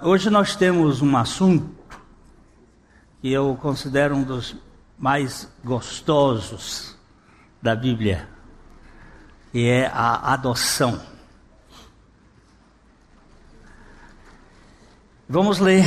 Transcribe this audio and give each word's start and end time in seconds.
Hoje 0.00 0.30
nós 0.30 0.56
temos 0.56 1.02
um 1.02 1.14
assunto 1.14 1.68
que 3.20 3.30
eu 3.30 3.54
considero 3.60 4.16
um 4.16 4.22
dos 4.22 4.56
mais 4.98 5.46
gostosos 5.62 6.96
da 7.60 7.76
Bíblia, 7.76 8.26
que 9.52 9.68
é 9.68 9.86
a 9.88 10.32
adoção. 10.32 10.98
Vamos 15.28 15.58
ler 15.58 15.84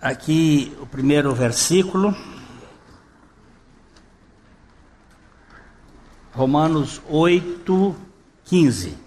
aqui 0.00 0.74
o 0.80 0.86
primeiro 0.86 1.34
versículo. 1.34 2.16
Romanos 6.32 7.02
8, 7.10 7.94
15. 8.46 9.05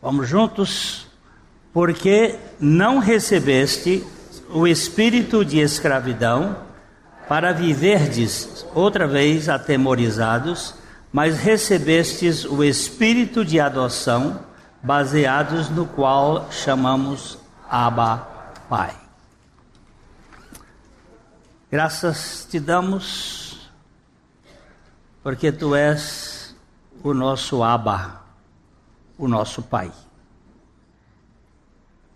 Vamos 0.00 0.28
juntos? 0.28 1.08
Porque 1.72 2.38
não 2.60 2.98
recebeste 2.98 4.06
o 4.50 4.66
espírito 4.66 5.44
de 5.44 5.58
escravidão 5.58 6.56
para 7.28 7.52
viverdes 7.52 8.64
outra 8.74 9.06
vez 9.06 9.48
atemorizados, 9.48 10.74
mas 11.12 11.38
recebestes 11.38 12.44
o 12.44 12.62
espírito 12.62 13.44
de 13.44 13.58
adoção, 13.58 14.40
baseados 14.82 15.68
no 15.68 15.84
qual 15.84 16.48
chamamos 16.52 17.36
Abba 17.68 18.26
Pai. 18.68 18.94
Graças 21.70 22.46
te 22.48 22.60
damos, 22.60 23.68
porque 25.22 25.50
tu 25.50 25.74
és 25.74 26.54
o 27.02 27.12
nosso 27.12 27.62
Abba 27.62 28.27
o 29.18 29.26
nosso 29.26 29.62
Pai. 29.62 29.92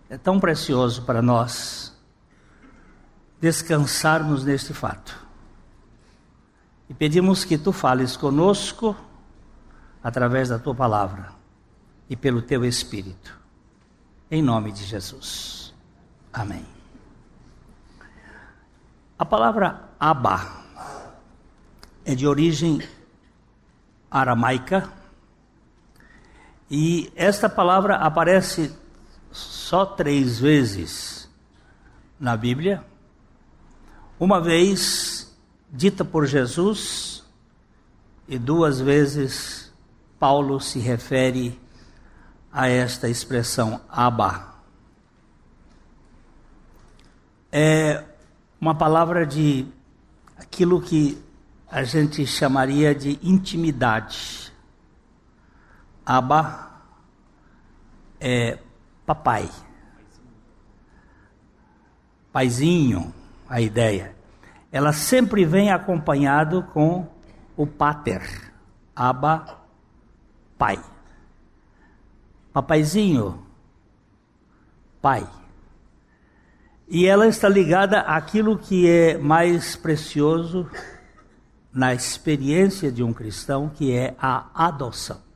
É 0.09 0.17
tão 0.17 0.39
precioso 0.39 1.03
para 1.03 1.21
nós 1.21 1.93
descansarmos 3.41 4.45
neste 4.45 4.73
fato. 4.73 5.21
E 6.89 6.95
pedimos 6.95 7.45
que 7.45 7.59
tu 7.59 7.73
fales 7.73 8.17
conosco 8.17 8.97
através 10.03 10.49
da 10.51 10.59
tua 10.59 10.75
palavra 10.75 11.33
e 12.09 12.15
pelo 12.15 12.41
teu 12.41 12.65
Espírito. 12.65 13.37
Em 14.31 14.43
nome 14.43 14.71
de 14.71 14.85
Jesus. 14.85 15.75
Amém. 16.33 16.65
A 19.19 19.25
palavra 19.25 19.89
Abba 19.99 20.63
é 22.05 22.15
de 22.15 22.27
origem 22.27 22.83
aramaica 24.11 24.91
e 26.75 27.13
esta 27.15 27.51
palavra 27.51 27.97
aparece 27.97 28.75
só 29.31 29.85
três 29.85 30.39
vezes 30.39 31.29
na 32.19 32.35
Bíblia. 32.35 32.83
Uma 34.19 34.41
vez 34.41 35.37
dita 35.71 36.03
por 36.03 36.25
Jesus 36.25 37.23
e 38.27 38.39
duas 38.39 38.81
vezes 38.81 39.71
Paulo 40.19 40.59
se 40.61 40.79
refere 40.79 41.61
a 42.51 42.69
esta 42.69 43.07
expressão 43.07 43.79
Abba. 43.87 44.55
É 47.53 48.03
uma 48.59 48.75
palavra 48.75 49.27
de 49.27 49.67
aquilo 50.39 50.81
que 50.81 51.23
a 51.71 51.83
gente 51.85 52.27
chamaria 52.27 52.95
de 52.95 53.19
intimidade. 53.23 54.52
Abba 56.05 56.71
é 58.21 58.59
papai. 59.07 59.49
Paizinho, 62.33 63.13
a 63.49 63.61
ideia. 63.61 64.15
Ela 64.71 64.93
sempre 64.93 65.45
vem 65.45 65.71
acompanhado 65.71 66.63
com 66.73 67.07
o 67.57 67.67
pater. 67.67 68.53
Abba, 68.97 69.59
pai. 70.57 70.83
Papaizinho, 72.53 73.47
pai. 75.01 75.29
E 76.89 77.07
ela 77.07 77.27
está 77.27 77.49
ligada 77.49 78.01
àquilo 78.01 78.59
que 78.59 78.89
é 78.89 79.17
mais 79.17 79.77
precioso 79.77 80.69
na 81.73 81.95
experiência 81.95 82.93
de 82.93 83.03
um 83.03 83.13
cristão, 83.13 83.69
que 83.71 83.97
é 83.97 84.15
a 84.19 84.51
adoção. 84.55 85.32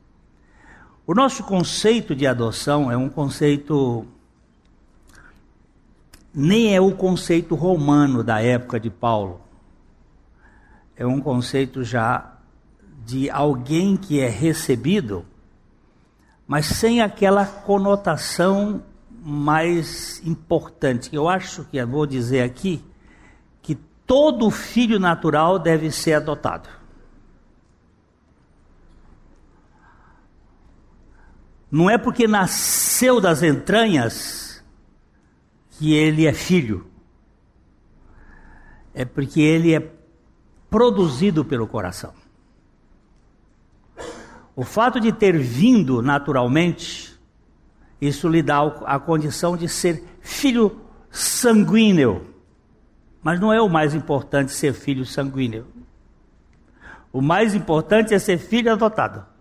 O 1.07 1.15
nosso 1.15 1.41
conceito 1.45 2.13
de 2.13 2.27
adoção 2.27 2.91
é 2.91 2.97
um 2.97 3.07
conceito. 3.07 4.05
Nem 6.33 6.75
é 6.75 6.81
o 6.81 6.91
conceito 6.91 7.55
romano 7.55 8.21
da 8.21 8.41
época 8.41 8.77
de 8.77 8.89
Paulo. 8.89 9.39
É 10.97 11.07
um 11.07 11.21
conceito 11.21 11.81
já 11.81 12.33
de 13.05 13.29
alguém 13.29 13.95
que 13.95 14.19
é 14.19 14.27
recebido, 14.27 15.25
mas 16.45 16.65
sem 16.65 17.01
aquela 17.01 17.45
conotação 17.45 18.83
mais 19.09 20.21
importante. 20.25 21.15
Eu 21.15 21.29
acho 21.29 21.63
que 21.63 21.77
eu 21.77 21.87
vou 21.87 22.05
dizer 22.05 22.41
aqui 22.41 22.83
que 23.61 23.75
todo 24.05 24.51
filho 24.51 24.99
natural 24.99 25.57
deve 25.57 25.89
ser 25.89 26.15
adotado. 26.15 26.76
Não 31.69 31.89
é 31.89 31.97
porque 31.97 32.27
nasceu 32.27 33.19
das 33.19 33.43
entranhas 33.43 34.63
que 35.71 35.93
ele 35.93 36.25
é 36.25 36.33
filho. 36.33 36.87
É 38.93 39.03
porque 39.03 39.41
ele 39.41 39.75
é 39.75 39.91
produzido 40.69 41.43
pelo 41.43 41.67
coração. 41.67 42.13
O 44.55 44.63
fato 44.63 44.99
de 44.99 45.11
ter 45.11 45.37
vindo 45.37 46.01
naturalmente, 46.01 47.15
isso 48.01 48.27
lhe 48.27 48.41
dá 48.41 48.59
a 48.85 48.97
condição 48.97 49.55
de 49.55 49.67
ser 49.67 50.03
filho 50.21 50.81
sanguíneo. 51.11 52.33
Mas 53.21 53.39
não 53.39 53.51
é 53.53 53.61
o 53.61 53.69
mais 53.69 53.93
importante 53.93 54.51
ser 54.51 54.73
filho 54.73 55.05
sanguíneo. 55.05 55.67
O 57.11 57.21
mais 57.21 57.53
importante 57.53 58.13
é 58.13 58.19
ser 58.19 58.37
filho 58.37 58.71
adotado 58.71 59.36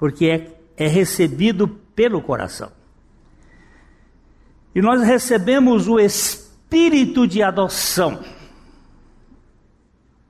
porque 0.00 0.30
é, 0.78 0.84
é 0.86 0.88
recebido 0.88 1.68
pelo 1.68 2.22
coração. 2.22 2.72
E 4.74 4.80
nós 4.80 5.02
recebemos 5.02 5.88
o 5.88 6.00
espírito 6.00 7.26
de 7.26 7.42
adoção 7.42 8.24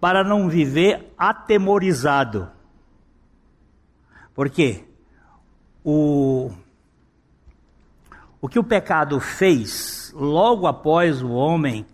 para 0.00 0.24
não 0.24 0.48
viver 0.48 1.14
atemorizado. 1.16 2.50
Porque 4.34 4.82
o, 5.84 6.50
o 8.40 8.48
que 8.48 8.58
o 8.58 8.64
pecado 8.64 9.20
fez 9.20 10.12
logo 10.16 10.66
após 10.66 11.22
o 11.22 11.30
homem 11.30 11.86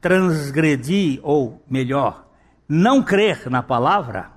transgredir, 0.00 1.20
ou 1.22 1.62
melhor, 1.70 2.26
não 2.68 3.04
crer 3.04 3.48
na 3.48 3.62
palavra, 3.62 4.32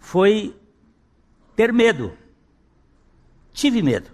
foi 0.00 0.59
ter 1.56 1.72
medo. 1.72 2.12
Tive 3.52 3.82
medo. 3.82 4.10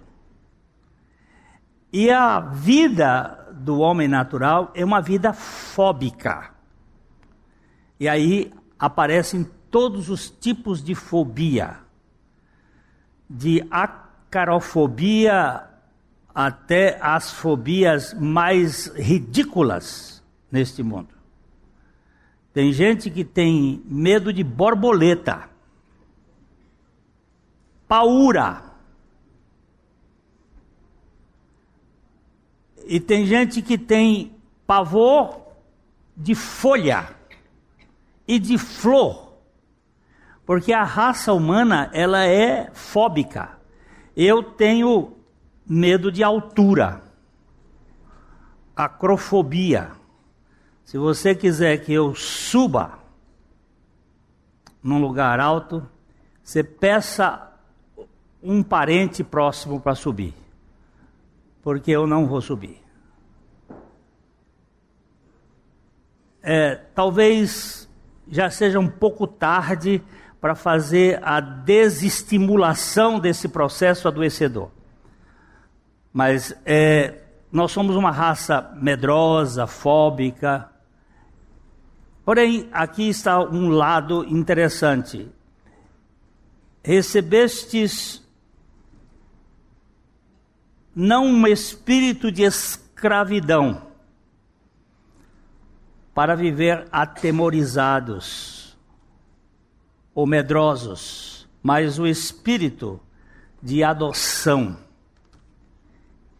E 1.92 2.10
a 2.10 2.41
vida 2.41 3.47
do 3.52 3.78
homem 3.78 4.08
natural 4.08 4.70
é 4.74 4.84
uma 4.84 5.00
vida 5.00 5.32
fóbica. 5.32 6.50
E 7.98 8.08
aí 8.08 8.52
aparecem 8.78 9.48
todos 9.70 10.10
os 10.10 10.28
tipos 10.28 10.84
de 10.84 10.94
fobia, 10.94 11.78
de 13.28 13.66
acarofobia 13.70 15.64
até 16.34 16.99
as 17.00 17.32
fobias 17.32 18.12
mais 18.12 18.88
ridículas 18.94 20.22
neste 20.52 20.82
mundo. 20.82 21.14
Tem 22.52 22.72
gente 22.72 23.11
que 23.11 23.25
tem 23.25 23.82
medo 23.87 24.32
de 24.32 24.44
borboleta 24.44 25.56
paura. 27.88 28.62
E 32.87 33.00
tem 33.00 33.27
gente 33.27 33.62
que 33.62 33.77
tem 33.77 34.37
pavor 34.67 35.43
de 36.17 36.35
folha 36.35 37.15
e 38.27 38.38
de 38.38 38.56
flor, 38.56 39.35
porque 40.44 40.73
a 40.73 40.85
raça 40.85 41.33
humana 41.33 41.91
ela 41.93 42.25
é 42.25 42.71
fóbica. 42.73 43.59
Eu 44.17 44.43
tenho 44.43 45.17
medo 45.67 46.11
de 46.11 46.23
altura, 46.23 47.03
acrofobia. 48.75 49.91
Se 50.85 50.97
você 50.97 51.35
quiser 51.35 51.79
que 51.79 51.93
eu 51.93 52.15
suba 52.15 53.00
num 54.83 55.00
lugar 55.00 55.41
alto, 55.41 55.87
você 56.43 56.62
peça 56.62 57.53
um 58.46 58.62
parente 58.62 59.25
próximo 59.25 59.81
para 59.81 59.96
subir, 59.96 60.32
porque 61.62 61.90
eu 61.90 62.06
não 62.06 62.26
vou 62.26 62.40
subir. 62.40 62.81
É, 66.40 66.76
talvez 66.94 67.88
já 68.28 68.48
seja 68.48 68.78
um 68.78 68.88
pouco 68.88 69.26
tarde 69.26 70.00
para 70.40 70.54
fazer 70.54 71.19
a 71.25 71.40
desestimulação 71.40 73.19
desse 73.19 73.48
processo 73.48 74.06
adoecedor. 74.06 74.70
Mas 76.12 76.56
é, 76.64 77.22
nós 77.50 77.72
somos 77.72 77.96
uma 77.96 78.12
raça 78.12 78.72
medrosa, 78.81 79.66
fóbica. 79.66 80.70
Porém, 82.25 82.69
aqui 82.72 83.08
está 83.08 83.40
um 83.40 83.70
lado 83.70 84.25
interessante. 84.25 85.28
Recebestes 86.82 88.25
não 90.96 91.26
um 91.26 91.46
espírito 91.46 92.32
de 92.32 92.43
escravidão 92.43 93.87
para 96.14 96.34
viver 96.34 96.88
atemorizados 96.90 98.75
ou 100.14 100.26
medrosos, 100.26 101.46
mas 101.62 101.98
o 101.98 102.06
espírito 102.06 102.98
de 103.62 103.84
adoção 103.84 104.78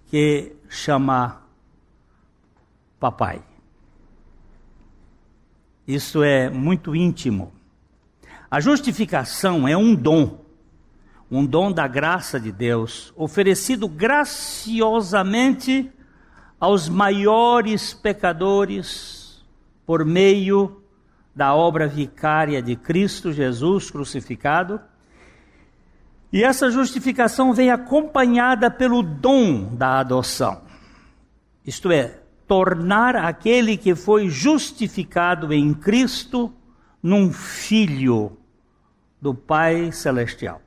que 0.07 0.57
chama 0.71 1.43
papai. 2.99 3.43
Isso 5.87 6.23
é 6.23 6.49
muito 6.49 6.97
íntimo. 6.97 7.53
A 8.51 8.59
justificação 8.59 9.69
é 9.69 9.77
um 9.77 9.95
dom, 9.95 10.46
um 11.31 11.45
dom 11.45 11.73
da 11.73 11.89
graça 11.89 12.39
de 12.39 12.53
Deus, 12.53 13.13
oferecido 13.17 13.89
graciosamente 13.89 15.91
aos 16.59 16.89
maiores 16.89 17.93
pecadores 17.93 19.45
por 19.85 20.05
meio 20.05 20.83
da 21.35 21.55
obra 21.55 21.87
vicária 21.87 22.63
de 22.63 22.77
Cristo 22.77 23.33
Jesus 23.33 23.91
crucificado. 23.91 24.81
E 26.33 26.43
essa 26.43 26.71
justificação 26.71 27.53
vem 27.53 27.71
acompanhada 27.71 28.71
pelo 28.71 29.03
dom 29.03 29.75
da 29.75 30.01
adoção. 30.01 30.63
Isto 31.65 31.91
é, 31.91 32.21
tornar 32.47 33.17
aquele 33.17 33.77
que 33.77 33.95
foi 33.95 34.29
justificado 34.29 35.53
em 35.53 35.75
Cristo 35.75 36.53
num 37.03 37.33
filho 37.33 38.37
do 39.21 39.35
Pai 39.35 39.93
Celestial. 39.93 40.61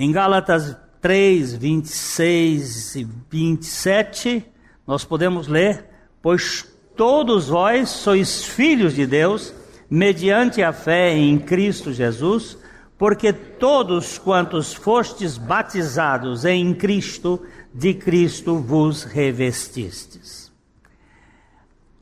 Em 0.00 0.12
Gálatas 0.12 0.76
3, 1.00 1.54
26 1.54 2.94
e 2.94 3.08
27, 3.28 4.46
nós 4.86 5.04
podemos 5.04 5.48
ler: 5.48 5.86
Pois 6.22 6.64
todos 6.96 7.48
vós 7.48 7.88
sois 7.88 8.44
filhos 8.44 8.94
de 8.94 9.04
Deus, 9.04 9.52
mediante 9.90 10.62
a 10.62 10.72
fé 10.72 11.16
em 11.16 11.36
Cristo 11.36 11.92
Jesus, 11.92 12.56
porque 12.96 13.32
todos 13.32 14.18
quantos 14.18 14.72
fostes 14.72 15.36
batizados 15.36 16.44
em 16.44 16.72
Cristo, 16.74 17.44
de 17.74 17.92
Cristo 17.92 18.56
vos 18.56 19.02
revestistes. 19.02 20.52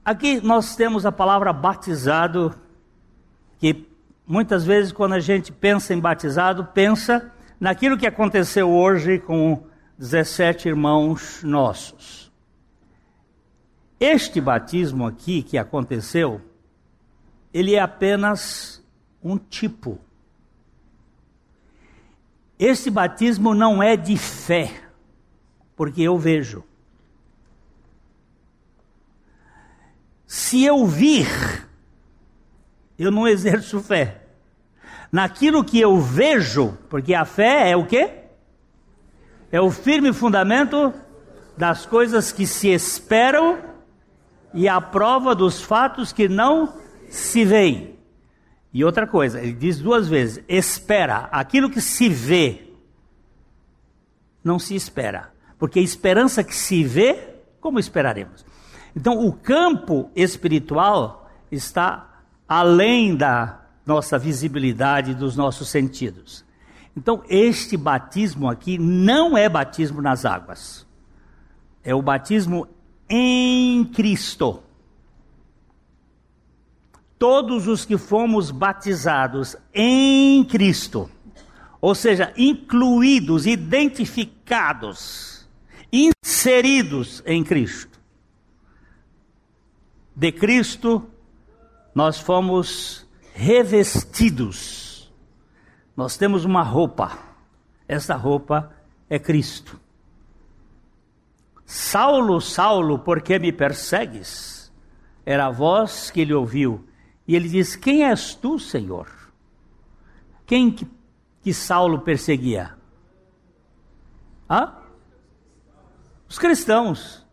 Aqui 0.05 0.39
nós 0.43 0.77
temos 0.77 1.07
a 1.07 1.13
palavra 1.13 1.51
batizado, 1.51 2.55
que 3.59 3.87
muitas 4.27 4.67
vezes 4.67 4.93
quando 4.93 5.15
a 5.15 5.21
gente 5.21 5.51
pensa 5.51 5.95
em 5.95 5.99
batizado, 5.99 6.63
pensa 6.75 7.33
naquilo 7.59 7.97
que 7.97 8.07
aconteceu 8.07 8.71
hoje 8.71 9.19
com 9.19 9.67
17 9.99 10.69
irmãos 10.69 11.43
nossos. 11.43 12.31
Este 13.99 14.41
batismo 14.41 15.07
aqui 15.07 15.43
que 15.43 15.57
aconteceu, 15.57 16.41
ele 17.53 17.75
é 17.75 17.81
apenas 17.81 18.85
um 19.23 19.39
tipo. 19.39 19.99
Este 22.59 22.91
batismo 22.91 23.55
não 23.55 23.83
é 23.83 23.97
de 23.97 24.17
fé, 24.17 24.71
porque 25.75 26.03
eu 26.03 26.19
vejo. 26.19 26.63
Se 30.27 30.63
eu 30.63 30.87
vir, 30.87 31.27
eu 32.99 33.11
não 33.11 33.27
exerço 33.29 33.81
fé. 33.81 34.26
Naquilo 35.11 35.65
que 35.65 35.81
eu 35.81 35.99
vejo, 36.01 36.77
porque 36.89 37.15
a 37.15 37.25
fé 37.25 37.71
é 37.71 37.77
o 37.77 37.87
quê? 37.87 38.11
É 39.51 39.61
o 39.61 39.71
firme 39.71 40.13
fundamento 40.13 40.93
das 41.57 41.87
coisas 41.87 42.33
que 42.33 42.47
se 42.47 42.69
esperam 42.69 43.59
e 44.53 44.69
a 44.69 44.81
prova 44.81 45.35
dos 45.35 45.63
fatos 45.63 46.13
que 46.13 46.29
não 46.29 46.75
se 47.09 47.45
veem. 47.45 47.97
E 48.73 48.85
outra 48.85 49.07
coisa, 49.07 49.41
ele 49.41 49.53
diz 49.53 49.79
duas 49.79 50.09
vezes: 50.09 50.45
espera. 50.49 51.29
Aquilo 51.33 51.71
que 51.71 51.81
se 51.81 52.09
vê, 52.09 52.73
não 54.45 54.59
se 54.59 54.75
espera. 54.75 55.33
Porque 55.59 55.79
a 55.79 55.83
esperança 55.83 56.45
que 56.45 56.55
se 56.55 56.85
vê, 56.85 57.37
como 57.61 57.79
esperaremos? 57.79 58.45
Então, 58.95 59.27
o 59.27 59.33
campo 59.33 60.11
espiritual 60.15 61.31
está 61.51 62.23
além 62.49 63.17
da 63.17 63.66
nossa 63.87 64.19
visibilidade, 64.19 65.15
dos 65.15 65.37
nossos 65.37 65.69
sentidos. 65.69 66.45
Então, 66.97 67.23
este 67.29 67.77
batismo 67.77 68.51
aqui 68.51 68.79
não 68.79 69.39
é 69.39 69.49
batismo 69.49 70.03
nas 70.03 70.25
águas. 70.25 70.85
É 71.85 71.95
o 71.95 72.03
batismo 72.03 72.67
em 73.09 73.85
Cristo. 73.85 74.63
Todos 77.19 77.69
os 77.69 77.85
que 77.85 77.97
fomos 77.97 78.51
batizados 78.51 79.57
em 79.73 80.45
Cristo, 80.45 81.09
ou 81.81 81.95
seja, 81.95 82.33
incluídos, 82.37 83.47
identificados, 83.47 85.49
inseridos 85.93 87.23
em 87.25 87.45
Cristo. 87.45 87.99
De 90.15 90.33
Cristo, 90.33 91.09
nós 91.95 92.19
fomos 92.19 93.06
revestidos. 93.37 95.13
Nós 95.95 96.17
temos 96.17 96.47
uma 96.47 96.63
roupa. 96.63 97.19
Essa 97.87 98.17
roupa 98.17 98.75
é 99.11 99.19
Cristo. 99.19 99.79
Saulo, 101.67 102.41
Saulo, 102.41 102.99
por 102.99 103.21
que 103.21 103.39
me 103.39 103.53
persegues? 103.53 104.73
Era 105.25 105.47
a 105.47 105.51
voz 105.51 106.11
que 106.11 106.23
ele 106.23 106.33
ouviu. 106.33 106.89
E 107.29 107.37
ele 107.37 107.49
diz: 107.49 107.77
Quem 107.77 108.05
és 108.05 108.35
tu, 108.35 108.59
Senhor? 108.59 109.07
Quem 110.47 110.71
que, 110.71 110.87
que 111.43 111.53
Saulo 111.53 112.01
perseguia? 112.01 112.75
Hã? 114.49 114.73
Os 116.29 116.39
cristãos. 116.39 117.27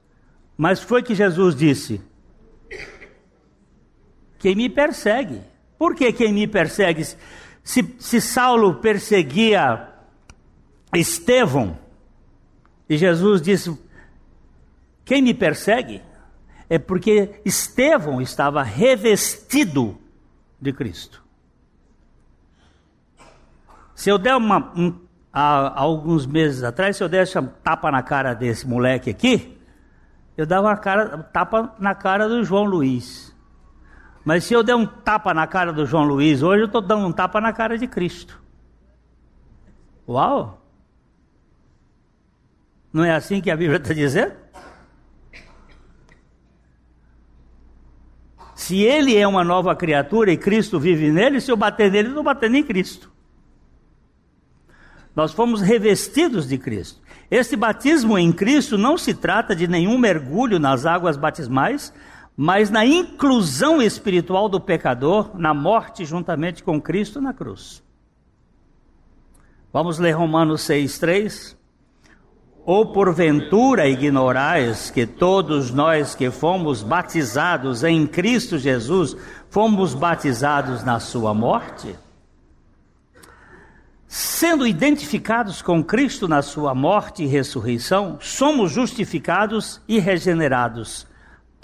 Mas 0.58 0.82
foi 0.82 1.02
que 1.02 1.16
Jesus 1.16 1.56
disse: 1.56 2.02
Quem 4.38 4.56
me 4.56 4.70
persegue? 4.70 5.53
Por 5.84 5.96
que 5.96 6.14
quem 6.14 6.32
me 6.32 6.48
persegue? 6.48 7.04
Se, 7.62 7.96
se 8.00 8.22
Saulo 8.22 8.76
perseguia 8.76 9.90
Estevão, 10.96 11.78
e 12.88 12.98
Jesus 12.98 13.42
disse: 13.42 13.78
quem 15.04 15.22
me 15.22 15.34
persegue 15.34 16.02
é 16.70 16.80
porque 16.80 17.42
Estevão 17.44 18.22
estava 18.22 18.64
revestido 18.64 19.98
de 20.58 20.72
Cristo. 20.72 21.22
Se 23.94 24.10
eu 24.10 24.18
der 24.18 24.38
uma, 24.38 24.72
um, 24.78 24.98
há, 25.34 25.82
alguns 25.82 26.26
meses 26.26 26.64
atrás, 26.64 26.96
se 26.96 27.04
eu 27.04 27.10
desse 27.10 27.38
um 27.38 27.46
tapa 27.62 27.92
na 27.92 28.02
cara 28.02 28.34
desse 28.34 28.66
moleque 28.66 29.10
aqui, 29.10 29.60
eu 30.38 30.46
dava 30.46 30.70
uma 30.70 30.78
cara, 30.78 31.18
tapa 31.24 31.76
na 31.78 31.94
cara 31.94 32.30
do 32.30 32.42
João 32.42 32.64
Luiz. 32.64 33.33
Mas 34.24 34.46
se 34.46 34.54
eu 34.54 34.64
der 34.64 34.76
um 34.76 34.86
tapa 34.86 35.34
na 35.34 35.46
cara 35.46 35.74
do 35.74 35.86
João 35.86 36.04
Luiz 36.04 36.42
hoje, 36.42 36.62
eu 36.64 36.68
estou 36.68 36.82
dando 36.82 37.06
um 37.06 37.12
tapa 37.12 37.42
na 37.42 37.52
cara 37.52 37.78
de 37.78 37.88
Cristo. 37.88 38.42
Uau! 40.08 40.62
Não 42.92 43.04
é 43.04 43.14
assim 43.14 43.42
que 43.42 43.52
a 43.52 43.58
Bíblia 43.58 43.78
está 43.78 43.94
dizendo? 43.94 44.34
Se 48.56 48.82
ele 48.82 49.18
é 49.18 49.28
uma 49.28 49.44
nova 49.44 49.76
criatura 49.76 50.32
e 50.32 50.38
Cristo 50.38 50.80
vive 50.80 51.12
nele, 51.12 51.42
se 51.42 51.52
eu 51.52 51.58
bater 51.58 51.92
nele, 51.92 52.08
eu 52.08 52.12
estou 52.12 52.24
batendo 52.24 52.56
em 52.56 52.64
Cristo. 52.64 53.12
Nós 55.14 55.34
fomos 55.34 55.60
revestidos 55.60 56.48
de 56.48 56.58
Cristo. 56.58 57.02
Este 57.30 57.56
batismo 57.56 58.18
em 58.18 58.32
Cristo 58.32 58.78
não 58.78 58.98
se 58.98 59.14
trata 59.14 59.56
de 59.56 59.68
nenhum 59.68 59.98
mergulho 59.98 60.60
nas 60.60 60.86
águas 60.86 61.18
batismais, 61.18 61.94
mas 62.36 62.70
na 62.70 62.86
inclusão 62.86 63.82
espiritual 63.82 64.50
do 64.50 64.60
pecador 64.60 65.32
na 65.38 65.54
morte 65.54 66.04
juntamente 66.04 66.64
com 66.64 66.82
Cristo 66.82 67.22
na 67.22 67.34
cruz. 67.34 67.84
Vamos 69.72 70.00
ler 70.00 70.12
Romanos 70.12 70.62
6,3. 70.62 71.56
Ou 72.66 72.94
porventura 72.94 73.90
ignorais 73.90 74.90
que 74.90 75.06
todos 75.06 75.70
nós 75.70 76.16
que 76.16 76.32
fomos 76.32 76.82
batizados 76.82 77.84
em 77.84 78.08
Cristo 78.08 78.58
Jesus, 78.58 79.18
fomos 79.50 79.94
batizados 79.94 80.82
na 80.82 80.98
sua 80.98 81.34
morte? 81.34 81.94
Sendo 84.08 84.66
identificados 84.66 85.62
com 85.62 85.84
Cristo 85.84 86.26
na 86.26 86.42
sua 86.42 86.74
morte 86.74 87.24
e 87.24 87.28
ressurreição, 87.28 88.18
somos 88.22 88.72
justificados 88.72 89.82
e 89.88 90.00
regenerados 90.00 91.06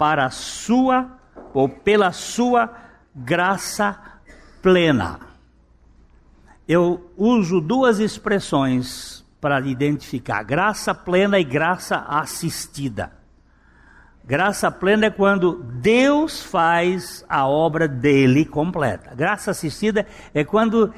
para 0.00 0.24
a 0.24 0.30
sua 0.30 1.10
ou 1.52 1.68
pela 1.68 2.10
sua 2.10 2.74
graça 3.14 4.00
plena. 4.62 5.20
Eu 6.66 7.12
uso 7.18 7.60
duas 7.60 7.98
expressões 7.98 9.22
para 9.42 9.60
identificar 9.60 10.42
graça 10.42 10.94
plena 10.94 11.38
e 11.38 11.44
graça 11.44 11.98
assistida. 12.08 13.12
Graça 14.24 14.70
plena 14.70 15.04
é 15.04 15.10
quando 15.10 15.62
Deus 15.64 16.42
faz 16.42 17.22
a 17.28 17.46
obra 17.46 17.86
dele 17.86 18.46
completa. 18.46 19.14
Graça 19.14 19.50
assistida 19.50 20.06
é 20.32 20.42
quando 20.42 20.94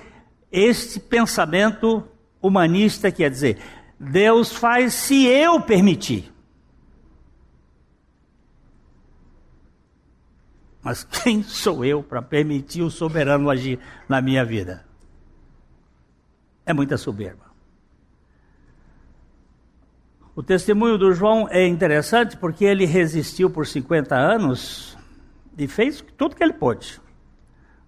este 0.52 1.00
pensamento 1.00 2.04
humanista 2.40 3.10
quer 3.10 3.30
dizer, 3.30 3.58
Deus 3.98 4.52
faz 4.52 4.94
se 4.94 5.26
eu 5.26 5.60
permitir. 5.60 6.32
Mas 10.82 11.04
quem 11.22 11.42
sou 11.42 11.84
eu 11.84 12.02
para 12.02 12.20
permitir 12.20 12.82
o 12.82 12.90
soberano 12.90 13.50
agir 13.50 13.78
na 14.08 14.20
minha 14.20 14.44
vida? 14.44 14.84
É 16.64 16.72
muita 16.72 16.96
soberba. 16.96 17.52
O 20.34 20.42
testemunho 20.42 20.96
do 20.96 21.12
João 21.12 21.46
é 21.50 21.66
interessante 21.66 22.36
porque 22.38 22.64
ele 22.64 22.86
resistiu 22.86 23.50
por 23.50 23.66
50 23.66 24.14
anos 24.16 24.96
e 25.58 25.68
fez 25.68 26.02
tudo 26.16 26.34
que 26.34 26.42
ele 26.42 26.54
pôde. 26.54 27.00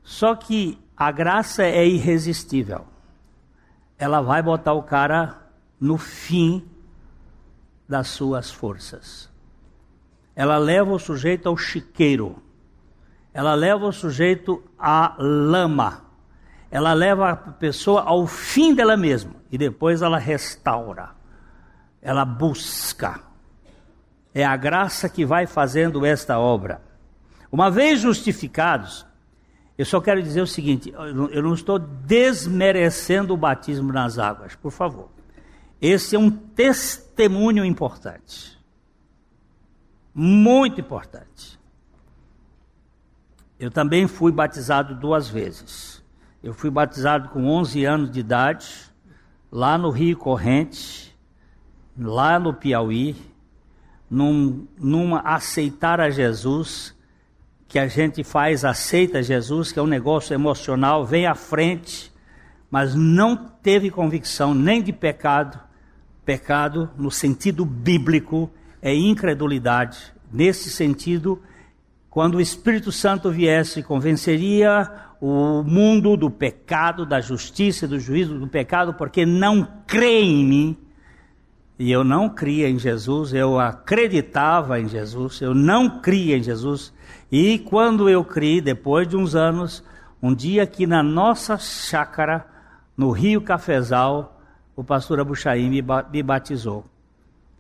Só 0.03 0.35
que 0.35 0.79
a 0.95 1.11
graça 1.11 1.65
é 1.65 1.87
irresistível. 1.87 2.85
Ela 3.99 4.21
vai 4.21 4.43
botar 4.43 4.75
o 4.75 4.83
cara 4.83 5.43
no 5.81 5.97
fim 5.97 6.69
das 7.89 8.09
suas 8.09 8.51
forças. 8.51 9.31
Ela 10.37 10.59
leva 10.59 10.93
o 10.93 10.99
sujeito 10.99 11.49
ao 11.49 11.57
chiqueiro. 11.57 12.43
Ela 13.35 13.55
leva 13.55 13.87
o 13.87 13.93
sujeito 13.93 14.63
à 14.79 15.15
lama. 15.19 16.05
Ela 16.71 16.95
leva 16.95 17.31
a 17.31 17.37
pessoa 17.37 18.03
ao 18.03 18.27
fim 18.27 18.75
dela 18.75 18.97
mesma 18.97 19.35
e 19.53 19.59
depois 19.59 20.01
ela 20.01 20.17
restaura 20.17 21.11
ela 22.05 22.27
busca. 22.27 23.19
É 24.35 24.45
a 24.45 24.57
graça 24.57 25.09
que 25.09 25.25
vai 25.25 25.47
fazendo 25.47 26.05
esta 26.05 26.39
obra. 26.39 26.83
Uma 27.51 27.71
vez 27.71 28.01
justificados, 28.01 29.07
eu 29.79 29.87
só 29.87 30.01
quero 30.01 30.23
dizer 30.23 30.43
o 30.43 30.47
seguinte: 30.47 30.93
eu 30.93 31.43
não 31.43 31.55
estou 31.55 31.79
desmerecendo 31.79 33.33
o 33.33 33.39
batismo 33.39 33.91
nas 33.91 34.19
águas, 34.19 34.55
por 34.55 34.71
favor. 34.71 35.09
Esse 35.81 36.15
é 36.15 36.19
um 36.19 36.31
testemunho 36.31 37.65
importante. 37.65 38.55
Muito 40.15 40.81
importante. 40.81 41.59
Eu 43.59 43.71
também 43.71 44.07
fui 44.07 44.33
batizado 44.33 44.95
duas 44.95 45.29
vezes. 45.29 46.03
Eu 46.43 46.53
fui 46.53 46.71
batizado 46.71 47.29
com 47.29 47.47
11 47.47 47.85
anos 47.85 48.11
de 48.11 48.21
idade, 48.21 48.67
lá 49.51 49.79
no 49.79 49.91
Rio 49.91 50.17
Corrente, 50.17 51.17
lá 51.97 52.39
no 52.39 52.53
Piauí, 52.53 53.17
num, 54.11 54.67
numa 54.79 55.21
aceitar 55.21 56.01
a 56.01 56.11
Jesus, 56.11 56.95
que 57.69 57.79
a 57.79 57.87
gente 57.87 58.23
faz, 58.23 58.65
aceita 58.65 59.23
Jesus, 59.23 59.73
que 59.73 59.79
é 59.79 59.83
um 59.83 59.87
negócio 59.87 60.35
emocional, 60.35 61.07
vem 61.07 61.27
à 61.27 61.35
frente, 61.35 62.13
mas 62.71 62.95
não 62.95 63.37
teve 63.37 63.91
convicção 63.91 64.55
nem 64.55 64.83
de 64.83 64.93
pecado. 64.93 65.59
Pecado, 66.25 66.91
no 66.97 67.11
sentido 67.11 67.65
bíblico, 67.65 68.51
é 68.83 68.95
incredulidade. 68.95 70.13
Nesse 70.33 70.71
sentido, 70.71 71.41
quando 72.15 72.37
o 72.37 72.41
Espírito 72.41 72.93
Santo 72.93 73.29
viesse, 73.29 73.83
convenceria 73.83 74.89
o 75.21 75.65
mundo 75.65 76.17
do 76.17 76.31
pecado, 76.31 77.05
da 77.05 77.21
justiça, 77.21 77.89
do 77.89 77.99
juízo 77.99 78.39
do 78.39 78.47
pecado, 78.47 78.95
porque 78.95 79.27
não 79.27 79.67
crê 79.85 80.21
em 80.21 80.45
mim, 80.47 80.77
e 81.77 81.91
eu 81.91 82.05
não 82.05 82.29
cria 82.29 82.71
em 82.71 82.79
Jesus, 82.79 83.35
eu 83.35 83.59
acreditava 83.59 84.79
em 84.79 84.87
Jesus, 84.87 85.41
eu 85.41 85.53
não 85.57 85.99
cria 86.01 86.39
em 86.39 86.43
Jesus. 86.45 86.95
E 87.33 87.59
quando 87.59 88.09
eu 88.09 88.25
criei, 88.25 88.61
depois 88.61 89.09
de 89.09 89.17
uns 89.17 89.35
anos, 89.35 89.83
um 90.23 90.33
dia 90.33 90.63
aqui 90.63 90.87
na 90.87 91.03
nossa 91.03 91.59
chácara, 91.59 92.47
no 92.97 93.11
Rio 93.11 93.43
Cafezal, 93.43 94.41
o 94.77 94.85
pastor 94.85 95.19
Abuchaim 95.19 95.69
me, 95.69 95.85
me 96.13 96.23
batizou. 96.23 96.85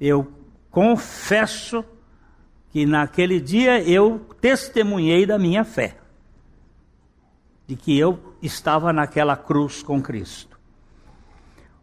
Eu 0.00 0.32
confesso 0.70 1.84
que 2.74 2.84
naquele 2.84 3.38
dia 3.38 3.80
eu 3.88 4.26
testemunhei 4.40 5.24
da 5.24 5.38
minha 5.38 5.62
fé, 5.62 5.96
de 7.68 7.76
que 7.76 7.96
eu 7.96 8.18
estava 8.42 8.92
naquela 8.92 9.36
cruz 9.36 9.80
com 9.80 10.02
Cristo. 10.02 10.58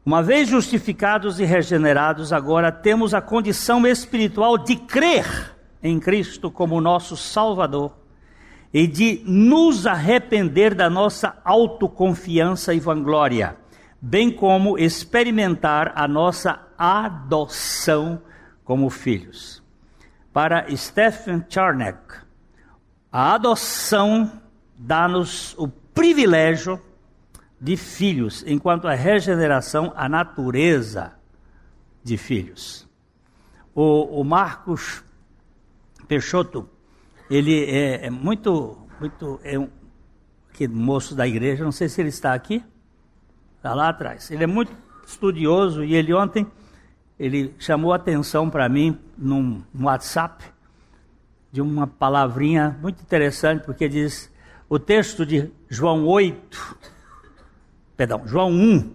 Uma 0.06 0.22
vez 0.22 0.50
justificados 0.50 1.40
e 1.40 1.46
regenerados, 1.46 2.34
agora 2.34 2.74
temos 2.74 3.14
a 3.14 3.22
condição 3.22 3.88
espiritual 3.88 4.58
de 4.58 4.76
crer 4.76 5.56
em 5.82 5.98
Cristo 5.98 6.52
como 6.52 6.82
nosso 6.82 7.16
Salvador 7.16 7.94
e 8.74 8.86
de 8.86 9.24
nos 9.26 9.88
arrepender 9.88 10.76
da 10.76 10.90
nossa 10.90 11.38
autoconfiança 11.46 12.74
e 12.74 12.82
vanglória, 12.82 13.56
bem 14.02 14.30
como 14.30 14.78
experimentar 14.78 15.94
a 15.96 16.06
nossa 16.06 16.60
adoção 16.78 18.22
como 18.66 18.90
filhos. 18.90 19.61
Para 20.34 20.66
Stephen 20.76 21.44
Charnock, 21.50 22.16
a 23.12 23.34
adoção 23.34 24.32
dá-nos 24.78 25.54
o 25.58 25.68
privilégio 25.68 26.80
de 27.60 27.78
filhos, 27.78 28.44
enquanto 28.48 28.88
a 28.88 28.94
regeneração, 28.94 29.94
a 29.96 30.10
natureza 30.10 31.14
de 32.04 32.18
filhos. 32.18 32.88
O, 33.76 34.22
o 34.22 34.24
Marcos 34.24 35.04
Peixoto, 36.08 36.68
ele 37.30 37.66
é, 37.66 38.08
é 38.08 38.10
muito, 38.10 38.78
muito, 39.00 39.40
é 39.44 39.60
um 39.60 39.70
que, 40.54 40.68
moço 40.68 41.16
da 41.16 41.28
igreja, 41.28 41.64
não 41.64 41.72
sei 41.72 41.88
se 41.88 42.02
ele 42.02 42.10
está 42.10 42.34
aqui, 42.34 42.64
está 43.58 43.74
lá 43.74 43.90
atrás. 43.90 44.32
Ele 44.32 44.44
é 44.44 44.48
muito 44.48 44.72
estudioso 45.06 45.84
e 45.84 45.94
ele 45.94 46.14
ontem, 46.14 46.48
ele 47.22 47.54
chamou 47.60 47.94
atenção 47.94 48.50
para 48.50 48.68
mim 48.68 48.98
num, 49.16 49.62
num 49.72 49.86
WhatsApp, 49.86 50.44
de 51.52 51.62
uma 51.62 51.86
palavrinha 51.86 52.76
muito 52.82 53.00
interessante, 53.04 53.64
porque 53.64 53.88
diz, 53.88 54.32
o 54.68 54.80
texto 54.80 55.24
de 55.24 55.52
João 55.70 56.08
8, 56.08 56.78
perdão, 57.96 58.24
João 58.26 58.50
1, 58.52 58.92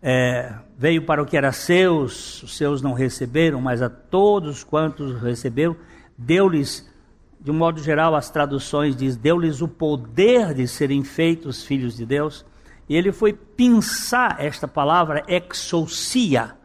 é, 0.00 0.54
veio 0.78 1.02
para 1.02 1.22
o 1.22 1.26
que 1.26 1.36
era 1.36 1.52
seus, 1.52 2.42
os 2.42 2.56
seus 2.56 2.80
não 2.80 2.94
receberam, 2.94 3.60
mas 3.60 3.82
a 3.82 3.90
todos 3.90 4.64
quantos 4.64 5.20
receberam, 5.20 5.76
deu-lhes, 6.16 6.90
de 7.38 7.50
um 7.50 7.54
modo 7.54 7.82
geral, 7.82 8.14
as 8.14 8.30
traduções 8.30 8.96
diz, 8.96 9.16
deu-lhes 9.16 9.60
o 9.60 9.68
poder 9.68 10.54
de 10.54 10.66
serem 10.66 11.04
feitos 11.04 11.62
filhos 11.62 11.94
de 11.94 12.06
Deus. 12.06 12.42
E 12.88 12.96
ele 12.96 13.12
foi 13.12 13.34
pensar 13.34 14.36
esta 14.38 14.66
palavra 14.66 15.22
exousia, 15.28 16.58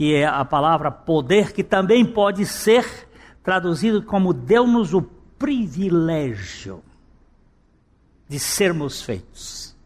que 0.00 0.14
é 0.14 0.24
a 0.24 0.46
palavra 0.46 0.90
poder, 0.90 1.52
que 1.52 1.62
também 1.62 2.06
pode 2.06 2.46
ser 2.46 3.06
traduzido 3.42 4.02
como 4.02 4.32
deu-nos 4.32 4.94
o 4.94 5.02
privilégio 5.02 6.82
de 8.26 8.38
sermos 8.38 9.02
feitos. 9.02 9.76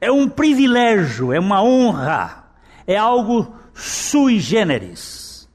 É 0.00 0.12
um 0.12 0.28
privilégio, 0.28 1.32
é 1.32 1.40
uma 1.40 1.60
honra, 1.60 2.52
é 2.86 2.96
algo 2.96 3.52
sui 3.74 4.38
generis. 4.38 5.50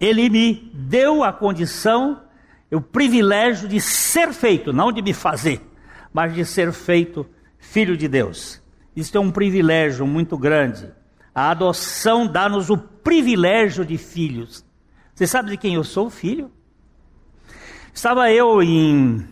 Ele 0.00 0.30
me 0.30 0.70
deu 0.72 1.22
a 1.22 1.34
condição, 1.34 2.22
o 2.72 2.80
privilégio 2.80 3.68
de 3.68 3.78
ser 3.78 4.32
feito, 4.32 4.72
não 4.72 4.90
de 4.90 5.02
me 5.02 5.12
fazer, 5.12 5.60
mas 6.14 6.32
de 6.32 6.46
ser 6.46 6.72
feito 6.72 7.28
filho 7.58 7.94
de 7.94 8.08
Deus. 8.08 8.58
Isso 8.96 9.14
é 9.18 9.20
um 9.20 9.30
privilégio 9.30 10.06
muito 10.06 10.38
grande. 10.38 10.96
A 11.38 11.50
adoção 11.50 12.26
dá-nos 12.26 12.68
o 12.68 12.76
privilégio 12.76 13.86
de 13.86 13.96
filhos. 13.96 14.64
Você 15.14 15.24
sabe 15.24 15.50
de 15.50 15.56
quem 15.56 15.74
eu 15.74 15.84
sou 15.84 16.10
filho? 16.10 16.50
Estava 17.94 18.28
eu 18.32 18.60
em 18.60 19.24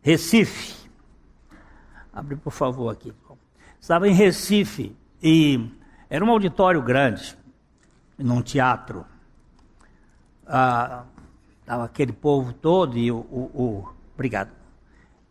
Recife, 0.00 0.88
Abre 2.12 2.36
por 2.36 2.52
favor 2.52 2.90
aqui. 2.90 3.12
Estava 3.80 4.08
em 4.08 4.12
Recife 4.12 4.96
e 5.20 5.68
era 6.08 6.24
um 6.24 6.30
auditório 6.30 6.80
grande, 6.80 7.36
num 8.16 8.40
teatro. 8.40 9.04
Ah, 10.46 11.02
Estava 11.58 11.86
aquele 11.86 12.12
povo 12.12 12.52
todo 12.52 12.96
e 12.96 13.10
o, 13.10 13.16
o, 13.16 13.50
o, 13.52 13.94
Obrigado. 14.14 14.52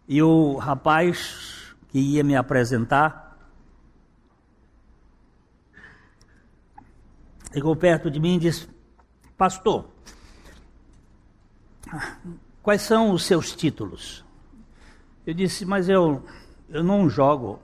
E 0.10 0.22
o 0.22 0.58
rapaz 0.58 1.74
que 1.88 2.00
ia 2.00 2.22
me 2.22 2.36
apresentar 2.36 3.23
chegou 7.54 7.76
perto 7.76 8.10
de 8.10 8.20
mim 8.20 8.36
e 8.36 8.40
disse: 8.40 8.68
Pastor, 9.38 9.86
quais 12.62 12.82
são 12.82 13.12
os 13.12 13.26
seus 13.26 13.54
títulos? 13.54 14.26
Eu 15.26 15.34
disse: 15.34 15.66
Mas 15.66 15.88
eu, 15.88 16.24
eu 16.70 16.84
não 16.84 17.10
jogo, 17.10 17.60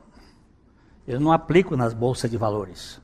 eu 1.08 1.20
não 1.20 1.32
aplico 1.32 1.76
nas 1.76 1.94
bolsas 1.94 2.30
de 2.30 2.38
valores. 2.38 3.02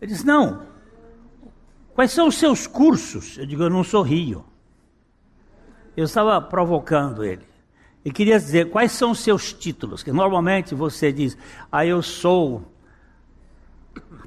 Ele 0.00 0.12
disse: 0.12 0.26
Não, 0.26 0.74
Quais 1.94 2.10
são 2.10 2.26
os 2.26 2.34
seus 2.34 2.66
cursos? 2.66 3.38
Eu 3.38 3.46
digo, 3.46 3.62
eu 3.62 3.70
não 3.70 3.84
sou 3.84 4.02
Rio. 4.02 4.44
Eu 5.96 6.04
estava 6.04 6.40
provocando 6.42 7.24
ele. 7.24 7.46
E 8.04 8.10
queria 8.10 8.36
dizer, 8.38 8.68
quais 8.70 8.90
são 8.92 9.12
os 9.12 9.20
seus 9.20 9.52
títulos? 9.52 10.02
Que 10.02 10.10
normalmente 10.10 10.74
você 10.74 11.12
diz, 11.12 11.38
ah, 11.70 11.86
eu 11.86 12.02
sou. 12.02 12.73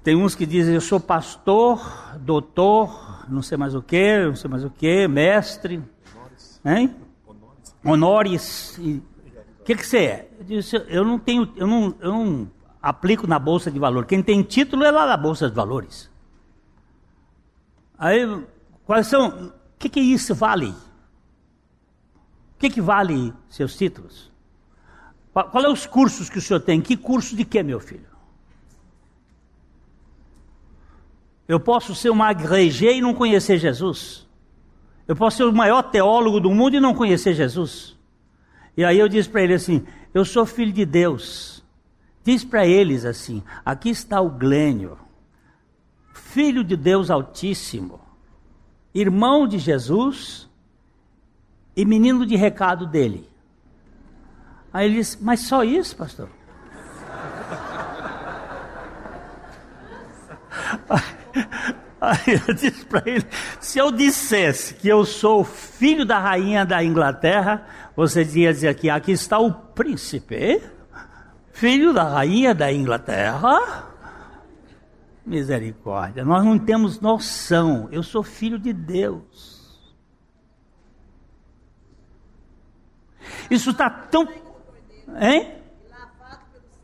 Tem 0.07 0.15
uns 0.15 0.35
que 0.35 0.45
dizem, 0.45 0.73
eu 0.73 0.79
sou 0.79 1.01
pastor, 1.01 1.85
doutor, 2.21 3.25
não 3.27 3.41
sei 3.41 3.57
mais 3.57 3.75
o 3.75 3.81
que, 3.81 4.25
não 4.25 4.37
sei 4.37 4.49
mais 4.49 4.63
o 4.63 4.69
que, 4.69 5.05
mestre. 5.05 5.83
Honores. 6.15 6.61
Hein? 6.63 6.95
Honores. 7.83 8.79
O 8.79 9.63
que, 9.65 9.75
que 9.75 9.85
você 9.85 9.97
é? 9.97 10.29
Eu, 10.39 10.45
disse, 10.45 10.77
eu 10.87 11.03
não 11.03 11.19
tenho, 11.19 11.51
eu 11.57 11.67
não, 11.67 11.95
eu 11.99 12.09
não 12.13 12.51
aplico 12.81 13.27
na 13.27 13.37
Bolsa 13.37 13.69
de 13.69 13.77
Valores. 13.77 14.07
Quem 14.07 14.23
tem 14.23 14.41
título 14.43 14.85
é 14.85 14.91
lá 14.91 15.05
na 15.05 15.17
Bolsa 15.17 15.49
de 15.49 15.55
Valores. 15.57 16.09
Aí, 17.99 18.25
quais 18.85 19.07
são. 19.07 19.27
O 19.27 19.51
que, 19.77 19.89
que 19.89 19.99
isso 19.99 20.33
vale? 20.33 20.69
O 20.69 22.59
que, 22.59 22.69
que 22.69 22.79
vale 22.79 23.33
seus 23.49 23.75
títulos? 23.75 24.31
Qual 25.33 25.65
é 25.65 25.69
os 25.69 25.85
cursos 25.85 26.29
que 26.29 26.37
o 26.37 26.41
senhor 26.41 26.61
tem? 26.61 26.79
Que 26.79 26.95
curso 26.95 27.35
de 27.35 27.43
quê, 27.43 27.61
meu 27.61 27.81
filho? 27.81 28.15
Eu 31.47 31.59
posso 31.59 31.95
ser 31.95 32.09
uma 32.09 32.27
agrégé 32.27 32.93
e 32.93 33.01
não 33.01 33.13
conhecer 33.13 33.57
Jesus. 33.57 34.27
Eu 35.07 35.15
posso 35.15 35.37
ser 35.37 35.43
o 35.43 35.53
maior 35.53 35.83
teólogo 35.83 36.39
do 36.39 36.51
mundo 36.51 36.75
e 36.75 36.79
não 36.79 36.93
conhecer 36.93 37.33
Jesus. 37.33 37.95
E 38.75 38.83
aí 38.83 38.99
eu 38.99 39.07
disse 39.07 39.29
para 39.29 39.43
ele 39.43 39.53
assim: 39.53 39.85
Eu 40.13 40.25
sou 40.25 40.45
filho 40.45 40.73
de 40.73 40.85
Deus. 40.85 41.63
Diz 42.23 42.43
para 42.43 42.67
eles 42.67 43.05
assim: 43.05 43.41
Aqui 43.65 43.89
está 43.89 44.19
o 44.19 44.29
Glênio 44.29 44.97
filho 46.37 46.63
de 46.63 46.77
Deus 46.77 47.09
Altíssimo, 47.09 47.99
irmão 48.93 49.47
de 49.47 49.57
Jesus 49.57 50.47
e 51.75 51.83
menino 51.83 52.27
de 52.27 52.35
recado 52.35 52.85
dele. 52.85 53.27
Aí 54.71 54.85
ele 54.85 54.97
disse: 54.97 55.17
Mas 55.19 55.39
só 55.39 55.63
isso, 55.63 55.95
pastor? 55.95 56.29
Aí 61.99 62.39
eu 62.47 62.53
disse 62.53 62.85
para 62.85 63.09
ele: 63.09 63.25
se 63.59 63.79
eu 63.79 63.91
dissesse 63.91 64.75
que 64.75 64.87
eu 64.87 65.03
sou 65.03 65.43
filho 65.43 66.05
da 66.05 66.19
rainha 66.19 66.65
da 66.65 66.83
Inglaterra, 66.83 67.65
você 67.95 68.23
ia 68.23 68.53
dizer 68.53 68.67
aqui: 68.67 68.89
aqui 68.89 69.11
está 69.11 69.39
o 69.39 69.51
príncipe, 69.51 70.61
filho 71.51 71.93
da 71.93 72.03
rainha 72.03 72.53
da 72.53 72.71
Inglaterra. 72.71 73.85
Misericórdia, 75.25 76.23
nós 76.23 76.45
não 76.45 76.57
temos 76.57 77.01
noção. 77.01 77.89
Eu 77.91 78.01
sou 78.01 78.23
filho 78.23 78.57
de 78.57 78.71
Deus. 78.71 79.57
Isso 83.49 83.71
está 83.71 83.89
tão. 83.89 84.27
Hein? 85.19 85.56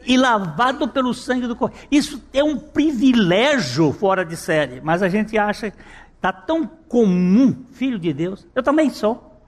E 0.05 0.17
lavado 0.17 0.87
pelo 0.87 1.13
sangue 1.13 1.47
do 1.47 1.55
corpo. 1.55 1.75
Isso 1.89 2.21
é 2.33 2.43
um 2.43 2.57
privilégio 2.57 3.91
fora 3.93 4.25
de 4.25 4.35
série, 4.35 4.81
mas 4.81 5.01
a 5.01 5.09
gente 5.09 5.37
acha 5.37 5.73
está 6.23 6.31
tão 6.31 6.65
comum, 6.65 7.65
filho 7.73 7.99
de 7.99 8.13
Deus. 8.13 8.47
Eu 8.55 8.63
também 8.63 8.89
sou. 8.89 9.41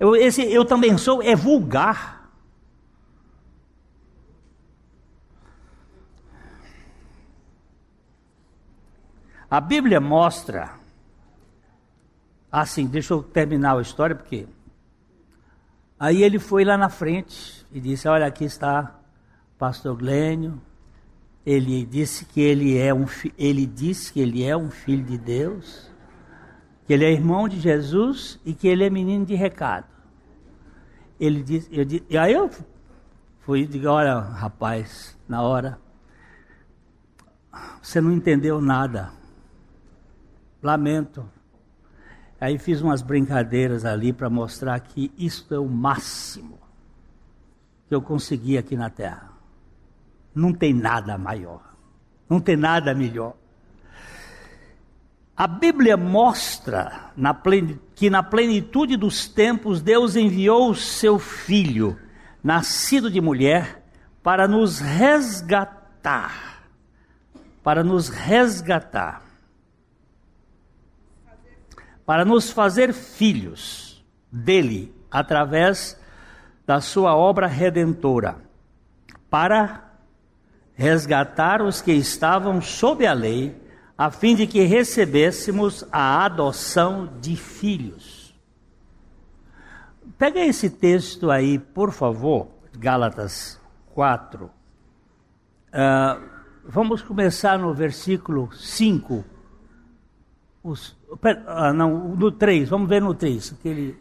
Eu, 0.00 0.16
esse 0.16 0.42
eu 0.42 0.64
também 0.64 0.98
sou 0.98 1.22
é 1.22 1.36
vulgar. 1.36 2.18
A 9.50 9.60
Bíblia 9.60 9.98
mostra, 9.98 10.72
assim, 12.52 12.86
deixa 12.86 13.14
eu 13.14 13.22
terminar 13.22 13.78
a 13.78 13.80
história, 13.80 14.16
porque. 14.16 14.46
Aí 15.98 16.22
ele 16.22 16.38
foi 16.38 16.64
lá 16.64 16.76
na 16.76 16.88
frente 16.88 17.64
e 17.72 17.80
disse: 17.80 18.08
Olha, 18.08 18.26
aqui 18.26 18.44
está 18.44 18.97
pastor 19.58 19.96
Glênio. 19.96 20.60
Ele 21.44 21.84
disse 21.84 22.24
que 22.24 22.40
ele 22.40 22.76
é 22.76 22.92
um, 22.92 23.06
ele 23.36 23.66
disse 23.66 24.12
que 24.12 24.20
ele 24.20 24.44
é 24.44 24.56
um 24.56 24.70
filho 24.70 25.04
de 25.04 25.16
Deus, 25.16 25.90
que 26.86 26.92
ele 26.92 27.04
é 27.04 27.12
irmão 27.12 27.48
de 27.48 27.58
Jesus 27.58 28.38
e 28.44 28.54
que 28.54 28.68
ele 28.68 28.84
é 28.84 28.90
menino 28.90 29.24
de 29.24 29.34
recado. 29.34 29.86
Ele 31.18 31.42
disse, 31.42 31.68
eu, 31.72 31.86
e 32.08 32.16
aí 32.16 32.32
eu 32.32 32.50
fui 33.40 33.66
digo, 33.66 33.88
olha, 33.88 34.20
rapaz, 34.20 35.16
na 35.26 35.42
hora, 35.42 35.78
você 37.82 38.00
não 38.00 38.12
entendeu 38.12 38.60
nada. 38.60 39.10
Lamento. 40.62 41.28
Aí 42.40 42.58
fiz 42.58 42.80
umas 42.82 43.00
brincadeiras 43.00 43.84
ali 43.84 44.12
para 44.12 44.28
mostrar 44.28 44.78
que 44.80 45.10
isso 45.16 45.52
é 45.52 45.58
o 45.58 45.68
máximo 45.68 46.58
que 47.88 47.94
eu 47.94 48.02
consegui 48.02 48.58
aqui 48.58 48.76
na 48.76 48.90
Terra. 48.90 49.27
Não 50.34 50.52
tem 50.52 50.72
nada 50.72 51.16
maior. 51.16 51.60
Não 52.28 52.40
tem 52.40 52.56
nada 52.56 52.94
melhor. 52.94 53.34
A 55.36 55.46
Bíblia 55.46 55.96
mostra 55.96 57.12
que 57.94 58.10
na 58.10 58.22
plenitude 58.22 58.96
dos 58.96 59.28
tempos 59.28 59.80
Deus 59.80 60.16
enviou 60.16 60.70
o 60.70 60.74
seu 60.74 61.18
filho, 61.18 61.98
nascido 62.42 63.10
de 63.10 63.20
mulher, 63.20 63.84
para 64.22 64.48
nos 64.48 64.80
resgatar. 64.80 66.64
Para 67.62 67.84
nos 67.84 68.08
resgatar 68.08 69.28
para 72.08 72.24
nos 72.24 72.50
fazer 72.50 72.94
filhos 72.94 74.02
dele 74.32 74.94
através 75.10 76.00
da 76.66 76.80
sua 76.80 77.14
obra 77.14 77.46
redentora, 77.46 78.38
para 79.28 79.87
resgatar 80.78 81.60
os 81.60 81.82
que 81.82 81.90
estavam 81.90 82.62
sob 82.62 83.04
a 83.04 83.12
lei, 83.12 83.60
a 83.98 84.12
fim 84.12 84.36
de 84.36 84.46
que 84.46 84.62
recebêssemos 84.62 85.84
a 85.90 86.24
adoção 86.24 87.18
de 87.20 87.34
filhos. 87.34 88.32
Pega 90.16 90.38
esse 90.38 90.70
texto 90.70 91.32
aí, 91.32 91.58
por 91.58 91.90
favor, 91.90 92.46
Gálatas 92.78 93.60
4. 93.92 94.44
Uh, 94.44 94.50
ah, 95.72 96.20
vamos 96.64 97.02
começar 97.02 97.58
no 97.58 97.74
versículo 97.74 98.48
5 98.54 99.24
os, 100.62 100.96
ah, 101.46 101.72
não, 101.72 102.14
no 102.14 102.30
3, 102.30 102.68
vamos 102.68 102.88
ver 102.88 103.02
no 103.02 103.14
3. 103.14 103.54
Aquele 103.58 103.98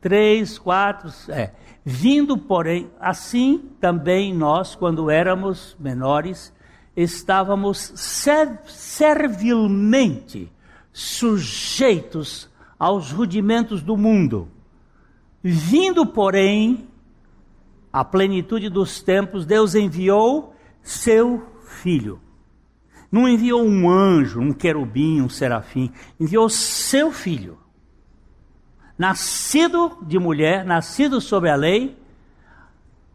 3, 0.00 0.58
4, 0.58 1.10
é. 1.28 1.50
Vindo, 1.84 2.36
porém, 2.36 2.90
assim 3.00 3.70
também 3.80 4.34
nós, 4.34 4.74
quando 4.74 5.10
éramos 5.10 5.76
menores, 5.80 6.52
estávamos 6.96 7.92
servilmente 8.66 10.50
sujeitos 10.92 12.50
aos 12.78 13.10
rudimentos 13.12 13.82
do 13.82 13.96
mundo. 13.96 14.48
Vindo, 15.42 16.04
porém, 16.04 16.86
a 17.92 18.04
plenitude 18.04 18.68
dos 18.68 19.02
tempos, 19.02 19.46
Deus 19.46 19.74
enviou 19.74 20.54
seu 20.82 21.46
filho. 21.62 22.20
Não 23.10 23.28
enviou 23.28 23.62
um 23.62 23.90
anjo, 23.90 24.40
um 24.40 24.52
querubim, 24.52 25.20
um 25.20 25.28
serafim, 25.28 25.90
enviou 26.18 26.48
seu 26.48 27.10
filho, 27.10 27.58
nascido 29.00 29.96
de 30.02 30.18
mulher, 30.18 30.62
nascido 30.62 31.22
sob 31.22 31.48
a 31.48 31.56
lei, 31.56 31.96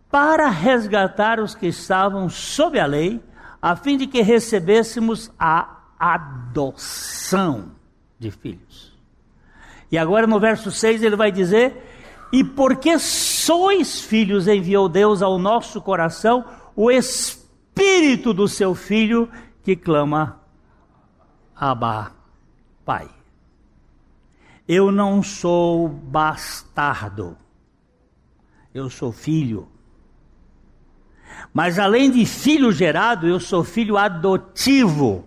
para 0.10 0.50
resgatar 0.50 1.40
os 1.40 1.54
que 1.54 1.68
estavam 1.68 2.28
sob 2.28 2.80
a 2.80 2.88
lei, 2.88 3.22
a 3.62 3.76
fim 3.76 3.96
de 3.96 4.08
que 4.08 4.24
recebêssemos 4.24 5.32
a 5.38 5.78
adoção 6.00 7.74
de 8.18 8.32
filhos. 8.32 8.98
E 9.92 9.98
agora 10.00 10.26
no 10.26 10.40
verso 10.40 10.72
6 10.72 11.04
ele 11.04 11.16
vai 11.16 11.32
dizer: 11.32 11.78
E 12.34 12.44
porque 12.44 12.98
sois 12.98 14.02
filhos, 14.02 14.48
enviou 14.48 14.90
Deus 14.90 15.22
ao 15.22 15.38
nosso 15.38 15.80
coração 15.80 16.46
o 16.76 16.90
Espírito 16.90 18.34
do 18.34 18.48
seu 18.48 18.74
Filho 18.74 19.30
que 19.62 19.76
clama, 19.76 20.42
Abba, 21.56 22.12
Pai. 22.84 23.15
Eu 24.68 24.92
não 24.92 25.22
sou 25.22 25.88
bastardo, 25.88 27.38
eu 28.74 28.90
sou 28.90 29.12
filho. 29.12 29.68
Mas 31.54 31.78
além 31.78 32.10
de 32.10 32.26
filho 32.26 32.72
gerado, 32.72 33.28
eu 33.28 33.40
sou 33.40 33.64
filho 33.64 33.98
adotivo. 33.98 35.26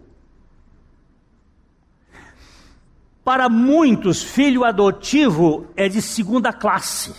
Para 3.24 3.48
muitos, 3.48 4.22
filho 4.22 4.64
adotivo 4.64 5.66
é 5.76 5.88
de 5.88 6.02
segunda 6.02 6.52
classe. 6.52 7.14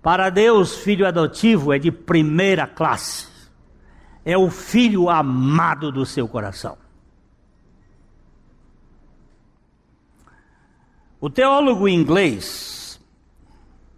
Para 0.00 0.30
Deus, 0.30 0.76
filho 0.76 1.06
adotivo 1.06 1.72
é 1.72 1.78
de 1.78 1.90
primeira 1.90 2.66
classe. 2.66 3.26
É 4.24 4.38
o 4.38 4.48
filho 4.48 5.10
amado 5.10 5.90
do 5.90 6.06
seu 6.06 6.26
coração. 6.28 6.78
O 11.20 11.28
teólogo 11.28 11.88
inglês 11.88 13.00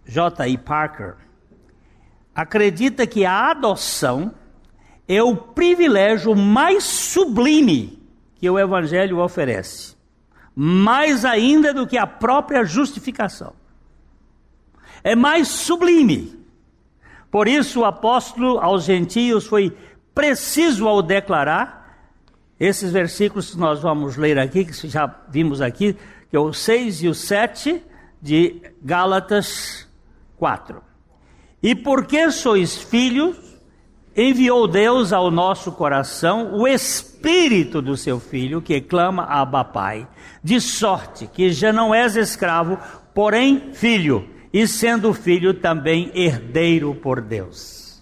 J.I. 0.05 0.57
Parker 0.57 1.15
acredita 2.33 3.05
que 3.05 3.25
a 3.25 3.51
adoção 3.51 4.33
é 5.07 5.21
o 5.21 5.35
privilégio 5.35 6.35
mais 6.35 6.83
sublime 6.83 8.01
que 8.35 8.49
o 8.49 8.57
Evangelho 8.57 9.19
oferece, 9.19 9.95
mais 10.55 11.23
ainda 11.23 11.71
do 11.73 11.85
que 11.85 11.97
a 11.97 12.07
própria 12.07 12.63
justificação. 12.63 13.53
É 15.03 15.15
mais 15.15 15.47
sublime. 15.47 16.39
Por 17.29 17.47
isso, 17.47 17.81
o 17.81 17.85
apóstolo 17.85 18.59
aos 18.59 18.83
gentios 18.83 19.45
foi 19.45 19.77
preciso 20.13 20.87
ao 20.87 21.03
declarar 21.03 21.81
esses 22.59 22.91
versículos 22.91 23.51
que 23.51 23.57
nós 23.57 23.79
vamos 23.79 24.17
ler 24.17 24.39
aqui, 24.39 24.65
que 24.65 24.87
já 24.87 25.07
vimos 25.29 25.61
aqui, 25.61 25.95
que 26.31 26.37
é 26.37 26.39
o 26.39 26.53
6 26.53 27.03
e 27.03 27.09
o 27.09 27.13
7 27.13 27.83
de 28.21 28.61
Gálatas 28.81 29.85
4. 30.37 30.81
E 31.61 31.75
porque 31.75 32.31
sois 32.31 32.77
filhos, 32.77 33.37
enviou 34.15 34.65
Deus 34.65 35.11
ao 35.11 35.29
nosso 35.29 35.73
coração 35.73 36.53
o 36.55 36.65
Espírito 36.65 37.81
do 37.81 37.97
seu 37.97 38.17
Filho, 38.17 38.61
que 38.61 38.79
clama 38.79 39.23
Abba 39.23 39.65
Pai, 39.65 40.07
de 40.41 40.61
sorte 40.61 41.27
que 41.27 41.51
já 41.51 41.73
não 41.73 41.93
és 41.93 42.15
escravo, 42.15 42.79
porém 43.13 43.73
filho, 43.73 44.27
e 44.53 44.65
sendo 44.65 45.13
filho 45.13 45.53
também 45.53 46.11
herdeiro 46.13 46.95
por 46.95 47.19
Deus. 47.19 48.01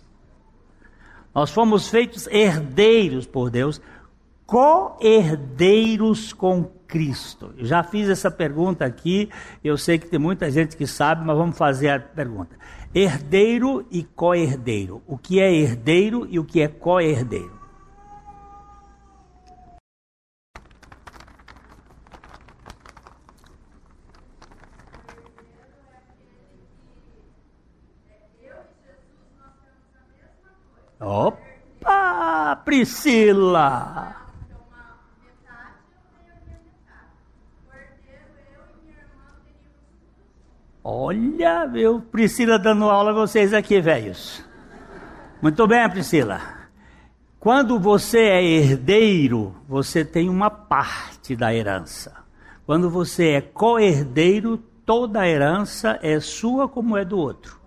Nós 1.34 1.50
fomos 1.50 1.88
feitos 1.88 2.28
herdeiros 2.28 3.26
por 3.26 3.50
Deus, 3.50 3.82
co-herdeiros 4.46 6.32
com 6.32 6.72
Cristo? 6.90 7.54
Já 7.60 7.84
fiz 7.84 8.10
essa 8.10 8.32
pergunta 8.32 8.84
aqui, 8.84 9.30
eu 9.64 9.78
sei 9.78 10.00
que 10.00 10.08
tem 10.08 10.20
muita 10.20 10.50
gente 10.50 10.76
que 10.76 10.88
sabe, 10.88 11.24
mas 11.24 11.38
vamos 11.38 11.56
fazer 11.56 11.90
a 11.90 12.00
pergunta. 12.00 12.58
Herdeiro 12.94 13.86
e 13.92 14.04
co-herdeiro. 14.04 15.04
O 15.06 15.16
que 15.16 15.40
é 15.40 15.54
herdeiro 15.54 16.28
e 16.30 16.40
o 16.40 16.44
que 16.44 16.60
é 16.60 16.68
co-herdeiro? 16.68 17.60
Opa, 31.00 32.56
Priscila! 32.66 34.29
Olha, 40.84 41.68
meu, 41.68 42.00
Priscila 42.02 42.58
dando 42.58 42.86
aula 42.86 43.12
a 43.12 43.14
vocês 43.14 43.54
aqui, 43.54 43.82
velhos. 43.82 44.44
Muito 45.42 45.68
bem, 45.68 45.90
Priscila. 45.90 46.42
Quando 47.40 47.80
você 47.80 48.20
é 48.20 48.44
herdeiro, 48.44 49.56
você 49.68 50.04
tem 50.04 50.30
uma 50.30 50.50
parte 50.50 51.36
da 51.36 51.54
herança. 51.54 52.14
Quando 52.66 52.90
você 52.90 53.30
é 53.32 53.42
co-herdeiro, 53.42 54.58
toda 54.86 55.22
a 55.22 55.28
herança 55.28 56.00
é 56.02 56.20
sua 56.20 56.68
como 56.68 56.98
é 56.98 57.06
do 57.06 57.18
outro. 57.18 57.60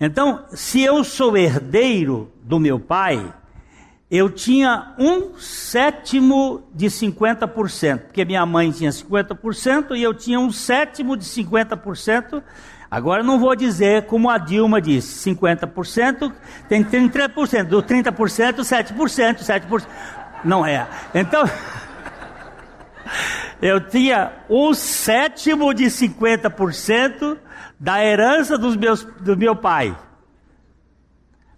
Então, 0.00 0.44
se 0.50 0.82
eu 0.82 1.04
sou 1.04 1.36
herdeiro 1.36 2.32
do 2.42 2.58
meu 2.58 2.80
pai, 2.80 3.32
eu 4.10 4.30
tinha 4.30 4.94
um 4.98 5.38
sétimo 5.38 6.62
de 6.74 6.86
50%, 6.86 8.00
porque 8.00 8.24
minha 8.24 8.44
mãe 8.44 8.70
tinha 8.70 8.90
50% 8.90 9.96
e 9.96 10.02
eu 10.02 10.12
tinha 10.12 10.38
um 10.38 10.50
sétimo 10.50 11.16
de 11.16 11.24
50%. 11.24 12.42
Agora 12.90 13.22
não 13.22 13.40
vou 13.40 13.56
dizer 13.56 14.06
como 14.06 14.30
a 14.30 14.38
Dilma 14.38 14.80
disse, 14.80 15.30
50%, 15.30 16.32
tem 16.68 16.84
30%, 16.84 17.64
do 17.64 17.82
30%, 17.82 18.60
7%, 18.60 19.38
7%. 19.38 19.86
Não 20.44 20.64
é. 20.64 20.86
Então, 21.14 21.44
eu 23.60 23.80
tinha 23.80 24.32
um 24.48 24.74
sétimo 24.74 25.72
de 25.72 25.86
50% 25.86 27.38
da 27.80 28.04
herança 28.04 28.58
dos 28.58 28.76
meus, 28.76 29.02
do 29.02 29.36
meu 29.36 29.56
pai. 29.56 29.96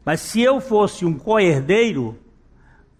Mas 0.05 0.21
se 0.21 0.41
eu 0.41 0.61
fosse 0.61 1.05
um 1.05 1.19
co-herdeiro, 1.19 2.17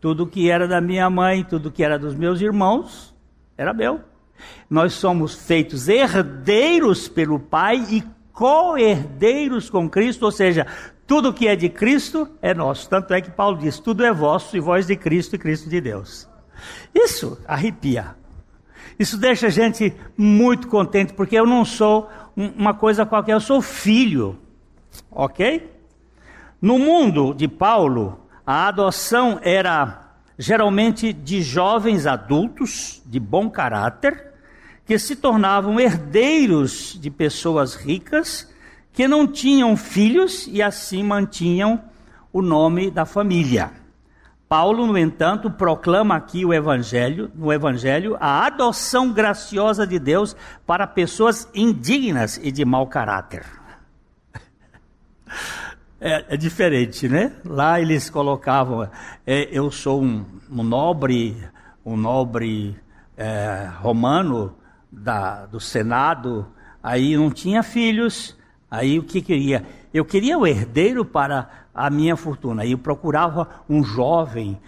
tudo 0.01 0.27
que 0.27 0.51
era 0.51 0.69
da 0.69 0.81
minha 0.81 1.09
mãe, 1.09 1.45
tudo 1.45 1.71
que 1.71 1.83
era 1.83 1.99
dos 1.99 2.15
meus 2.15 2.41
irmãos, 2.41 3.15
era 3.57 3.73
meu. 3.73 4.01
Nós 4.69 4.93
somos 4.93 5.35
feitos 5.35 5.89
herdeiros 5.89 7.09
pelo 7.09 7.39
Pai 7.39 7.85
e 7.91 8.05
co-herdeiros 8.33 9.71
com 9.71 9.89
Cristo, 9.89 10.25
ou 10.25 10.31
seja, 10.31 10.67
tudo 11.07 11.33
que 11.33 11.49
é 11.49 11.57
de 11.57 11.69
Cristo 11.69 12.29
é 12.43 12.53
nosso. 12.53 12.89
Tanto 12.89 13.15
é 13.15 13.21
que 13.21 13.31
Paulo 13.31 13.57
diz: 13.57 13.79
tudo 13.79 14.05
é 14.05 14.13
vosso 14.13 14.57
e 14.57 14.61
vós 14.61 14.87
de 14.87 14.97
Cristo 14.97 15.37
e 15.37 15.39
Cristo 15.39 15.71
de 15.71 15.81
Deus. 15.81 16.29
Isso 16.95 17.39
arrepia. 17.47 18.17
Isso 18.99 19.19
deixa 19.19 19.47
a 19.47 19.51
gente 19.51 19.95
muito 20.17 20.69
contente, 20.69 21.13
porque 21.13 21.37
eu 21.37 21.47
não 21.47 21.65
sou 21.65 22.09
uma 22.35 22.75
coisa 22.75 23.05
qualquer, 23.05 23.33
eu 23.33 23.41
sou 23.41 23.61
filho. 23.61 24.39
Ok? 25.11 25.71
No 26.61 26.79
mundo 26.79 27.35
de 27.35 27.47
Paulo, 27.47 28.26
a 28.47 28.69
adoção 28.69 29.41
era 29.43 30.13
geralmente 30.39 31.13
de 31.13 31.43
jovens 31.43 32.07
adultos 32.07 33.03
de 33.05 33.19
bom 33.19 33.51
caráter 33.51 34.33
que 34.85 34.99
se 34.99 35.17
tornavam 35.17 35.81
herdeiros 35.81 36.97
de 37.01 37.11
pessoas 37.11 37.75
ricas 37.75 38.49
que 38.93 39.09
não 39.09 39.27
tinham 39.27 39.77
filhos 39.77 40.47
e 40.47 40.63
assim 40.63 41.03
mantinham 41.03 41.83
o 42.33 42.41
nome 42.41 42.91
da 42.91 43.05
família. 43.05 43.73
Paulo, 44.49 44.87
no 44.87 44.97
entanto, 44.97 45.51
proclama 45.51 46.15
aqui 46.15 46.45
o 46.45 46.55
evangelho, 46.55 47.33
no 47.35 47.53
evangelho, 47.53 48.17
a 48.21 48.47
adoção 48.47 49.13
graciosa 49.13 49.85
de 49.85 49.99
Deus 49.99 50.37
para 50.65 50.87
pessoas 50.87 51.49
indignas 51.53 52.39
e 52.41 52.53
de 52.53 52.65
mau 52.65 52.87
caráter. 52.87 53.45
É, 55.99 56.35
é, 56.35 56.37
diferente, 56.37 57.09
né? 57.09 57.33
Lá 57.43 57.81
eles 57.81 58.11
colocavam, 58.11 58.87
é, 59.27 59.49
eu 59.51 59.71
sou 59.71 60.03
um, 60.03 60.27
um, 60.51 60.63
nobre, 60.63 61.43
um 61.83 61.97
nobre 61.97 62.77
é, 63.17 63.67
romano 63.81 64.55
da, 64.93 65.47
do 65.47 65.59
Senado, 65.59 66.47
aí 66.83 67.17
não 67.17 67.31
tinha 67.31 67.63
filhos, 67.63 68.37
aí 68.71 68.99
o 68.99 69.05
que 69.05 69.23
queria? 69.23 69.65
Eu 69.93 70.05
queria 70.05 70.37
o 70.37 70.47
herdeiro 70.47 71.03
para 71.03 71.49
a 71.75 71.89
minha 71.89 72.15
fortuna, 72.15 72.63
aí 72.63 72.73
eu 72.73 72.79
procurava 72.79 73.65
um 73.67 73.83
jovem. 73.83 74.61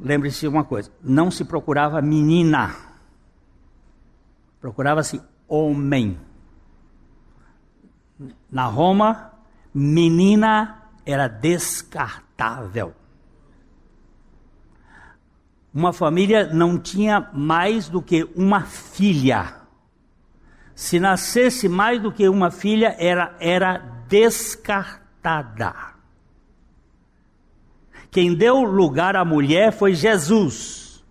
Lembre-se 0.00 0.48
uma 0.48 0.64
coisa, 0.64 0.90
não 1.00 1.30
se 1.30 1.44
procurava 1.44 2.02
menina, 2.02 2.74
procurava-se 4.60 5.22
homem. 5.46 6.18
Na 8.54 8.66
Roma, 8.66 9.32
menina 9.74 10.80
era 11.04 11.26
descartável. 11.26 12.94
Uma 15.74 15.92
família 15.92 16.46
não 16.54 16.78
tinha 16.78 17.28
mais 17.34 17.88
do 17.88 18.00
que 18.00 18.22
uma 18.36 18.60
filha. 18.60 19.56
Se 20.72 21.00
nascesse 21.00 21.68
mais 21.68 22.00
do 22.00 22.12
que 22.12 22.28
uma 22.28 22.48
filha, 22.52 22.94
era, 22.96 23.34
era 23.40 23.78
descartada. 24.08 25.74
Quem 28.08 28.36
deu 28.36 28.62
lugar 28.62 29.16
à 29.16 29.24
mulher 29.24 29.72
foi 29.72 29.94
Jesus. 29.94 31.04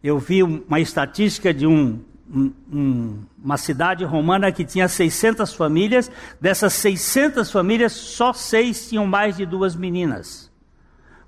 Eu 0.00 0.20
vi 0.20 0.44
uma 0.44 0.78
estatística 0.78 1.52
de 1.52 1.66
um 1.66 2.04
um, 2.32 2.52
um, 2.72 3.18
uma 3.42 3.56
cidade 3.56 4.04
romana 4.04 4.52
que 4.52 4.64
tinha 4.64 4.88
600 4.88 5.54
famílias. 5.54 6.10
Dessas 6.40 6.74
600 6.74 7.50
famílias, 7.50 7.92
só 7.92 8.32
seis 8.32 8.88
tinham 8.88 9.06
mais 9.06 9.36
de 9.36 9.46
duas 9.46 9.74
meninas. 9.74 10.50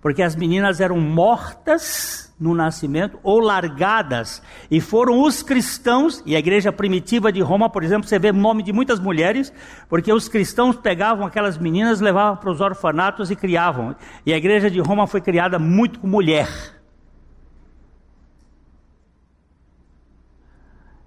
Porque 0.00 0.22
as 0.22 0.34
meninas 0.34 0.80
eram 0.80 0.98
mortas 0.98 2.32
no 2.40 2.54
nascimento 2.54 3.18
ou 3.22 3.38
largadas. 3.38 4.42
E 4.70 4.80
foram 4.80 5.20
os 5.22 5.42
cristãos, 5.42 6.22
e 6.24 6.34
a 6.34 6.38
igreja 6.38 6.72
primitiva 6.72 7.30
de 7.30 7.42
Roma, 7.42 7.68
por 7.68 7.84
exemplo, 7.84 8.08
você 8.08 8.18
vê 8.18 8.30
o 8.30 8.34
nome 8.34 8.62
de 8.62 8.72
muitas 8.72 8.98
mulheres, 8.98 9.52
porque 9.90 10.10
os 10.10 10.26
cristãos 10.26 10.76
pegavam 10.76 11.26
aquelas 11.26 11.58
meninas, 11.58 12.00
levavam 12.00 12.38
para 12.38 12.50
os 12.50 12.62
orfanatos 12.62 13.30
e 13.30 13.36
criavam. 13.36 13.94
E 14.24 14.32
a 14.32 14.38
igreja 14.38 14.70
de 14.70 14.80
Roma 14.80 15.06
foi 15.06 15.20
criada 15.20 15.58
muito 15.58 16.00
com 16.00 16.06
mulher. 16.06 16.48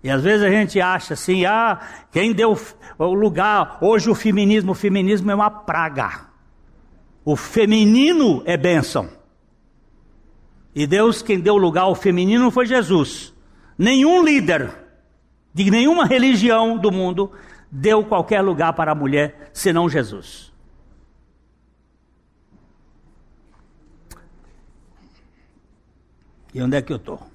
E 0.04 0.10
às 0.10 0.22
vezes 0.22 0.46
a 0.46 0.50
gente 0.50 0.82
acha 0.82 1.14
assim, 1.14 1.46
ah, 1.46 1.80
quem 2.12 2.34
deu 2.34 2.58
o 3.00 3.14
lugar, 3.14 3.78
hoje 3.82 4.10
o 4.10 4.16
feminismo, 4.16 4.74
o 4.74 4.76
feminismo 4.76 5.32
é 5.32 5.36
uma 5.36 5.50
praga. 5.50 6.28
O 7.24 7.38
feminino 7.38 8.44
é 8.46 8.58
bênção. 8.58 9.10
E 10.76 10.86
Deus, 10.86 11.22
quem 11.22 11.40
deu 11.40 11.56
lugar 11.56 11.84
ao 11.84 11.96
feminino 11.96 12.52
foi 12.52 12.66
Jesus. 12.66 13.34
Nenhum 13.78 14.22
líder 14.24 14.76
de 15.54 15.72
nenhuma 15.72 16.06
religião 16.06 16.78
do 16.78 16.92
mundo 16.92 17.32
deu 17.72 18.04
qualquer 18.04 18.42
lugar 18.42 18.74
para 18.74 18.92
a 18.92 18.96
mulher 18.96 19.52
senão 19.54 19.88
Jesus. 19.88 20.52
E 26.54 26.62
onde 26.62 26.76
é 26.76 26.82
que 26.82 26.92
eu 26.92 26.98
estou? 26.98 27.33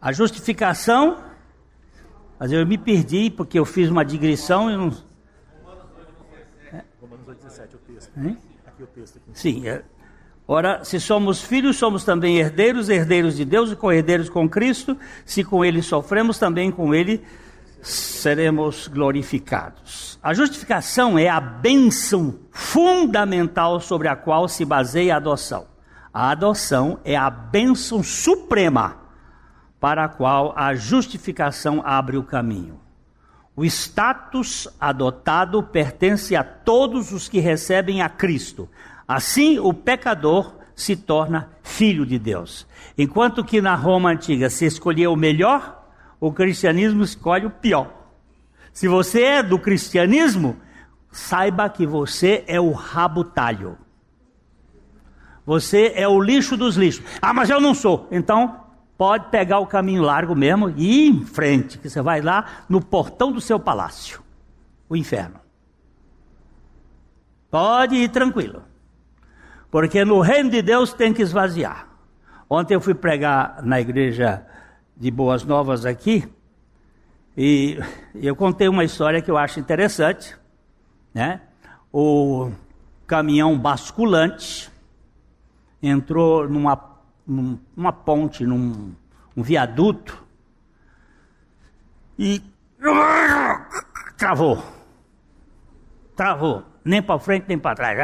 A 0.00 0.12
justificação, 0.12 1.18
mas 2.38 2.52
eu 2.52 2.64
me 2.64 2.78
perdi 2.78 3.30
porque 3.30 3.58
eu 3.58 3.64
fiz 3.64 3.90
uma 3.90 4.04
digressão 4.04 4.70
e 4.70 4.76
não. 4.76 4.92
Romanos 7.00 7.26
8,17, 7.26 7.74
o 7.74 7.78
texto. 7.78 8.10
Aqui 8.66 8.82
o 8.82 8.86
texto. 8.86 9.16
Aqui. 9.16 9.30
Sim, 9.34 9.68
é. 9.68 9.82
Ora, 10.46 10.84
se 10.84 11.00
somos 11.00 11.42
filhos, 11.42 11.76
somos 11.76 12.04
também 12.04 12.38
herdeiros, 12.38 12.88
herdeiros 12.88 13.36
de 13.36 13.44
Deus 13.44 13.72
e 13.72 13.76
co-herdeiros 13.76 14.30
com 14.30 14.48
Cristo. 14.48 14.96
Se 15.26 15.42
com 15.42 15.64
Ele 15.64 15.82
sofremos, 15.82 16.38
também 16.38 16.70
com 16.70 16.94
Ele 16.94 17.22
seremos 17.82 18.88
glorificados. 18.88 20.18
A 20.22 20.32
justificação 20.32 21.18
é 21.18 21.28
a 21.28 21.40
bênção 21.40 22.38
fundamental 22.50 23.80
sobre 23.80 24.08
a 24.08 24.16
qual 24.16 24.48
se 24.48 24.64
baseia 24.64 25.14
a 25.14 25.16
adoção. 25.16 25.66
A 26.14 26.30
adoção 26.30 27.00
é 27.04 27.16
a 27.16 27.28
bênção 27.28 28.02
suprema 28.02 29.07
para 29.80 30.04
a 30.04 30.08
qual 30.08 30.52
a 30.56 30.74
justificação 30.74 31.82
abre 31.84 32.16
o 32.16 32.22
caminho. 32.22 32.80
O 33.54 33.64
status 33.64 34.68
adotado 34.80 35.62
pertence 35.62 36.36
a 36.36 36.44
todos 36.44 37.12
os 37.12 37.28
que 37.28 37.40
recebem 37.40 38.02
a 38.02 38.08
Cristo. 38.08 38.68
Assim, 39.06 39.58
o 39.58 39.74
pecador 39.74 40.54
se 40.76 40.94
torna 40.94 41.50
filho 41.62 42.06
de 42.06 42.18
Deus. 42.18 42.66
Enquanto 42.96 43.44
que 43.44 43.60
na 43.60 43.74
Roma 43.74 44.10
antiga 44.10 44.48
se 44.48 44.64
escolhia 44.64 45.10
o 45.10 45.16
melhor, 45.16 45.88
o 46.20 46.32
cristianismo 46.32 47.02
escolhe 47.02 47.46
o 47.46 47.50
pior. 47.50 47.92
Se 48.72 48.86
você 48.86 49.22
é 49.22 49.42
do 49.42 49.58
cristianismo, 49.58 50.56
saiba 51.10 51.68
que 51.68 51.84
você 51.84 52.44
é 52.46 52.60
o 52.60 52.70
rabo 52.70 53.24
talho. 53.24 53.76
Você 55.44 55.92
é 55.96 56.06
o 56.06 56.20
lixo 56.20 56.56
dos 56.56 56.76
lixos. 56.76 57.04
Ah, 57.20 57.32
mas 57.32 57.50
eu 57.50 57.60
não 57.60 57.74
sou. 57.74 58.06
Então, 58.12 58.67
pode 58.98 59.30
pegar 59.30 59.60
o 59.60 59.66
caminho 59.66 60.02
largo 60.02 60.34
mesmo 60.34 60.68
e 60.70 61.06
ir 61.06 61.10
em 61.10 61.24
frente, 61.24 61.78
que 61.78 61.88
você 61.88 62.02
vai 62.02 62.20
lá 62.20 62.64
no 62.68 62.84
portão 62.84 63.30
do 63.30 63.40
seu 63.40 63.58
palácio 63.58 64.20
o 64.88 64.96
inferno. 64.96 65.38
Pode 67.50 67.94
ir 67.94 68.08
tranquilo. 68.08 68.62
Porque 69.70 70.04
no 70.04 70.20
reino 70.20 70.50
de 70.50 70.62
Deus 70.62 70.92
tem 70.92 71.12
que 71.12 71.22
esvaziar. 71.22 71.86
Ontem 72.50 72.74
eu 72.74 72.80
fui 72.80 72.94
pregar 72.94 73.62
na 73.62 73.80
igreja 73.80 74.44
de 74.96 75.10
Boas 75.10 75.44
Novas 75.44 75.84
aqui, 75.84 76.26
e 77.36 77.78
eu 78.14 78.34
contei 78.34 78.68
uma 78.68 78.82
história 78.82 79.22
que 79.22 79.30
eu 79.30 79.38
acho 79.38 79.60
interessante, 79.60 80.36
né? 81.14 81.40
O 81.92 82.50
caminhão 83.06 83.56
basculante 83.56 84.68
entrou 85.80 86.48
numa, 86.48 86.87
numa 87.28 87.92
ponte, 87.92 88.44
num 88.44 88.92
um 89.36 89.42
viaduto, 89.42 90.24
e 92.18 92.42
travou. 94.16 94.60
Travou. 96.16 96.64
Nem 96.84 97.00
para 97.00 97.18
frente, 97.20 97.44
nem 97.46 97.58
para 97.58 97.76
trás. 97.76 97.98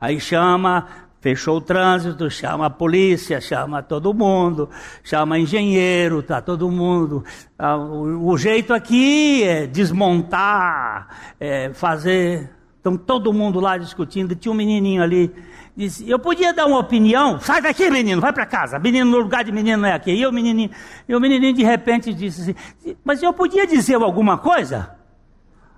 Aí 0.00 0.20
chama, 0.20 0.86
fechou 1.20 1.56
o 1.56 1.60
trânsito, 1.60 2.30
chama 2.30 2.66
a 2.66 2.70
polícia, 2.70 3.40
chama 3.40 3.82
todo 3.82 4.14
mundo, 4.14 4.70
chama 5.02 5.36
engenheiro, 5.38 6.22
tá 6.22 6.40
todo 6.40 6.70
mundo. 6.70 7.24
Ah, 7.58 7.76
o, 7.76 8.36
jeito 8.38 8.72
aqui 8.72 9.42
é 9.42 9.66
desmontar, 9.66 11.34
é 11.40 11.72
fazer. 11.72 12.50
Estão 12.76 12.96
todo 12.96 13.32
mundo 13.32 13.58
lá 13.58 13.76
discutindo. 13.76 14.36
Tinha 14.36 14.52
um 14.52 14.54
menininho 14.54 15.02
ali, 15.02 15.34
disse: 15.76 16.08
Eu 16.08 16.18
podia 16.18 16.52
dar 16.52 16.66
uma 16.66 16.78
opinião? 16.78 17.38
Sai 17.40 17.60
daqui, 17.60 17.90
menino, 17.90 18.20
vai 18.20 18.32
para 18.32 18.46
casa. 18.46 18.78
Menino, 18.78 19.10
no 19.10 19.18
lugar 19.18 19.44
de 19.44 19.52
menino 19.52 19.82
não 19.82 19.88
é 19.88 19.92
aqui. 19.92 20.12
E 20.12 20.26
o 20.26 20.32
menininho, 20.32 20.70
e 21.08 21.14
o 21.14 21.20
menininho 21.20 21.54
de 21.54 21.62
repente 21.62 22.14
disse 22.14 22.40
assim: 22.40 22.96
Mas 23.04 23.22
eu 23.22 23.32
podia 23.32 23.66
dizer 23.66 23.96
alguma 23.96 24.38
coisa? 24.38 24.96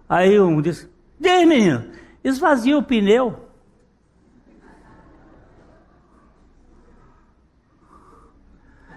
Aí 0.09 0.41
um 0.41 0.61
disse: 0.63 0.89
Diz, 1.19 1.47
menino 1.47 1.99
esvazia 2.23 2.77
o 2.77 2.83
pneu. 2.83 3.49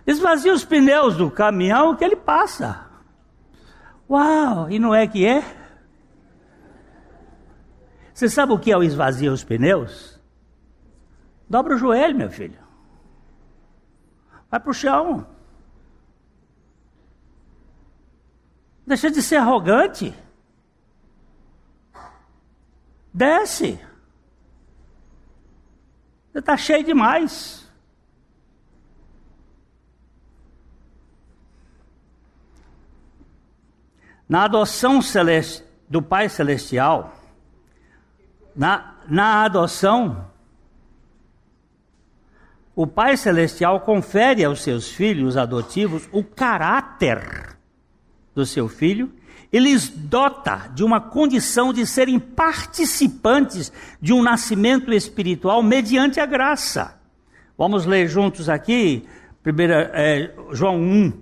Esvazia 0.05 0.53
os 0.53 0.65
pneus 0.65 1.15
do 1.15 1.29
caminhão 1.29 1.95
que 1.95 2.03
ele 2.03 2.15
passa. 2.15 2.87
Uau, 4.09 4.69
e 4.69 4.79
não 4.79 4.93
é 4.93 5.07
que 5.07 5.25
é? 5.25 5.43
Você 8.13 8.27
sabe 8.27 8.51
o 8.51 8.59
que 8.59 8.71
é 8.71 8.77
o 8.77 8.83
esvaziar 8.83 9.33
os 9.33 9.43
pneus? 9.43 10.10
Dobra 11.51 11.75
o 11.75 11.77
joelho, 11.77 12.17
meu 12.17 12.31
filho. 12.31 12.57
Vai 14.49 14.57
para 14.57 14.71
o 14.71 14.73
chão. 14.73 15.27
Deixa 18.87 19.11
de 19.11 19.21
ser 19.21 19.35
arrogante. 19.35 20.15
Desce. 23.13 23.77
Você 26.31 26.39
está 26.39 26.55
cheio 26.55 26.85
demais. 26.85 27.69
Na 34.29 34.45
adoção 34.45 35.01
celeste, 35.01 35.65
do 35.89 36.01
Pai 36.01 36.29
Celestial, 36.29 37.13
na, 38.55 38.95
na 39.05 39.43
adoção, 39.43 40.31
o 42.81 42.87
Pai 42.87 43.15
Celestial 43.17 43.81
confere 43.81 44.43
aos 44.43 44.61
seus 44.63 44.89
filhos 44.91 45.37
adotivos 45.37 46.09
o 46.11 46.23
caráter 46.23 47.55
do 48.33 48.45
seu 48.45 48.67
filho 48.67 49.11
ele 49.51 49.71
lhes 49.71 49.89
dota 49.89 50.71
de 50.73 50.83
uma 50.83 51.01
condição 51.01 51.73
de 51.73 51.85
serem 51.85 52.17
participantes 52.17 53.71
de 54.01 54.13
um 54.13 54.23
nascimento 54.23 54.93
espiritual 54.93 55.61
mediante 55.61 56.19
a 56.19 56.25
graça. 56.25 56.97
Vamos 57.57 57.85
ler 57.85 58.07
juntos 58.07 58.47
aqui, 58.47 59.03
primeira, 59.43 59.91
é, 59.93 60.31
João 60.53 60.77
1, 60.79 61.13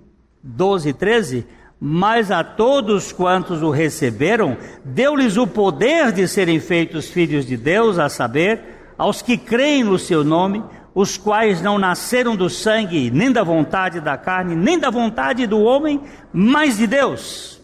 12 0.42 0.88
e 0.88 0.92
13. 0.92 1.46
Mas 1.80 2.30
a 2.30 2.44
todos 2.44 3.10
quantos 3.10 3.62
o 3.62 3.70
receberam, 3.70 4.56
deu-lhes 4.84 5.36
o 5.36 5.46
poder 5.46 6.12
de 6.12 6.28
serem 6.28 6.60
feitos 6.60 7.08
filhos 7.08 7.46
de 7.46 7.56
Deus, 7.56 7.98
a 7.98 8.08
saber, 8.08 8.60
aos 8.96 9.22
que 9.22 9.38
creem 9.38 9.82
no 9.82 9.98
seu 9.98 10.22
nome, 10.22 10.62
os 10.94 11.16
quais 11.16 11.62
não 11.62 11.78
nasceram 11.78 12.36
do 12.36 12.50
sangue, 12.50 13.10
nem 13.10 13.30
da 13.30 13.42
vontade 13.42 14.00
da 14.00 14.16
carne, 14.16 14.56
nem 14.56 14.78
da 14.78 14.90
vontade 14.90 15.46
do 15.46 15.60
homem, 15.60 16.00
mas 16.32 16.76
de 16.76 16.86
Deus. 16.86 17.60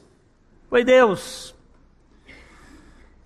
Foi 0.69 0.85
Deus. 0.85 1.55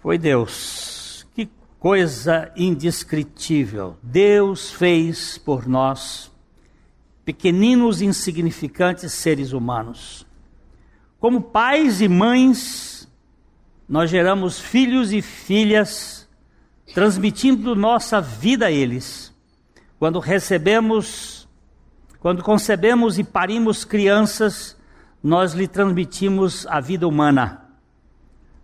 Foi 0.01 0.17
Deus. 0.17 1.27
Que 1.35 1.49
coisa 1.79 2.51
indescritível. 2.57 3.97
Deus 4.03 4.71
fez 4.71 5.37
por 5.37 5.67
nós, 5.67 6.31
pequeninos 7.25 8.01
insignificantes 8.01 9.13
seres 9.13 9.53
humanos. 9.53 10.27
Como 11.19 11.43
pais 11.43 12.01
e 12.01 12.09
mães, 12.09 13.07
nós 13.87 14.09
geramos 14.09 14.59
filhos 14.59 15.13
e 15.13 15.21
filhas, 15.21 16.27
transmitindo 16.95 17.77
nossa 17.77 18.21
vida 18.21 18.67
a 18.67 18.71
eles. 18.71 19.30
Quando 20.01 20.19
recebemos 20.19 21.47
Quando 22.21 22.43
concebemos 22.43 23.19
e 23.19 23.25
parimos 23.25 23.83
crianças, 23.83 24.77
nós 25.23 25.55
lhe 25.55 25.67
transmitimos 25.67 26.67
a 26.67 26.79
vida 26.79 27.09
humana. 27.09 27.63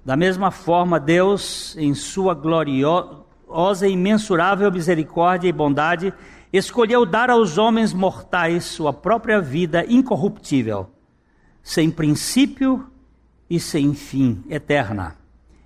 Da 0.04 0.14
mesma 0.14 0.50
forma, 0.50 1.00
Deus, 1.00 1.74
em 1.78 1.94
sua 1.94 2.34
gloriosa 2.34 3.88
e 3.88 3.92
imensurável 3.92 4.70
misericórdia 4.70 5.48
e 5.48 5.52
bondade, 5.52 6.12
escolheu 6.52 7.06
dar 7.06 7.30
aos 7.30 7.56
homens 7.56 7.94
mortais 7.94 8.64
sua 8.64 8.92
própria 8.92 9.40
vida 9.40 9.86
incorruptível, 9.88 10.90
sem 11.62 11.90
princípio 11.90 12.86
e 13.48 13.58
sem 13.58 13.94
fim, 13.94 14.44
eterna. 14.50 15.16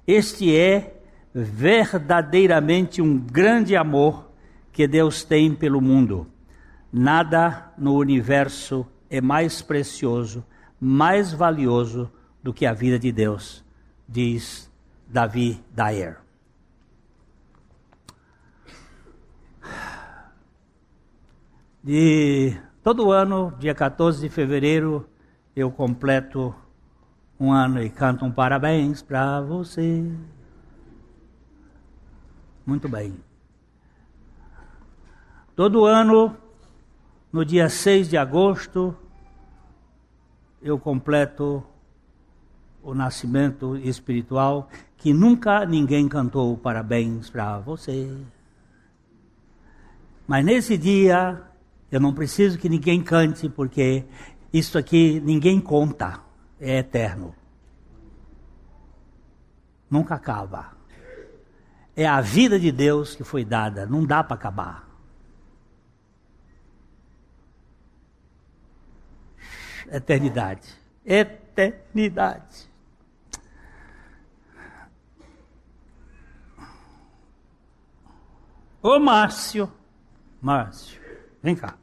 Este 0.07 0.57
é 0.57 1.03
verdadeiramente 1.35 3.03
um 3.03 3.19
grande 3.19 3.77
amor 3.77 4.30
que 4.73 4.87
Deus 4.87 5.25
tem 5.25 5.55
pelo 5.55 5.81
mundo. 5.81 6.27
Nada 6.93 7.73
no 7.79 7.97
universo 7.97 8.87
é 9.09 9.21
mais 9.21 9.63
precioso, 9.63 10.45
mais 10.81 11.33
valioso 11.33 12.11
do 12.43 12.53
que 12.53 12.67
a 12.67 12.73
vida 12.73 12.99
de 12.99 13.13
Deus, 13.13 13.65
diz 14.09 14.71
Davi 15.09 15.63
Dyer. 15.75 16.19
De 21.83 22.57
todo 22.83 23.11
ano, 23.11 23.55
dia 23.59 23.75
14 23.75 24.21
de 24.21 24.29
fevereiro, 24.29 25.09
eu 25.57 25.71
completo 25.71 26.55
um 27.39 27.53
ano 27.53 27.83
e 27.83 27.89
canto 27.89 28.25
um 28.25 28.31
parabéns 28.31 29.01
para 29.01 29.41
você. 29.41 30.05
Muito 32.67 32.87
bem. 32.89 33.30
Todo 35.61 35.85
ano, 35.85 36.35
no 37.31 37.45
dia 37.45 37.69
6 37.69 38.09
de 38.09 38.17
agosto, 38.17 38.97
eu 40.63 40.79
completo 40.79 41.63
o 42.83 42.95
nascimento 42.95 43.77
espiritual 43.77 44.71
que 44.97 45.13
nunca 45.13 45.67
ninguém 45.67 46.09
cantou 46.09 46.57
parabéns 46.57 47.29
para 47.29 47.59
você. 47.59 48.11
Mas 50.27 50.43
nesse 50.47 50.79
dia, 50.79 51.43
eu 51.93 52.01
não 52.01 52.15
preciso 52.15 52.59
que 52.59 52.67
ninguém 52.67 53.03
cante, 53.03 53.47
porque 53.47 54.07
isso 54.51 54.79
aqui 54.79 55.21
ninguém 55.21 55.61
conta, 55.61 56.21
é 56.59 56.79
eterno. 56.79 57.35
Nunca 59.91 60.15
acaba 60.15 60.73
é 61.95 62.07
a 62.07 62.23
vida 62.23 62.59
de 62.59 62.73
Deus 62.73 63.15
que 63.15 63.25
foi 63.25 63.45
dada, 63.45 63.85
não 63.85 64.07
dá 64.07 64.25
para 64.25 64.37
acabar. 64.37 64.90
Eternidade. 69.91 70.69
Eternidade. 71.05 72.71
Ô 78.83 78.99
Márcio, 78.99 79.71
Márcio, 80.41 80.99
vem 81.43 81.55
cá. 81.55 81.77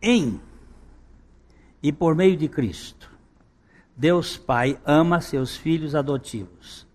Em 0.00 0.40
e 1.82 1.92
por 1.92 2.14
meio 2.14 2.36
de 2.36 2.48
Cristo. 2.48 3.10
Deus 3.96 4.36
Pai 4.36 4.80
ama 4.84 5.20
seus 5.20 5.56
filhos 5.56 5.94
adotivos, 5.94 6.86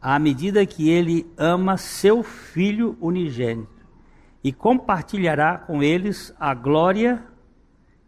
à 0.00 0.18
medida 0.18 0.64
que 0.64 0.88
ele 0.88 1.30
ama 1.36 1.76
seu 1.76 2.22
filho 2.22 2.96
unigênito, 3.00 3.86
e 4.42 4.52
compartilhará 4.52 5.58
com 5.58 5.82
eles 5.82 6.34
a 6.40 6.54
glória 6.54 7.22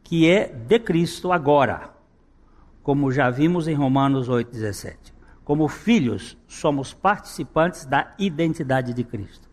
que 0.03 0.29
é 0.29 0.47
de 0.47 0.79
Cristo 0.79 1.31
agora, 1.31 1.95
como 2.83 3.13
já 3.13 3.29
vimos 3.29 3.69
em 3.69 3.75
Romanos 3.75 4.29
8,17. 4.29 5.13
Como 5.45 5.69
filhos, 5.69 6.39
somos 6.47 6.95
participantes 6.95 7.85
da 7.85 8.15
identidade 8.19 8.95
de 8.95 9.05
Cristo. 9.05 9.51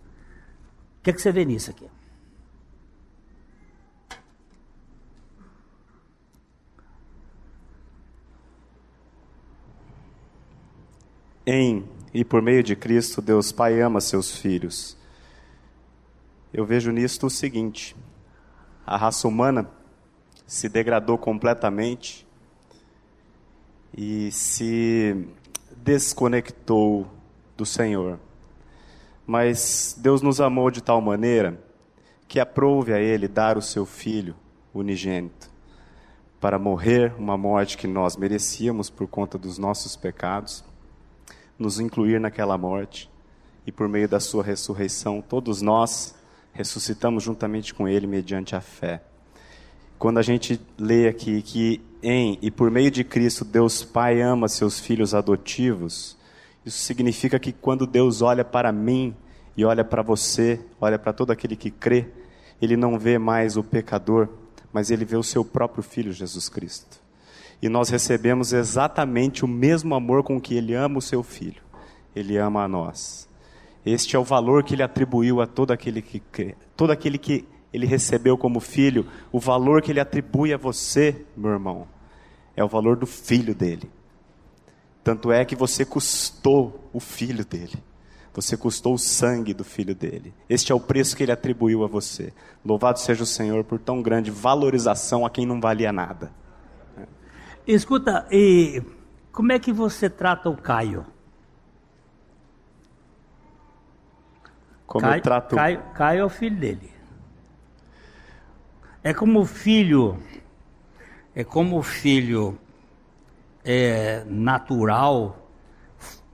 O 1.00 1.04
que, 1.04 1.10
é 1.10 1.14
que 1.14 1.22
você 1.22 1.32
vê 1.32 1.44
nisso 1.44 1.72
aqui? 1.72 1.88
Em 11.46 11.99
e 12.14 12.26
por 12.26 12.42
meio 12.42 12.64
de 12.64 12.76
Cristo, 12.76 13.22
Deus 13.22 13.52
Pai 13.52 13.82
ama 13.82 14.02
seus 14.02 14.36
filhos. 14.36 14.98
Eu 16.52 16.66
vejo 16.66 16.92
nisto 16.92 17.28
o 17.28 17.30
seguinte: 17.30 17.96
a 18.86 18.98
raça 18.98 19.28
humana 19.28 19.70
se 20.48 20.68
degradou 20.68 21.18
completamente 21.18 22.28
e 23.96 24.32
se 24.32 25.28
desconectou 25.78 27.08
do 27.56 27.66
Senhor. 27.66 28.20
Mas 29.26 29.96
Deus 30.00 30.24
nos 30.24 30.42
amou 30.42 30.72
de 30.72 30.82
tal 30.82 31.00
maneira 31.00 31.62
que 32.28 32.40
aprouve 32.40 32.94
a 32.94 33.00
Ele 33.00 33.28
dar 33.28 33.58
o 33.58 33.62
seu 33.62 33.86
Filho 33.86 34.36
unigênito 34.74 35.50
para 36.40 36.58
morrer 36.58 37.14
uma 37.18 37.38
morte 37.38 37.78
que 37.78 37.86
nós 37.86 38.16
merecíamos 38.16 38.90
por 38.90 39.08
conta 39.08 39.38
dos 39.38 39.58
nossos 39.58 39.96
pecados 39.96 40.64
nos 41.60 41.80
incluir 41.80 42.20
naquela 42.20 42.58
morte 42.58 43.12
e 43.68 43.72
por 43.72 43.88
meio 43.88 44.08
da 44.08 44.20
sua 44.20 44.44
ressurreição, 44.44 45.22
todos 45.22 45.62
nós 45.62 46.16
ressuscitamos 46.54 47.24
juntamente 47.24 47.74
com 47.74 47.88
ele 47.88 48.08
mediante 48.08 48.56
a 48.56 48.62
fé. 48.62 49.04
Quando 49.98 50.18
a 50.18 50.22
gente 50.22 50.60
lê 50.78 51.08
aqui 51.08 51.42
que 51.42 51.82
em 52.02 52.40
e 52.42 52.50
por 52.50 52.72
meio 52.72 52.90
de 52.90 53.04
Cristo 53.04 53.44
Deus 53.44 53.84
Pai 53.84 54.22
ama 54.22 54.48
seus 54.48 54.80
filhos 54.80 55.14
adotivos, 55.14 56.18
isso 56.66 56.80
significa 56.80 57.38
que 57.38 57.52
quando 57.52 57.86
Deus 57.86 58.22
olha 58.22 58.46
para 58.46 58.72
mim 58.72 59.14
e 59.58 59.66
olha 59.66 59.84
para 59.84 60.02
você, 60.02 60.60
olha 60.80 60.98
para 60.98 61.12
todo 61.12 61.32
aquele 61.32 61.58
que 61.58 61.70
crê, 61.70 62.08
ele 62.62 62.78
não 62.78 62.98
vê 62.98 63.18
mais 63.18 63.58
o 63.58 63.64
pecador, 63.64 64.30
mas 64.72 64.90
ele 64.90 65.04
vê 65.04 65.18
o 65.18 65.24
seu 65.24 65.44
próprio 65.44 65.84
filho 65.84 66.14
Jesus 66.14 66.48
Cristo 66.48 67.09
e 67.62 67.68
nós 67.68 67.90
recebemos 67.90 68.54
exatamente 68.54 69.44
o 69.44 69.48
mesmo 69.48 69.94
amor 69.96 70.24
com 70.24 70.40
que 70.40 70.56
Ele 70.56 70.74
ama 70.74 71.00
o 71.00 71.02
seu 71.02 71.22
filho. 71.22 71.62
Ele 72.16 72.38
ama 72.38 72.64
a 72.64 72.68
nós. 72.68 73.28
Este 73.86 74.16
é 74.16 74.20
o 74.20 74.24
valor 74.24 74.64
que 74.64 74.74
Ele 74.74 74.84
atribuiu 74.84 75.42
a 75.42 75.48
todo 75.48 75.72
aquele 75.72 76.02
que 76.02 76.20
crê, 76.20 76.56
todo 76.76 76.92
aquele 76.92 77.18
que 77.18 77.46
Ele 77.74 77.86
recebeu 77.86 78.38
como 78.38 78.60
filho, 78.60 79.06
o 79.32 79.40
valor 79.40 79.82
que 79.82 79.92
Ele 79.92 80.00
atribui 80.00 80.54
a 80.54 80.58
você, 80.58 81.26
meu 81.36 81.52
irmão, 81.52 81.88
é 82.56 82.64
o 82.64 82.68
valor 82.68 82.96
do 82.96 83.06
filho 83.06 83.54
dele. 83.54 83.90
Tanto 85.04 85.32
é 85.32 85.44
que 85.46 85.56
você 85.56 85.86
custou 85.86 86.90
o 86.94 87.00
filho 87.00 87.46
dele. 87.46 87.82
Você 88.34 88.56
custou 88.56 88.94
o 88.94 89.00
sangue 89.00 89.54
do 89.54 89.64
filho 89.64 89.96
dele. 89.96 90.34
Este 90.48 90.72
é 90.72 90.76
o 90.76 90.80
preço 90.80 91.16
que 91.16 91.24
ele 91.24 91.32
atribuiu 91.32 91.84
a 91.84 91.88
você. 91.88 92.32
Louvado 92.64 93.00
seja 93.00 93.24
o 93.24 93.26
Senhor 93.26 93.64
por 93.64 93.80
tão 93.80 94.02
grande 94.02 94.30
valorização 94.30 95.26
a 95.26 95.30
quem 95.30 95.46
não 95.46 95.60
valia 95.60 95.92
nada. 95.92 96.32
Escuta, 97.72 98.26
e 98.32 98.82
como 99.32 99.52
é 99.52 99.60
que 99.60 99.72
você 99.72 100.10
trata 100.10 100.50
o 100.50 100.58
Caio? 100.58 101.06
Como 104.88 105.06
Caio, 105.06 105.20
eu 105.20 105.22
trato? 105.22 105.56
Caio, 105.56 105.84
Caio 105.94 106.22
é 106.22 106.26
o 106.26 106.30
filho 106.30 106.60
dele. 106.60 106.92
É 109.04 109.14
como 109.14 109.42
o 109.42 109.46
filho, 109.46 110.18
é 111.36 111.44
como 111.44 111.78
o 111.78 111.84
filho 111.84 112.58
é, 113.64 114.24
natural, 114.26 115.48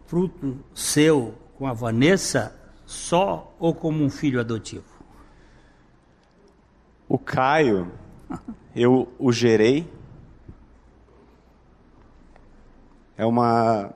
fruto 0.06 0.58
seu 0.74 1.36
com 1.58 1.68
a 1.68 1.74
Vanessa, 1.74 2.58
só 2.86 3.54
ou 3.60 3.76
como 3.76 4.06
um 4.06 4.10
filho 4.10 4.40
adotivo? 4.40 4.86
O 7.10 7.20
Caio, 7.20 7.92
eu 8.74 9.14
o 9.20 9.34
gerei 9.34 9.86
é 13.18 13.26
uma 13.26 13.94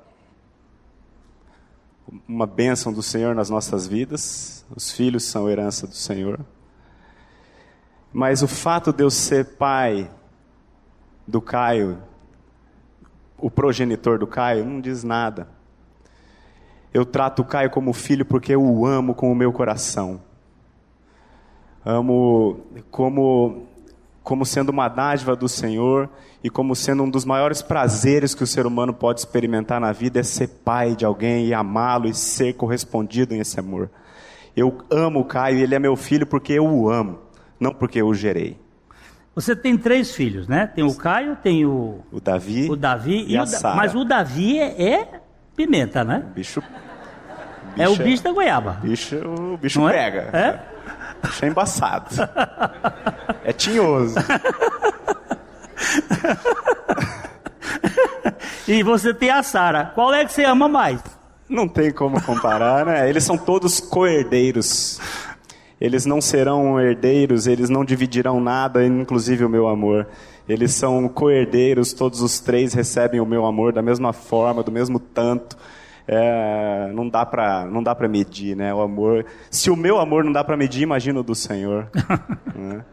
uma 2.28 2.48
bênção 2.48 2.92
do 2.92 3.04
Senhor 3.04 3.36
nas 3.36 3.50
nossas 3.50 3.86
vidas. 3.86 4.66
Os 4.76 4.92
filhos 4.92 5.24
são 5.24 5.50
herança 5.50 5.86
do 5.86 5.94
Senhor. 5.94 6.40
Mas 8.12 8.42
o 8.42 8.48
fato 8.48 8.92
de 8.92 9.04
eu 9.04 9.12
ser 9.12 9.58
pai 9.58 10.10
do 11.28 11.40
Caio, 11.40 12.00
o 13.38 13.52
progenitor 13.52 14.18
do 14.18 14.26
Caio, 14.26 14.66
não 14.66 14.82
diz 14.82 15.04
nada. 15.04 15.48
Eu 16.92 17.06
trato 17.06 17.44
o 17.44 17.46
Caio 17.46 17.70
como 17.70 17.94
filho 17.94 18.26
porque 18.26 18.56
eu 18.56 18.64
o 18.64 18.86
amo 18.86 19.14
com 19.14 19.32
o 19.32 19.36
meu 19.36 19.54
coração. 19.54 20.22
Amo 21.86 22.66
como 22.90 23.68
como 24.24 24.46
sendo 24.46 24.70
uma 24.70 24.88
dádiva 24.88 25.36
do 25.36 25.48
Senhor 25.48 26.10
e 26.44 26.50
como 26.50 26.76
sendo 26.76 27.04
um 27.04 27.10
dos 27.10 27.26
maiores 27.26 27.62
prazeres 27.62 28.34
que 28.34 28.44
o 28.44 28.48
ser 28.48 28.66
humano 28.66 28.94
pode 28.94 29.20
experimentar 29.20 29.80
na 29.80 29.92
vida 29.92 30.20
é 30.20 30.24
ser 30.24 30.48
pai 30.48 30.96
de 30.96 31.06
alguém 31.06 31.48
e 31.48 31.54
amá-lo 31.54 32.08
e 32.08 32.14
ser 32.14 32.54
correspondido 32.54 33.36
nesse 33.36 33.60
amor. 33.60 33.90
Eu 34.56 34.78
amo 34.90 35.20
o 35.20 35.26
Caio 35.26 35.58
e 35.60 35.64
ele 35.64 35.76
é 35.76 35.80
meu 35.80 35.96
filho 35.96 36.26
porque 36.26 36.54
eu 36.54 36.66
o 36.66 36.90
amo, 36.90 37.20
não 37.60 37.74
porque 37.74 38.02
eu 38.02 38.08
o 38.08 38.14
gerei. 38.14 38.58
Você 39.36 39.56
tem 39.56 39.78
três 39.78 40.14
filhos, 40.14 40.48
né? 40.48 40.68
Tem 40.68 40.84
o 40.84 40.94
Caio, 40.96 41.36
tem 41.36 41.66
o, 41.66 42.00
O 42.12 42.20
Davi, 42.20 42.70
o 42.70 42.76
Davi 42.76 43.26
e, 43.28 43.38
o 43.38 43.42
a 43.42 43.46
Da-. 43.46 43.76
Mas 43.76 43.96
o 43.96 44.04
Davi 44.04 44.60
é, 44.60 44.94
é 44.96 45.22
pimenta, 45.56 46.04
né? 46.04 46.26
bicho, 46.34 46.62
é 47.78 47.88
o 47.88 47.96
bicho 47.96 48.24
da 48.24 48.32
goiaba. 48.32 48.80
bicho, 48.82 49.16
o 49.18 49.58
bicho 49.58 49.80
Não 49.80 49.90
é? 49.90 49.94
pega. 49.94 50.20
É? 50.38 50.60
Bicho 51.22 51.46
é 51.46 51.48
embaçado. 51.48 52.16
é 53.44 53.54
tinhoso. 53.54 54.16
E 58.68 58.84
você 58.84 59.14
tem 59.14 59.32
a 59.32 59.42
Sara. 59.42 59.92
Qual 59.96 60.14
é 60.14 60.24
que 60.24 60.32
você 60.32 60.44
ama 60.44 60.68
mais? 60.68 61.02
Não 61.50 61.68
tem 61.68 61.92
como 61.92 62.22
comparar, 62.22 62.86
né? 62.86 63.10
Eles 63.10 63.24
são 63.24 63.36
todos 63.36 63.80
co-herdeiros. 63.80 65.02
Eles 65.82 66.06
não 66.06 66.22
serão 66.22 66.80
herdeiros, 66.80 67.48
eles 67.48 67.70
não 67.70 67.84
dividirão 67.84 68.40
nada, 68.40 68.86
inclusive 68.86 69.44
o 69.44 69.50
meu 69.50 69.68
amor. 69.68 70.08
Eles 70.48 70.74
são 70.74 71.08
co-herdeiros, 71.10 71.94
todos 71.94 72.22
os 72.22 72.40
três 72.40 72.74
recebem 72.74 73.20
o 73.20 73.26
meu 73.26 73.46
amor 73.46 73.74
da 73.74 73.82
mesma 73.82 74.14
forma, 74.14 74.62
do 74.62 74.72
mesmo 74.72 75.00
tanto. 75.00 75.58
É, 76.08 76.92
não 76.94 77.08
dá 77.08 77.26
para 77.26 77.66
não 77.66 77.82
dá 77.82 77.96
para 77.96 78.08
medir, 78.08 78.56
né? 78.56 78.74
O 78.74 78.82
amor. 78.82 79.26
Se 79.50 79.72
o 79.72 79.76
meu 79.76 80.00
amor 80.00 80.24
não 80.24 80.32
dá 80.32 80.44
para 80.44 80.58
medir, 80.58 80.84
imagina 80.84 81.20
o 81.20 81.24
do 81.24 81.34
Senhor. 81.34 81.88
né? 82.54 82.84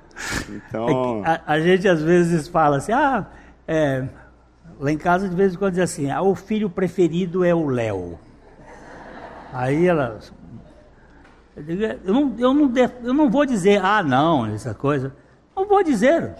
Então, 0.48 1.22
A, 1.24 1.40
a 1.54 1.60
gente 1.60 1.86
às 1.88 2.02
vezes 2.02 2.48
fala 2.48 2.78
assim, 2.78 2.92
ah, 2.92 3.26
é, 3.68 4.04
lá 4.80 4.90
em 4.90 4.98
casa 4.98 5.28
de 5.28 5.34
vez 5.34 5.54
em 5.54 5.58
quando 5.58 5.74
diz 5.74 5.82
assim, 5.82 6.10
ah, 6.10 6.22
o 6.22 6.34
filho 6.34 6.70
preferido 6.70 7.44
é 7.44 7.54
o 7.54 7.66
Léo. 7.66 8.18
Aí 9.52 9.86
ela, 9.86 10.18
eu, 11.56 11.62
digo, 11.62 11.82
eu 11.82 12.12
não, 12.14 12.34
eu, 12.38 12.54
não 12.54 12.68
de- 12.68 12.90
eu 13.02 13.14
não 13.14 13.30
vou 13.30 13.46
dizer, 13.46 13.80
ah 13.82 14.02
não, 14.02 14.46
essa 14.46 14.74
coisa. 14.74 15.14
Não 15.54 15.66
vou 15.66 15.82
dizer. 15.82 16.34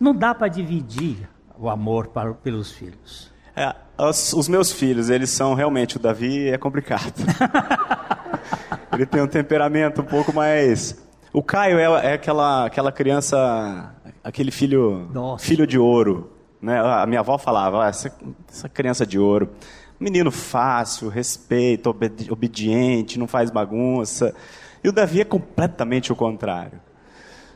Não 0.00 0.14
dá 0.14 0.34
para 0.34 0.48
dividir 0.48 1.28
o 1.58 1.68
amor 1.68 2.08
para, 2.08 2.32
pelos 2.34 2.72
filhos. 2.72 3.32
É, 3.56 3.74
os, 3.98 4.32
os 4.32 4.48
meus 4.48 4.72
filhos, 4.72 5.08
eles 5.10 5.30
são 5.30 5.54
realmente, 5.54 5.96
o 5.96 6.00
Davi 6.00 6.48
é 6.48 6.58
complicado. 6.58 7.12
Ele 8.92 9.06
tem 9.06 9.20
um 9.22 9.26
temperamento 9.26 10.00
um 10.02 10.04
pouco 10.04 10.32
mais. 10.32 11.03
O 11.34 11.42
Caio 11.42 11.78
é, 11.78 12.10
é 12.10 12.12
aquela, 12.14 12.64
aquela 12.66 12.92
criança, 12.92 13.92
aquele 14.22 14.50
filho, 14.52 15.08
Nossa. 15.12 15.44
filho 15.44 15.66
de 15.66 15.76
ouro. 15.78 16.30
Né? 16.62 16.80
A 16.80 17.04
minha 17.06 17.20
avó 17.20 17.36
falava, 17.36 17.84
"Ah, 17.84 17.88
essa, 17.88 18.10
essa 18.48 18.68
criança 18.68 19.04
de 19.04 19.18
ouro. 19.18 19.50
Menino 19.98 20.30
fácil, 20.30 21.08
respeito, 21.08 21.90
obedi- 21.90 22.30
obediente, 22.32 23.18
não 23.18 23.26
faz 23.26 23.50
bagunça. 23.50 24.34
E 24.82 24.88
o 24.88 24.92
Davi 24.92 25.20
é 25.20 25.24
completamente 25.24 26.12
o 26.12 26.16
contrário. 26.16 26.80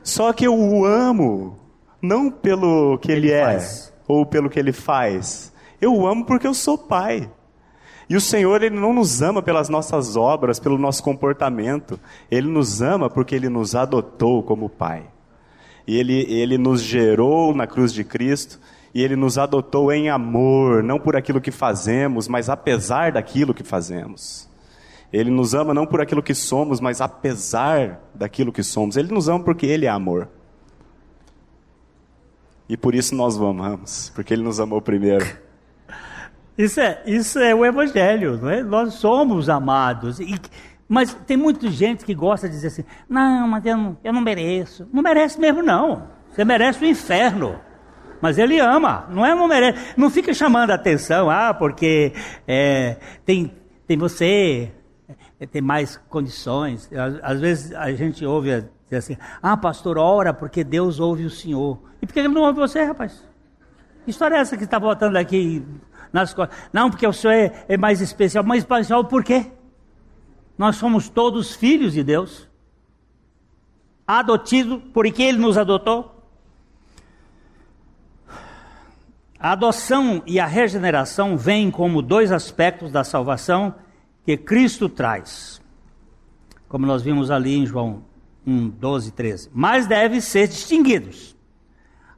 Só 0.03 0.33
que 0.33 0.47
eu 0.47 0.55
o 0.59 0.85
amo, 0.85 1.59
não 2.03 2.31
pelo 2.31 2.99
que 2.99 3.13
ele, 3.13 3.29
Ele 3.29 3.33
é, 3.33 3.45
faz. 3.45 3.93
ou 4.09 4.27
pelo 4.27 4.51
que 4.51 4.59
ele 4.59 4.73
faz. 4.73 5.53
Eu 5.81 5.95
o 5.95 6.07
amo 6.07 6.25
porque 6.25 6.47
eu 6.47 6.55
sou 6.55 6.77
pai. 6.77 7.31
E 8.09 8.17
o 8.17 8.21
Senhor, 8.21 8.63
Ele 8.63 8.79
não 8.79 8.95
nos 8.95 9.21
ama 9.21 9.43
pelas 9.43 9.69
nossas 9.69 10.17
obras, 10.17 10.59
pelo 10.59 10.79
nosso 10.79 11.03
comportamento. 11.03 12.01
Ele 12.31 12.49
nos 12.49 12.81
ama 12.81 13.11
porque 13.11 13.35
Ele 13.35 13.49
nos 13.49 13.75
adotou 13.75 14.43
como 14.43 14.69
pai. 14.69 15.05
E 15.87 15.97
Ele, 15.97 16.23
Ele 16.33 16.57
nos 16.57 16.81
gerou 16.81 17.55
na 17.55 17.67
cruz 17.67 17.93
de 17.93 18.05
Cristo. 18.05 18.59
E 18.95 19.03
Ele 19.03 19.15
nos 19.15 19.37
adotou 19.37 19.93
em 19.93 20.09
amor, 20.09 20.83
não 20.83 20.99
por 20.99 21.15
aquilo 21.15 21.41
que 21.41 21.51
fazemos, 21.51 22.27
mas 22.27 22.49
apesar 22.49 23.13
daquilo 23.13 23.53
que 23.53 23.63
fazemos. 23.63 24.49
Ele 25.13 25.31
nos 25.31 25.55
ama 25.55 25.75
não 25.75 25.87
por 25.87 26.01
aquilo 26.01 26.23
que 26.23 26.35
somos, 26.35 26.81
mas 26.81 27.01
apesar 27.01 28.01
daquilo 28.15 28.53
que 28.53 28.63
somos. 28.63 28.97
Ele 28.97 29.13
nos 29.13 29.29
ama 29.29 29.45
porque 29.45 29.67
Ele 29.67 29.85
é 29.85 29.91
amor. 29.91 30.29
E 32.69 32.77
por 32.77 32.95
isso 32.95 33.15
nós 33.15 33.37
o 33.37 33.47
amamos, 33.47 34.11
porque 34.15 34.33
Ele 34.33 34.43
nos 34.43 34.61
amou 34.61 34.81
primeiro. 34.81 35.27
Isso 36.59 36.81
é, 36.81 37.01
isso 37.07 37.39
é 37.39 37.55
o 37.55 37.65
evangelho, 37.65 38.37
não 38.37 38.51
é? 38.51 38.65
Nós 38.65 38.95
somos 38.95 39.49
amados. 39.49 40.19
E- 40.19 40.35
mas 40.89 41.15
tem 41.15 41.37
muita 41.37 41.71
gente 41.71 42.05
que 42.05 42.13
gosta 42.13 42.49
de 42.49 42.55
dizer 42.57 42.67
assim: 42.67 42.85
não, 43.09 43.47
mas 43.47 43.65
eu 43.65 43.77
não, 43.77 43.97
eu 44.03 44.13
não 44.13 44.21
mereço. 44.21 44.89
Não 44.93 45.01
merece 45.01 45.39
mesmo, 45.39 45.63
não. 45.63 46.09
Você 46.31 46.45
merece 46.45 46.85
o 46.85 46.89
inferno. 46.89 47.61
Mas 48.21 48.37
ele 48.39 48.59
ama, 48.59 49.07
não 49.11 49.25
é? 49.25 49.33
Não 49.35 49.47
merece. 49.47 49.95
Não 49.97 50.11
fica 50.11 50.35
chamando 50.35 50.73
a 50.73 50.75
atenção, 50.75 51.31
ah, 51.31 51.55
porque 51.55 52.13
é, 52.49 52.97
tem, 53.25 53.55
tem 53.87 53.97
você, 53.97 54.73
é, 55.39 55.47
tem 55.47 55.63
mais 55.63 55.97
condições. 56.09 56.91
Às, 56.93 57.35
às 57.35 57.41
vezes 57.41 57.73
a 57.73 57.93
gente 57.93 58.27
ouve 58.27 58.65
dizer 58.85 58.97
assim: 58.97 59.17
ah, 59.41 59.57
pastor, 59.57 59.97
ora, 59.97 60.35
porque 60.35 60.65
Deus 60.65 60.99
ouve 60.99 61.25
o 61.25 61.31
Senhor. 61.31 61.79
E 62.03 62.07
por 62.07 62.13
que 62.13 62.19
ele 62.19 62.29
não 62.29 62.43
ouve 62.43 62.59
você, 62.59 62.83
rapaz? 62.83 63.23
Que 64.05 64.11
história 64.11 64.37
é 64.37 64.41
essa 64.41 64.57
que 64.57 64.65
está 64.65 64.81
botando 64.81 65.17
aqui 65.17 65.65
nas 66.13 66.35
costas? 66.35 66.57
Não, 66.73 66.91
porque 66.91 67.07
o 67.07 67.13
senhor 67.13 67.33
é, 67.33 67.65
é 67.69 67.77
mais 67.77 68.01
especial. 68.01 68.45
Mais 68.45 68.63
especial 68.63 69.05
por 69.05 69.23
quê? 69.25 69.47
Nós 70.57 70.77
somos 70.77 71.09
todos 71.09 71.55
filhos 71.55 71.93
de 71.93 72.03
Deus. 72.03 72.49
Adotidos, 74.07 74.83
porque 74.93 75.23
Ele 75.23 75.39
nos 75.39 75.57
adotou. 75.57 76.19
A 79.39 79.53
adoção 79.53 80.21
e 80.27 80.41
a 80.41 80.47
regeneração 80.47 81.37
vêm 81.37 81.71
como 81.71 82.03
dois 82.03 82.33
aspectos 82.33 82.91
da 82.91 83.05
salvação 83.05 83.75
que 84.25 84.37
Cristo 84.37 84.89
traz. 84.89 85.63
Como 86.69 86.85
nós 86.85 87.03
vimos 87.03 87.31
ali 87.31 87.57
em 87.57 87.65
João 87.65 88.03
1, 88.45 88.69
12, 88.71 89.13
13. 89.13 89.51
Mas 89.55 89.87
devem 89.87 90.21
ser 90.21 90.49
distinguidos. 90.49 91.38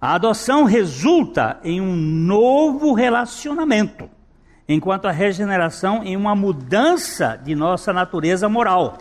A 0.01 0.15
adoção 0.15 0.65
resulta 0.65 1.61
em 1.63 1.79
um 1.79 1.95
novo 1.95 2.95
relacionamento, 2.95 4.09
enquanto 4.67 5.05
a 5.05 5.11
regeneração 5.11 6.03
em 6.03 6.17
uma 6.17 6.35
mudança 6.35 7.37
de 7.37 7.55
nossa 7.55 7.93
natureza 7.93 8.49
moral. 8.49 8.97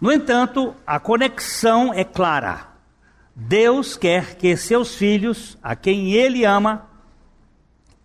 No 0.00 0.10
entanto, 0.10 0.74
a 0.84 0.98
conexão 0.98 1.94
é 1.94 2.02
clara. 2.02 2.66
Deus 3.36 3.96
quer 3.96 4.34
que 4.34 4.56
seus 4.56 4.96
filhos, 4.96 5.56
a 5.62 5.76
quem 5.76 6.12
Ele 6.12 6.44
ama, 6.44 6.86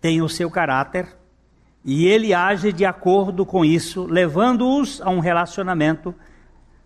tenham 0.00 0.26
o 0.26 0.28
seu 0.30 0.48
caráter 0.48 1.16
e 1.84 2.06
Ele 2.06 2.32
age 2.32 2.72
de 2.72 2.84
acordo 2.84 3.44
com 3.44 3.64
isso, 3.64 4.04
levando-os 4.04 5.00
a 5.00 5.10
um 5.10 5.18
relacionamento 5.18 6.14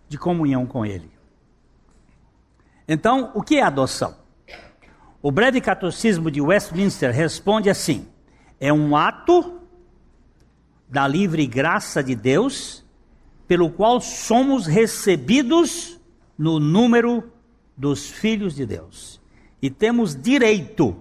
de 0.09 0.17
comunhão 0.17 0.65
com 0.65 0.87
Ele. 0.87 1.10
Então, 2.93 3.30
o 3.36 3.41
que 3.41 3.59
é 3.59 3.62
adoção? 3.62 4.16
O 5.22 5.30
breve 5.30 5.61
catecismo 5.61 6.28
de 6.28 6.41
Westminster 6.41 7.12
responde 7.14 7.70
assim: 7.70 8.09
é 8.59 8.72
um 8.72 8.97
ato 8.97 9.61
da 10.88 11.07
livre 11.07 11.47
graça 11.47 12.03
de 12.03 12.16
Deus, 12.16 12.84
pelo 13.47 13.70
qual 13.70 14.01
somos 14.01 14.66
recebidos 14.66 16.01
no 16.36 16.59
número 16.59 17.30
dos 17.76 18.11
filhos 18.11 18.57
de 18.57 18.66
Deus 18.66 19.20
e 19.62 19.70
temos 19.70 20.20
direito 20.20 20.97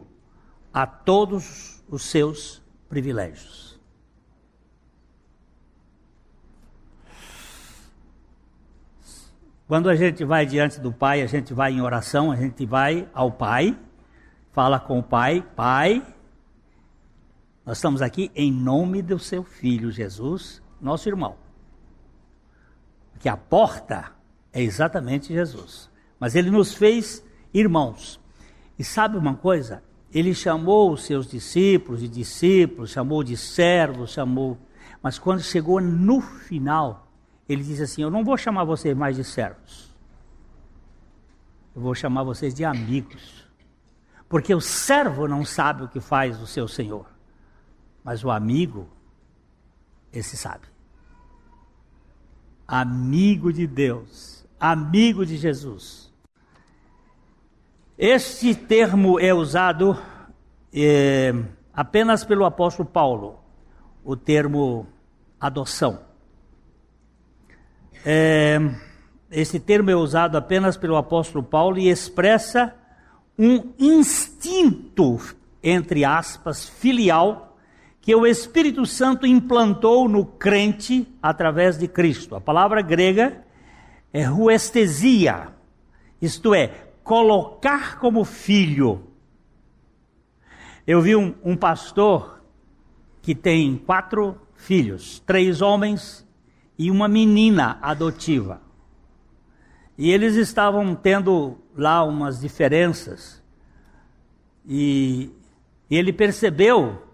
a 0.71 0.85
todos 0.85 1.83
os 1.89 2.03
seus 2.03 2.61
privilégios. 2.87 3.68
Quando 9.69 9.87
a 9.87 9.95
gente 9.95 10.25
vai 10.25 10.47
diante 10.47 10.79
do 10.79 10.91
Pai, 10.91 11.21
a 11.21 11.27
gente 11.27 11.53
vai 11.53 11.73
em 11.73 11.79
oração, 11.79 12.31
a 12.31 12.35
gente 12.35 12.65
vai 12.65 13.07
ao 13.13 13.31
Pai, 13.31 13.77
fala 14.51 14.79
com 14.79 14.97
o 14.97 15.03
Pai, 15.03 15.45
Pai, 15.55 16.03
nós 17.63 17.77
estamos 17.77 18.01
aqui 18.01 18.31
em 18.33 18.51
nome 18.51 19.03
do 19.03 19.19
seu 19.19 19.43
Filho 19.43 19.91
Jesus, 19.91 20.59
nosso 20.81 21.07
irmão. 21.07 21.35
Que 23.19 23.29
a 23.29 23.37
porta 23.37 24.11
é 24.51 24.59
exatamente 24.59 25.31
Jesus. 25.31 25.87
Mas 26.19 26.33
ele 26.33 26.49
nos 26.49 26.73
fez 26.73 27.23
irmãos. 27.53 28.19
E 28.75 28.83
sabe 28.83 29.19
uma 29.19 29.35
coisa? 29.35 29.83
Ele 30.11 30.33
chamou 30.33 30.91
os 30.91 31.03
seus 31.03 31.27
discípulos 31.27 32.01
de 32.01 32.07
discípulos, 32.07 32.89
chamou 32.89 33.23
de 33.23 33.37
servos, 33.37 34.13
chamou. 34.13 34.57
Mas 34.99 35.19
quando 35.19 35.43
chegou 35.43 35.79
no 35.79 36.21
final, 36.21 37.08
ele 37.49 37.63
disse 37.63 37.81
assim: 37.81 38.03
Eu 38.03 38.11
não 38.11 38.23
vou 38.23 38.37
chamar 38.37 38.63
vocês 38.63 38.95
mais 38.95 39.15
de 39.15 39.23
servos. 39.23 39.89
Eu 41.75 41.81
vou 41.81 41.95
chamar 41.95 42.23
vocês 42.23 42.53
de 42.53 42.63
amigos. 42.63 43.49
Porque 44.29 44.53
o 44.53 44.61
servo 44.61 45.27
não 45.27 45.43
sabe 45.43 45.83
o 45.83 45.87
que 45.87 45.99
faz 45.99 46.39
o 46.39 46.45
seu 46.45 46.67
senhor. 46.67 47.07
Mas 48.03 48.23
o 48.23 48.29
amigo, 48.29 48.87
esse 50.13 50.37
sabe. 50.37 50.67
Amigo 52.67 53.51
de 53.51 53.65
Deus, 53.65 54.45
amigo 54.59 55.25
de 55.25 55.35
Jesus. 55.35 56.13
Este 57.97 58.53
termo 58.53 59.19
é 59.19 59.33
usado 59.33 59.99
é, 60.71 61.33
apenas 61.73 62.23
pelo 62.23 62.45
apóstolo 62.45 62.87
Paulo, 62.87 63.39
o 64.03 64.15
termo 64.15 64.85
adoção. 65.39 66.08
É, 68.05 68.59
esse 69.29 69.59
termo 69.59 69.91
é 69.91 69.95
usado 69.95 70.37
apenas 70.37 70.77
pelo 70.77 70.95
apóstolo 70.95 71.43
Paulo 71.43 71.77
e 71.77 71.89
expressa 71.89 72.73
um 73.37 73.73
instinto, 73.77 75.19
entre 75.61 76.05
aspas, 76.05 76.67
filial, 76.67 77.57
que 78.01 78.15
o 78.15 78.25
Espírito 78.25 78.85
Santo 78.85 79.27
implantou 79.27 80.07
no 80.07 80.25
crente 80.25 81.07
através 81.21 81.77
de 81.77 81.87
Cristo. 81.87 82.35
A 82.35 82.41
palavra 82.41 82.81
grega 82.81 83.43
é 84.11 84.23
ruestesia, 84.23 85.49
isto 86.21 86.55
é, 86.55 86.89
colocar 87.03 87.99
como 87.99 88.23
filho. 88.23 89.03
Eu 90.87 91.01
vi 91.01 91.15
um, 91.15 91.35
um 91.43 91.55
pastor 91.55 92.41
que 93.21 93.35
tem 93.35 93.77
quatro 93.77 94.39
filhos, 94.55 95.19
três 95.25 95.61
homens 95.61 96.27
e 96.79 96.89
uma 96.89 97.09
menina 97.09 97.77
adotiva. 97.81 98.61
E 99.97 100.09
eles 100.09 100.35
estavam 100.35 100.95
tendo 100.95 101.57
lá 101.75 102.05
umas 102.05 102.39
diferenças. 102.39 103.43
E, 104.65 105.29
ele 105.91 106.13
percebeu 106.13 107.05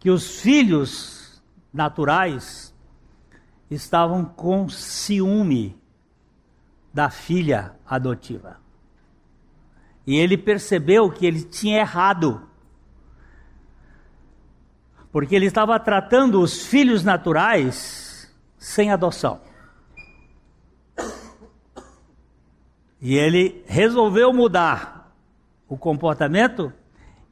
que 0.00 0.10
os 0.10 0.40
filhos 0.40 1.40
naturais 1.72 2.74
estavam 3.70 4.24
com 4.24 4.68
ciúme 4.68 5.80
da 6.92 7.08
filha 7.08 7.76
adotiva. 7.86 8.58
E 10.04 10.16
ele 10.16 10.36
percebeu 10.36 11.08
que 11.08 11.24
ele 11.24 11.44
tinha 11.44 11.78
errado. 11.78 12.48
Porque 15.12 15.36
ele 15.36 15.46
estava 15.46 15.78
tratando 15.78 16.40
os 16.40 16.66
filhos 16.66 17.04
naturais 17.04 18.01
sem 18.62 18.92
adoção. 18.92 19.40
E 23.00 23.16
ele 23.16 23.64
resolveu 23.66 24.32
mudar 24.32 25.12
o 25.68 25.76
comportamento 25.76 26.72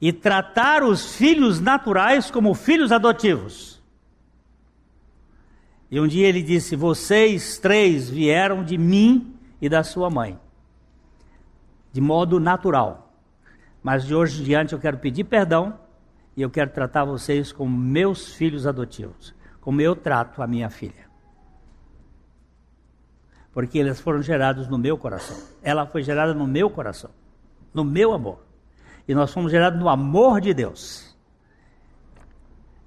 e 0.01 0.12
tratar 0.12 0.83
os 0.83 1.14
filhos 1.14 1.61
naturais 1.61 2.31
como 2.31 2.53
filhos 2.53 2.91
adotivos. 2.91 3.81
E 5.89 6.01
um 6.01 6.09
dia 6.09 6.26
ele 6.26 6.43
disse: 6.43 6.74
Vocês 6.74 7.59
três 7.59 8.11
vieram 8.11 8.64
de 8.64 8.76
mim 8.76 9.33
e 9.62 9.68
da 9.68 9.85
sua 9.85 10.11
mãe 10.11 10.37
de 11.93 12.01
modo 12.01 12.41
natural. 12.41 13.12
Mas 13.83 14.05
de 14.05 14.14
hoje 14.14 14.41
em 14.41 14.45
diante 14.45 14.72
eu 14.72 14.81
quero 14.81 14.99
pedir 14.99 15.24
perdão 15.24 15.78
e 16.37 16.43
eu 16.43 16.51
quero 16.51 16.70
tratar 16.70 17.05
vocês 17.05 17.53
como 17.53 17.76
meus 17.76 18.35
filhos 18.35 18.66
adotivos, 18.66 19.35
como 19.61 19.81
eu 19.81 19.95
trato 19.95 20.43
a 20.43 20.47
minha 20.47 20.70
filha. 20.70 21.09
Porque 23.53 23.78
eles 23.78 24.01
foram 24.01 24.22
gerados 24.22 24.68
no 24.68 24.78
meu 24.78 24.96
coração. 24.96 25.36
Ela 25.62 25.86
foi 25.86 26.03
gerada 26.03 26.32
no 26.32 26.46
meu 26.46 26.70
coração, 26.70 27.11
no 27.74 27.84
meu 27.84 28.12
amor. 28.12 28.38
E 29.09 29.14
nós 29.14 29.32
fomos 29.32 29.51
gerados 29.51 29.78
no 29.78 29.88
amor 29.88 30.40
de 30.40 30.55
Deus. 30.55 31.16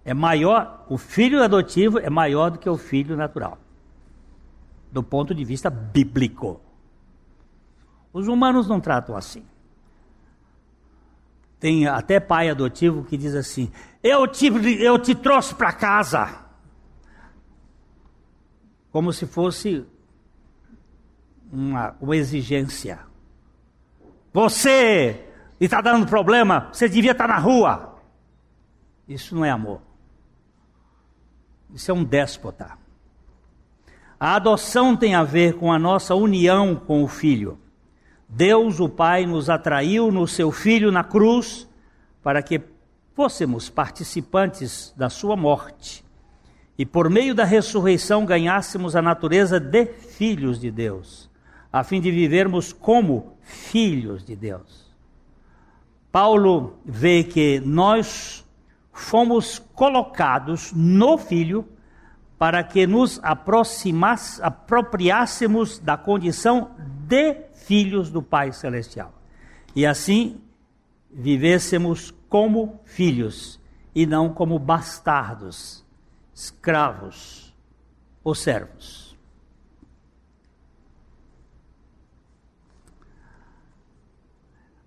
É 0.06 0.14
maior, 0.14 0.86
o 0.90 0.98
filho 0.98 1.44
adotivo 1.44 2.00
é 2.00 2.10
maior 2.10 2.52
do 2.52 2.60
que 2.60 2.70
o 2.70 2.78
filho 2.78 3.16
natural. 3.16 3.58
Do 4.92 5.04
ponto 5.04 5.34
de 5.34 5.44
vista 5.44 5.70
bíblico. 5.70 6.62
Os 8.12 8.28
humanos 8.28 8.68
não 8.68 8.80
tratam 8.80 9.16
assim. 9.16 9.44
Tem 11.60 11.88
até 11.88 12.20
pai 12.20 12.50
adotivo 12.50 13.04
que 13.06 13.18
diz 13.18 13.34
assim: 13.34 13.72
Eu 14.04 14.28
te, 14.28 14.48
eu 14.82 15.00
te 15.00 15.16
trouxe 15.16 15.56
para 15.56 15.72
casa. 15.72 16.44
Como 18.92 19.12
se 19.12 19.26
fosse 19.26 19.86
uma, 21.54 21.96
uma 22.02 22.16
exigência. 22.18 23.00
Você 24.34 25.24
está 25.60 25.80
dando 25.80 26.08
problema, 26.08 26.70
você 26.74 26.90
devia 26.90 27.12
estar 27.12 27.28
na 27.28 27.38
rua. 27.38 28.00
Isso 29.08 29.36
não 29.36 29.46
é 29.46 29.52
amor. 29.52 29.82
Isso 31.74 31.92
é 31.92 31.94
um 31.94 32.04
déspota. 32.04 32.72
A 34.20 34.36
adoção 34.36 34.96
tem 34.96 35.14
a 35.14 35.24
ver 35.24 35.56
com 35.56 35.72
a 35.72 35.78
nossa 35.78 36.16
união 36.16 36.76
com 36.76 37.04
o 37.04 37.08
filho. 37.08 37.60
Deus, 38.28 38.80
o 38.80 38.90
Pai, 38.90 39.26
nos 39.26 39.50
atraiu 39.50 40.12
no 40.12 40.28
seu 40.28 40.52
Filho 40.52 40.92
na 40.92 41.04
cruz 41.04 41.70
para 42.24 42.42
que 42.42 42.62
fôssemos 43.14 43.70
participantes 43.70 44.92
da 44.98 45.10
sua 45.10 45.36
morte 45.36 46.04
e 46.78 46.86
por 46.86 47.10
meio 47.10 47.36
da 47.36 47.44
ressurreição 47.44 48.26
ganhássemos 48.26 48.96
a 48.96 49.02
natureza 49.02 49.60
de 49.60 49.86
filhos 49.86 50.60
de 50.60 50.72
Deus, 50.72 51.30
a 51.74 51.84
fim 51.84 52.00
de 52.00 52.12
vivermos 52.12 52.72
como 52.72 53.36
filhos 53.42 54.24
de 54.24 54.36
Deus. 54.36 54.94
Paulo 56.12 56.78
vê 56.86 57.24
que 57.24 57.60
nós 57.60 58.48
fomos 58.92 59.58
colocados 59.74 60.72
no 60.72 61.18
Filho 61.18 61.68
para 62.38 62.64
que 62.64 62.86
nos 62.86 63.20
apropriássemos 64.44 65.80
da 65.80 65.98
condição 65.98 66.70
de 67.08 67.38
filhos 67.66 68.12
do 68.12 68.22
Pai 68.22 68.52
Celestial. 68.52 69.12
E 69.76 69.84
assim 69.84 70.40
vivêssemos 71.12 72.14
como 72.30 72.80
filhos 72.86 73.60
e 73.96 74.06
não 74.06 74.32
como 74.32 74.60
bastardos, 74.60 75.84
escravos 76.36 77.52
ou 78.24 78.36
servos. 78.36 79.03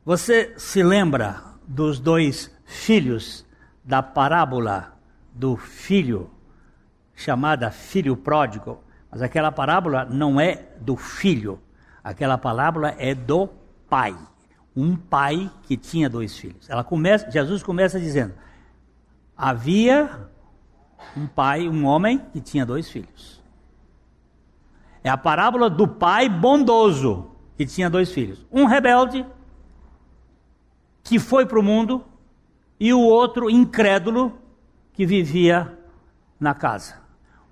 Você 0.07 0.55
se 0.57 0.83
lembra 0.83 1.43
dos 1.69 2.01
dois 2.01 2.51
filhos 2.65 3.45
da 3.85 4.03
parábola 4.03 4.97
do 5.35 5.57
filho 5.57 6.31
chamada 7.15 7.71
filho 7.71 8.17
pródigo? 8.17 8.83
Mas 9.11 9.21
aquela 9.21 9.53
parábola 9.53 10.07
não 10.07 10.41
é 10.41 10.65
do 10.81 10.97
filho, 10.97 11.61
Aquela 12.07 12.39
parábola 12.39 12.95
é 12.99 13.17
do 13.17 13.49
pai. 13.91 14.17
Um 14.77 14.95
pai 14.95 15.51
que 15.65 15.77
tinha 15.77 16.09
dois 16.09 16.39
filhos. 16.39 16.71
Ela 16.71 16.85
começa, 16.85 17.29
Jesus 17.29 17.65
começa 17.65 17.99
dizendo: 17.99 18.33
havia 19.37 20.29
um 21.17 21.27
pai, 21.27 21.69
um 21.69 21.85
homem 21.85 22.19
que 22.33 22.41
tinha 22.41 22.65
dois 22.65 22.89
filhos. 22.89 23.43
É 25.03 25.11
a 25.11 25.17
parábola 25.17 25.69
do 25.69 25.89
pai 25.89 26.29
bondoso 26.29 27.33
que 27.57 27.67
tinha 27.67 27.91
dois 27.91 28.13
filhos. 28.13 28.47
Um 28.53 28.67
rebelde 28.67 29.27
que 31.07 31.21
foi 31.21 31.47
para 31.47 31.59
o 31.59 31.63
mundo 31.63 32.05
e 32.81 32.93
o 32.93 33.01
outro 33.01 33.49
incrédulo 33.49 34.37
que 34.93 35.07
vivia 35.07 35.73
na 36.39 36.53
casa. 36.53 36.97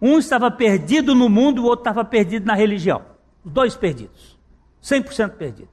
Um 0.03 0.19
estava 0.19 0.51
perdido 0.51 1.15
no 1.15 1.29
mundo, 1.29 1.63
o 1.63 1.67
outro 1.67 1.83
estava 1.83 2.05
perdido 2.05 2.47
na 2.47 2.55
religião. 2.55 3.03
Os 3.45 3.53
dois 3.53 3.77
perdidos. 3.77 4.37
100% 4.83 5.37
perdido. 5.37 5.69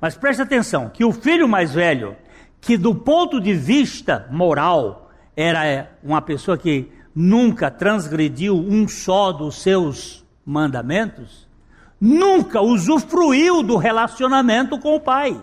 Mas 0.00 0.16
preste 0.16 0.42
atenção, 0.42 0.88
que 0.88 1.04
o 1.04 1.12
filho 1.12 1.48
mais 1.48 1.72
velho, 1.72 2.16
que 2.60 2.76
do 2.76 2.92
ponto 2.92 3.40
de 3.40 3.54
vista 3.54 4.26
moral, 4.28 5.08
era 5.36 5.64
é, 5.64 5.92
uma 6.02 6.20
pessoa 6.20 6.58
que 6.58 6.90
nunca 7.14 7.70
transgrediu 7.70 8.56
um 8.56 8.88
só 8.88 9.30
dos 9.30 9.62
seus 9.62 10.26
mandamentos, 10.44 11.48
nunca 12.00 12.60
usufruiu 12.60 13.62
do 13.62 13.76
relacionamento 13.76 14.76
com 14.76 14.96
o 14.96 15.00
pai. 15.00 15.40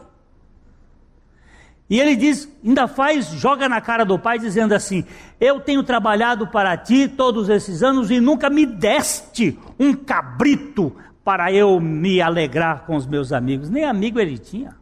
E 1.90 2.00
ele 2.00 2.16
diz, 2.16 2.48
ainda 2.64 2.88
faz, 2.88 3.30
joga 3.32 3.68
na 3.68 3.82
cara 3.82 4.06
do 4.06 4.20
pai, 4.20 4.38
dizendo 4.38 4.74
assim: 4.74 5.04
Eu 5.40 5.60
tenho 5.60 5.82
trabalhado 5.82 6.46
para 6.48 6.78
ti 6.78 7.08
todos 7.08 7.50
esses 7.50 7.82
anos 7.82 8.12
e 8.12 8.20
nunca 8.20 8.50
me 8.50 8.66
deste 8.66 9.58
um 9.80 9.94
cabrito 9.94 10.96
para 11.24 11.52
eu 11.52 11.80
me 11.80 12.22
alegrar 12.22 12.86
com 12.86 12.96
os 12.96 13.08
meus 13.08 13.32
amigos. 13.32 13.70
Nem 13.70 13.86
amigo 13.86 14.20
ele 14.20 14.38
tinha. 14.38 14.76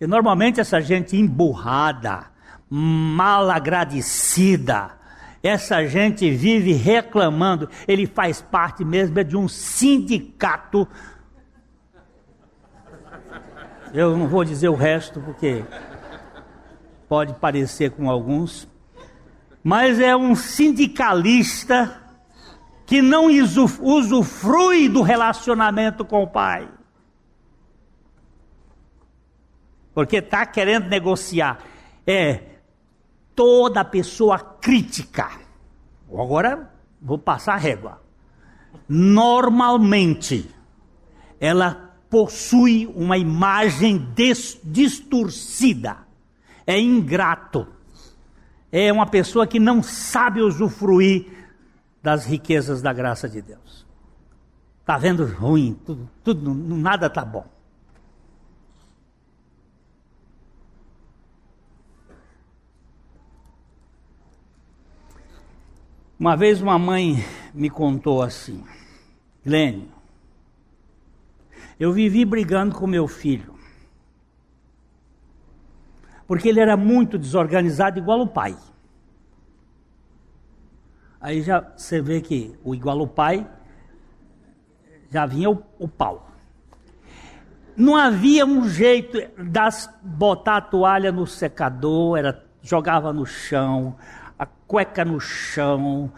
E 0.00 0.06
normalmente 0.06 0.60
essa 0.60 0.80
gente 0.80 1.16
emburrada, 1.16 2.26
mal 2.70 3.50
agradecida, 3.50 4.92
essa 5.42 5.86
gente 5.86 6.30
vive 6.30 6.72
reclamando. 6.72 7.68
Ele 7.86 8.06
faz 8.06 8.40
parte 8.40 8.84
mesmo 8.84 9.22
de 9.24 9.36
um 9.36 9.48
sindicato. 9.48 10.86
Eu 13.92 14.16
não 14.16 14.28
vou 14.28 14.44
dizer 14.44 14.68
o 14.68 14.74
resto 14.74 15.20
porque 15.20 15.64
pode 17.08 17.34
parecer 17.34 17.90
com 17.90 18.10
alguns, 18.10 18.68
mas 19.62 19.98
é 19.98 20.16
um 20.16 20.34
sindicalista 20.34 22.02
que 22.86 23.02
não 23.02 23.26
usufrui 23.80 24.88
do 24.88 25.02
relacionamento 25.02 26.04
com 26.04 26.22
o 26.22 26.26
Pai. 26.26 26.68
porque 29.98 30.18
está 30.18 30.46
querendo 30.46 30.88
negociar. 30.88 31.58
É 32.06 32.42
toda 33.34 33.84
pessoa 33.84 34.38
crítica. 34.38 35.28
Agora 36.08 36.70
vou 37.02 37.18
passar 37.18 37.54
a 37.54 37.56
régua. 37.56 38.00
Normalmente, 38.88 40.48
ela 41.40 41.87
possui 42.10 42.86
uma 42.94 43.16
imagem 43.16 44.12
distorcida. 44.64 45.98
É 46.66 46.78
ingrato. 46.78 47.66
É 48.70 48.92
uma 48.92 49.06
pessoa 49.06 49.46
que 49.46 49.58
não 49.58 49.82
sabe 49.82 50.42
usufruir 50.42 51.26
das 52.02 52.26
riquezas 52.26 52.82
da 52.82 52.92
graça 52.92 53.28
de 53.28 53.40
Deus. 53.40 53.86
Está 54.80 54.96
vendo 54.96 55.26
ruim, 55.26 55.78
tudo, 55.84 56.08
tudo, 56.24 56.54
nada 56.54 57.06
está 57.06 57.24
bom. 57.24 57.46
Uma 66.18 66.36
vez 66.36 66.60
uma 66.60 66.78
mãe 66.78 67.24
me 67.54 67.70
contou 67.70 68.22
assim, 68.22 68.64
Glênio, 69.44 69.88
eu 71.78 71.92
vivi 71.92 72.24
brigando 72.24 72.74
com 72.74 72.86
meu 72.86 73.06
filho, 73.06 73.54
porque 76.26 76.48
ele 76.48 76.60
era 76.60 76.76
muito 76.76 77.18
desorganizado, 77.18 77.98
igual 77.98 78.20
o 78.20 78.26
pai. 78.26 78.56
Aí 81.20 81.42
já 81.42 81.60
você 81.60 82.00
vê 82.00 82.20
que 82.20 82.56
o 82.62 82.74
igual 82.74 83.00
o 83.00 83.08
pai 83.08 83.48
já 85.10 85.26
vinha 85.26 85.50
o, 85.50 85.62
o 85.78 85.88
pau. 85.88 86.30
Não 87.76 87.96
havia 87.96 88.44
um 88.44 88.68
jeito 88.68 89.18
de 89.18 89.60
botar 90.02 90.56
a 90.56 90.60
toalha 90.60 91.12
no 91.12 91.26
secador, 91.26 92.18
era 92.18 92.44
jogava 92.60 93.12
no 93.12 93.24
chão, 93.24 93.96
a 94.38 94.44
cueca 94.44 95.04
no 95.04 95.20
chão, 95.20 96.12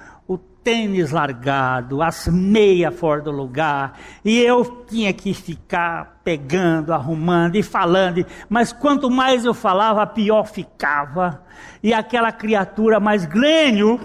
tênis 0.63 1.11
largado, 1.11 2.03
as 2.03 2.29
meias 2.29 2.95
fora 2.95 3.23
do 3.23 3.31
lugar, 3.31 3.99
e 4.25 4.39
eu 4.39 4.85
tinha 4.87 5.13
que 5.13 5.33
ficar 5.35 6.21
pegando, 6.23 6.93
arrumando 6.93 7.57
e 7.57 7.63
falando, 7.63 8.25
mas 8.49 8.73
quanto 8.73 9.11
mais 9.11 9.45
eu 9.45 9.55
falava, 9.55 10.07
pior 10.07 10.45
ficava, 10.45 11.43
e 11.83 11.93
aquela 11.93 12.31
criatura 12.31 13.01
mais 13.01 13.27
glênio, 13.27 14.01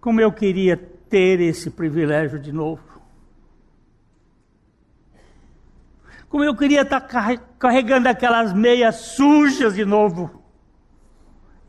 como 0.00 0.20
eu 0.20 0.32
queria 0.32 0.76
ter 0.76 1.40
esse 1.40 1.70
privilégio 1.70 2.38
de 2.38 2.52
novo. 2.52 2.82
Como 6.28 6.44
eu 6.44 6.54
queria 6.54 6.82
estar 6.82 7.00
carregando 7.58 8.08
aquelas 8.08 8.52
meias 8.52 8.94
sujas 8.96 9.74
de 9.74 9.84
novo 9.84 10.40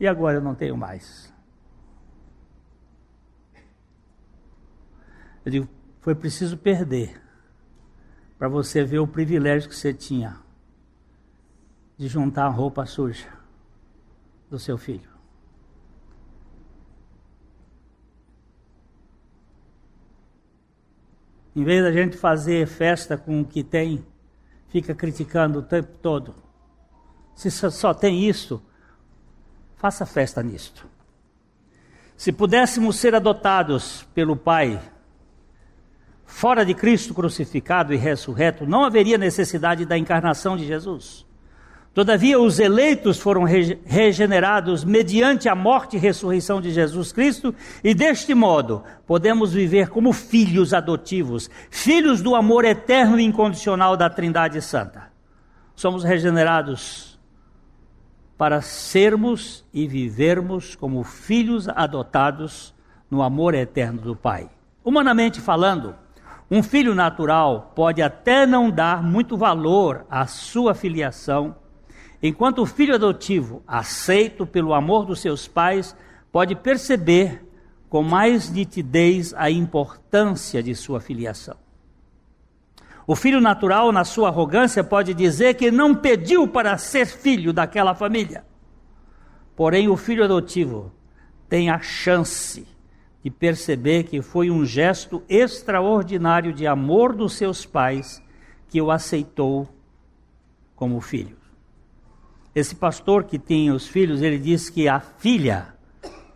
e 0.02 0.06
agora 0.06 0.38
eu 0.38 0.40
não 0.40 0.54
tenho 0.54 0.76
mais. 0.76 1.31
Eu 5.44 5.50
digo, 5.50 5.68
foi 6.00 6.14
preciso 6.14 6.56
perder 6.56 7.20
para 8.38 8.48
você 8.48 8.84
ver 8.84 8.98
o 8.98 9.06
privilégio 9.06 9.68
que 9.68 9.76
você 9.76 9.92
tinha 9.92 10.36
de 11.96 12.08
juntar 12.08 12.46
a 12.46 12.48
roupa 12.48 12.86
suja 12.86 13.28
do 14.50 14.58
seu 14.58 14.76
filho. 14.76 15.10
Em 21.54 21.64
vez 21.64 21.82
da 21.82 21.92
gente 21.92 22.16
fazer 22.16 22.66
festa 22.66 23.16
com 23.16 23.40
o 23.40 23.44
que 23.44 23.62
tem, 23.62 24.04
fica 24.68 24.94
criticando 24.94 25.58
o 25.58 25.62
tempo 25.62 25.98
todo. 25.98 26.34
Se 27.34 27.50
só 27.50 27.92
tem 27.92 28.26
isso, 28.26 28.62
Faça 29.82 30.06
festa 30.06 30.40
nisto. 30.44 30.86
Se 32.16 32.30
pudéssemos 32.30 32.94
ser 32.94 33.16
adotados 33.16 34.06
pelo 34.14 34.36
Pai, 34.36 34.80
fora 36.32 36.64
de 36.64 36.72
Cristo 36.72 37.12
crucificado 37.12 37.92
e 37.92 37.96
ressurreto, 37.96 38.66
não 38.66 38.84
haveria 38.84 39.18
necessidade 39.18 39.84
da 39.84 39.98
encarnação 39.98 40.56
de 40.56 40.66
Jesus. 40.66 41.26
Todavia, 41.92 42.40
os 42.40 42.58
eleitos 42.58 43.20
foram 43.20 43.44
regenerados 43.44 44.82
mediante 44.82 45.46
a 45.46 45.54
morte 45.54 45.96
e 45.96 46.00
ressurreição 46.00 46.58
de 46.58 46.72
Jesus 46.72 47.12
Cristo, 47.12 47.54
e 47.84 47.92
deste 47.94 48.34
modo 48.34 48.82
podemos 49.06 49.52
viver 49.52 49.90
como 49.90 50.10
filhos 50.12 50.72
adotivos, 50.72 51.50
filhos 51.70 52.22
do 52.22 52.34
amor 52.34 52.64
eterno 52.64 53.20
e 53.20 53.24
incondicional 53.24 53.94
da 53.94 54.08
Trindade 54.08 54.60
Santa. 54.62 55.12
Somos 55.76 56.02
regenerados 56.02 57.20
para 58.38 58.62
sermos 58.62 59.64
e 59.72 59.86
vivermos 59.86 60.74
como 60.74 61.04
filhos 61.04 61.68
adotados 61.68 62.74
no 63.10 63.22
amor 63.22 63.54
eterno 63.54 64.00
do 64.00 64.16
Pai. 64.16 64.48
Humanamente 64.82 65.38
falando, 65.40 65.94
um 66.54 66.62
filho 66.62 66.94
natural 66.94 67.72
pode 67.74 68.02
até 68.02 68.44
não 68.44 68.70
dar 68.70 69.02
muito 69.02 69.38
valor 69.38 70.04
à 70.10 70.26
sua 70.26 70.74
filiação, 70.74 71.56
enquanto 72.22 72.60
o 72.60 72.66
filho 72.66 72.94
adotivo, 72.94 73.62
aceito 73.66 74.44
pelo 74.46 74.74
amor 74.74 75.06
dos 75.06 75.22
seus 75.22 75.48
pais, 75.48 75.96
pode 76.30 76.54
perceber 76.54 77.42
com 77.88 78.02
mais 78.02 78.50
nitidez 78.50 79.32
a 79.32 79.50
importância 79.50 80.62
de 80.62 80.74
sua 80.74 81.00
filiação. 81.00 81.56
O 83.06 83.16
filho 83.16 83.40
natural, 83.40 83.90
na 83.90 84.04
sua 84.04 84.28
arrogância, 84.28 84.84
pode 84.84 85.14
dizer 85.14 85.54
que 85.54 85.70
não 85.70 85.94
pediu 85.94 86.46
para 86.46 86.76
ser 86.76 87.06
filho 87.06 87.54
daquela 87.54 87.94
família. 87.94 88.44
Porém, 89.56 89.88
o 89.88 89.96
filho 89.96 90.22
adotivo 90.22 90.92
tem 91.48 91.70
a 91.70 91.80
chance 91.80 92.66
de 93.22 93.30
perceber 93.30 94.04
que 94.04 94.20
foi 94.20 94.50
um 94.50 94.64
gesto 94.64 95.22
extraordinário 95.28 96.52
de 96.52 96.66
amor 96.66 97.14
dos 97.14 97.34
seus 97.34 97.64
pais 97.64 98.22
que 98.68 98.80
o 98.80 98.90
aceitou 98.90 99.68
como 100.74 101.00
filho. 101.00 101.36
Esse 102.54 102.74
pastor 102.74 103.24
que 103.24 103.38
tinha 103.38 103.74
os 103.74 103.86
filhos, 103.86 104.22
ele 104.22 104.38
disse 104.38 104.70
que 104.70 104.88
a 104.88 105.00
filha, 105.00 105.74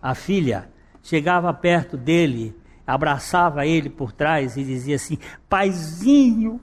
a 0.01 0.15
filha, 0.15 0.71
chegava 1.03 1.53
perto 1.53 1.97
dele 1.97 2.55
abraçava 2.87 3.67
ele 3.67 3.91
por 3.91 4.13
trás 4.13 4.57
e 4.57 4.63
dizia 4.63 4.97
assim: 4.97 5.19
Paizinho, 5.49 6.61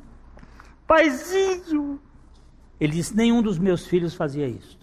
paizinho. 0.88 2.00
Ele 2.80 2.94
disse: 2.94 3.16
Nenhum 3.16 3.42
dos 3.42 3.60
meus 3.60 3.86
filhos 3.86 4.16
fazia 4.16 4.48
isso. 4.48 4.80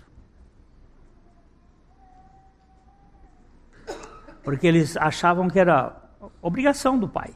Porque 4.43 4.66
eles 4.66 4.97
achavam 4.97 5.49
que 5.49 5.59
era 5.59 5.97
obrigação 6.41 6.99
do 6.99 7.09
pai. 7.09 7.34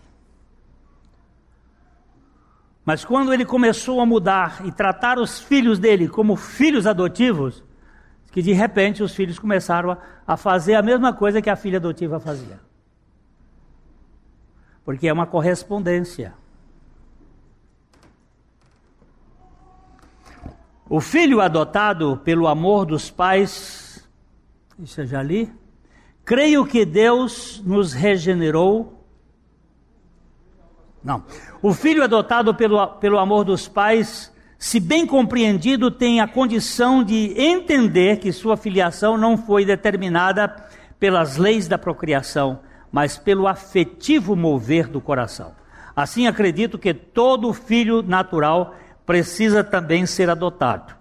Mas 2.84 3.04
quando 3.04 3.32
ele 3.32 3.44
começou 3.44 4.00
a 4.00 4.06
mudar 4.06 4.66
e 4.66 4.70
tratar 4.70 5.18
os 5.18 5.40
filhos 5.40 5.78
dele 5.78 6.08
como 6.08 6.36
filhos 6.36 6.86
adotivos, 6.86 7.62
que 8.30 8.42
de 8.42 8.52
repente 8.52 9.02
os 9.02 9.14
filhos 9.14 9.38
começaram 9.38 9.92
a, 9.92 9.98
a 10.26 10.36
fazer 10.36 10.74
a 10.74 10.82
mesma 10.82 11.12
coisa 11.12 11.40
que 11.40 11.48
a 11.48 11.56
filha 11.56 11.78
adotiva 11.78 12.20
fazia 12.20 12.60
porque 14.84 15.08
é 15.08 15.12
uma 15.12 15.26
correspondência. 15.26 16.34
O 20.88 21.00
filho 21.00 21.40
adotado 21.40 22.20
pelo 22.22 22.46
amor 22.46 22.84
dos 22.84 23.10
pais, 23.10 24.06
isso 24.78 25.00
eu 25.00 25.06
já 25.06 25.22
li. 25.22 25.50
Creio 26.24 26.64
que 26.64 26.84
Deus 26.84 27.62
nos 27.64 27.92
regenerou. 27.92 29.04
Não. 31.02 31.22
O 31.60 31.74
filho 31.74 32.02
adotado 32.02 32.54
pelo, 32.54 32.86
pelo 32.96 33.18
amor 33.18 33.44
dos 33.44 33.68
pais, 33.68 34.32
se 34.58 34.80
bem 34.80 35.06
compreendido, 35.06 35.90
tem 35.90 36.20
a 36.20 36.28
condição 36.28 37.04
de 37.04 37.34
entender 37.38 38.18
que 38.18 38.32
sua 38.32 38.56
filiação 38.56 39.18
não 39.18 39.36
foi 39.36 39.66
determinada 39.66 40.48
pelas 40.98 41.36
leis 41.36 41.68
da 41.68 41.76
procriação, 41.76 42.60
mas 42.90 43.18
pelo 43.18 43.46
afetivo 43.46 44.34
mover 44.34 44.88
do 44.88 45.02
coração. 45.02 45.52
Assim 45.94 46.26
acredito 46.26 46.78
que 46.78 46.94
todo 46.94 47.52
filho 47.52 48.02
natural 48.02 48.74
precisa 49.04 49.62
também 49.62 50.06
ser 50.06 50.30
adotado. 50.30 50.94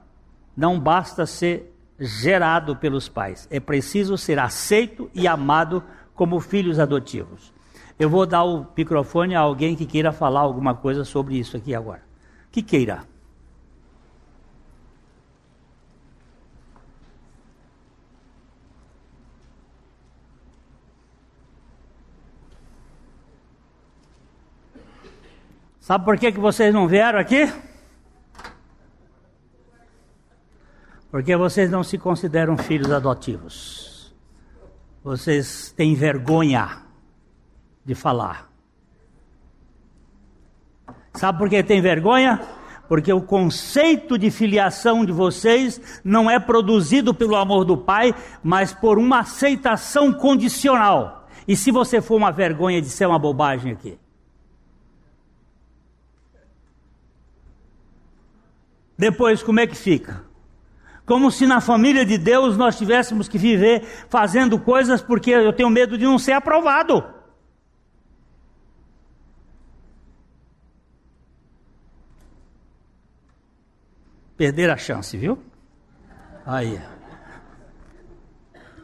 Não 0.56 0.78
basta 0.78 1.26
ser 1.26 1.73
gerado 2.00 2.76
pelos 2.76 3.08
pais, 3.08 3.48
é 3.52 3.60
preciso 3.60 4.18
ser 4.18 4.40
aceito 4.40 5.10
e 5.14 5.28
amado 5.28 5.84
como 6.16 6.40
filhos 6.40 6.80
adotivos. 6.80 7.54
Eu 7.98 8.10
vou 8.10 8.26
dar 8.26 8.44
o 8.44 8.66
microfone 8.76 9.36
a 9.36 9.40
alguém 9.40 9.76
que 9.76 9.86
queira 9.86 10.12
falar 10.12 10.42
alguma 10.42 10.74
coisa 10.74 11.04
sobre 11.04 11.38
isso 11.38 11.56
aqui 11.56 11.76
agora. 11.76 12.02
Que 12.52 12.62
queira. 12.62 13.04
Sabe 25.80 26.06
por 26.06 26.18
que, 26.18 26.32
que 26.32 26.40
vocês 26.40 26.74
não 26.74 26.88
vieram 26.88 27.20
aqui? 27.20 27.52
Porque 31.14 31.38
vocês 31.38 31.70
não 31.70 31.84
se 31.84 31.96
consideram 31.96 32.58
filhos 32.58 32.92
adotivos. 32.92 34.12
Vocês 35.04 35.72
têm 35.78 35.94
vergonha 35.94 36.82
de 37.86 37.94
falar. 37.94 38.52
Sabe 41.14 41.38
por 41.38 41.50
que 41.50 41.62
tem 41.62 41.80
vergonha? 41.82 42.42
Porque 42.88 43.14
o 43.14 43.22
conceito 43.22 44.18
de 44.18 44.32
filiação 44.32 45.06
de 45.06 45.12
vocês 45.12 46.02
não 46.04 46.32
é 46.32 46.40
produzido 46.40 47.14
pelo 47.14 47.36
amor 47.36 47.64
do 47.64 47.78
Pai, 47.78 48.16
mas 48.42 48.74
por 48.74 48.98
uma 48.98 49.20
aceitação 49.20 50.12
condicional. 50.12 51.30
E 51.48 51.56
se 51.56 51.70
você 51.70 52.02
for 52.02 52.16
uma 52.16 52.32
vergonha 52.32 52.82
de 52.82 52.90
ser 52.90 53.06
uma 53.06 53.20
bobagem 53.20 53.74
aqui? 53.74 54.00
Depois, 58.98 59.44
como 59.44 59.60
é 59.60 59.68
que 59.68 59.76
fica? 59.76 60.33
Como 61.06 61.30
se 61.30 61.46
na 61.46 61.60
família 61.60 62.06
de 62.06 62.18
Deus 62.18 62.58
nós 62.58 62.78
tivéssemos 62.78 63.28
que 63.28 63.38
viver 63.38 63.84
fazendo 64.10 64.58
coisas 64.58 65.02
porque 65.02 65.32
eu 65.32 65.52
tenho 65.52 65.70
medo 65.70 65.98
de 65.98 66.06
não 66.06 66.18
ser 66.18 66.32
aprovado. 66.32 67.04
Perder 74.38 74.70
a 74.70 74.78
chance, 74.78 75.16
viu? 75.18 75.38
Aí. 76.46 76.80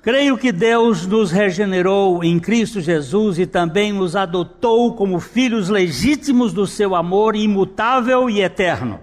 Creio 0.02 0.38
que 0.38 0.52
Deus 0.52 1.06
nos 1.06 1.32
regenerou 1.32 2.24
em 2.24 2.40
Cristo 2.40 2.80
Jesus 2.80 3.38
e 3.38 3.46
também 3.46 3.92
nos 3.92 4.16
adotou 4.16 4.96
como 4.96 5.20
filhos 5.20 5.68
legítimos 5.68 6.54
do 6.54 6.66
seu 6.66 6.96
amor 6.96 7.36
imutável 7.36 8.30
e 8.30 8.42
eterno. 8.42 9.02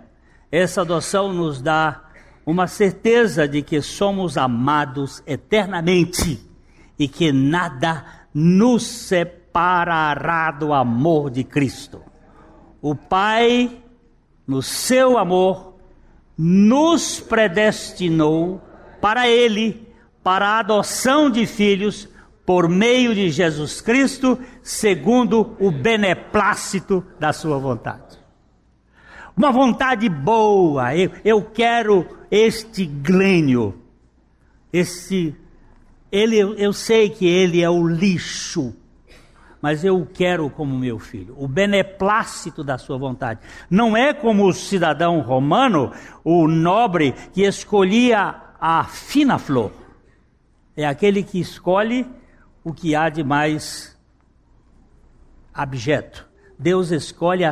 Essa 0.51 0.83
adoção 0.83 1.33
nos 1.33 1.61
dá 1.61 2.06
uma 2.47 2.69
certeza 2.69 3.49
de 3.49 3.61
que 3.61 3.83
somos 3.83 4.39
amados 4.39 5.21
eternamente 5.27 6.41
e 6.97 7.09
que 7.09 7.33
nada 7.33 8.05
nos 8.33 8.85
separará 8.85 10.53
do 10.53 10.73
amor 10.73 11.29
de 11.29 11.43
Cristo. 11.43 12.01
O 12.81 12.95
Pai, 12.95 13.83
no 14.47 14.63
seu 14.63 15.19
amor, 15.19 15.75
nos 16.39 17.19
predestinou 17.19 18.63
para 19.01 19.29
Ele, 19.29 19.89
para 20.23 20.47
a 20.47 20.59
adoção 20.61 21.29
de 21.29 21.47
filhos, 21.47 22.09
por 22.45 22.69
meio 22.69 23.13
de 23.13 23.29
Jesus 23.29 23.81
Cristo, 23.81 24.39
segundo 24.63 25.57
o 25.59 25.73
beneplácito 25.73 27.05
da 27.19 27.33
Sua 27.33 27.59
vontade. 27.59 28.06
Uma 29.37 29.53
vontade 29.53 30.09
boa, 30.09 30.97
eu, 30.97 31.11
eu 31.23 31.43
quero 31.43 32.07
este 32.31 32.87
Glênio, 32.87 33.75
esse, 34.73 35.37
ele, 36.11 36.39
eu 36.39 36.73
sei 36.73 37.11
que 37.11 37.27
ele 37.27 37.61
é 37.61 37.69
o 37.69 37.87
lixo, 37.87 38.75
mas 39.61 39.85
eu 39.85 40.01
o 40.01 40.07
quero 40.07 40.49
como 40.49 40.79
meu 40.79 40.99
filho, 40.99 41.35
o 41.39 41.47
beneplácito 41.47 42.65
da 42.65 42.79
sua 42.79 42.97
vontade. 42.97 43.41
Não 43.69 43.95
é 43.95 44.15
como 44.15 44.47
o 44.47 44.55
cidadão 44.55 45.21
romano, 45.21 45.93
o 46.25 46.49
nobre, 46.49 47.13
que 47.35 47.43
escolhia 47.43 48.37
a 48.59 48.85
fina 48.85 49.39
flor. 49.39 49.71
É 50.75 50.87
aquele 50.87 51.23
que 51.23 51.39
escolhe 51.39 52.07
o 52.65 52.73
que 52.73 52.97
há 52.97 53.11
de 53.11 53.23
mais 53.23 53.99
abjeto. 55.53 56.27
Deus 56.59 56.91
escolhe 56.91 57.45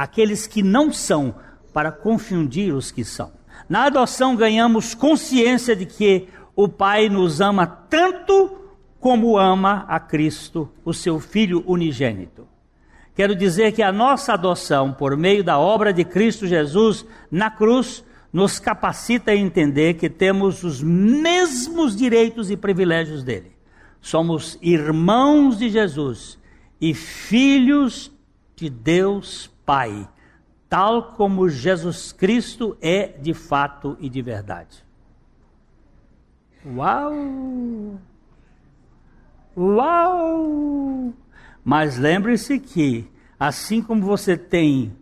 aqueles 0.00 0.46
que 0.46 0.62
não 0.62 0.90
são 0.90 1.34
para 1.74 1.92
confundir 1.92 2.74
os 2.74 2.90
que 2.90 3.04
são. 3.04 3.32
Na 3.68 3.84
adoção 3.84 4.34
ganhamos 4.34 4.94
consciência 4.94 5.76
de 5.76 5.84
que 5.84 6.26
o 6.56 6.66
Pai 6.66 7.10
nos 7.10 7.38
ama 7.38 7.66
tanto 7.66 8.50
como 8.98 9.36
ama 9.36 9.84
a 9.86 10.00
Cristo, 10.00 10.70
o 10.86 10.94
seu 10.94 11.20
Filho 11.20 11.62
unigênito. 11.66 12.48
Quero 13.14 13.36
dizer 13.36 13.72
que 13.72 13.82
a 13.82 13.92
nossa 13.92 14.32
adoção, 14.32 14.90
por 14.90 15.18
meio 15.18 15.44
da 15.44 15.58
obra 15.58 15.92
de 15.92 16.02
Cristo 16.02 16.46
Jesus 16.46 17.04
na 17.30 17.50
cruz, 17.50 18.02
nos 18.32 18.58
capacita 18.58 19.32
a 19.32 19.36
entender 19.36 19.94
que 19.94 20.08
temos 20.08 20.64
os 20.64 20.82
mesmos 20.82 21.94
direitos 21.94 22.50
e 22.50 22.56
privilégios 22.56 23.22
dele. 23.22 23.52
Somos 24.00 24.58
irmãos 24.62 25.58
de 25.58 25.68
Jesus 25.68 26.38
e 26.80 26.94
filhos 26.94 28.10
de 28.56 28.70
Deus 28.70 29.49
Pai, 29.70 30.08
tal 30.68 31.12
como 31.12 31.48
Jesus 31.48 32.10
Cristo 32.10 32.76
é 32.82 33.06
de 33.06 33.32
fato 33.32 33.96
e 34.00 34.10
de 34.10 34.20
verdade. 34.20 34.84
Uau! 36.66 38.00
Uau! 39.56 41.14
Mas 41.64 41.96
lembre-se 41.96 42.58
que, 42.58 43.08
assim 43.38 43.80
como 43.80 44.02
você 44.02 44.36
tem 44.36 44.92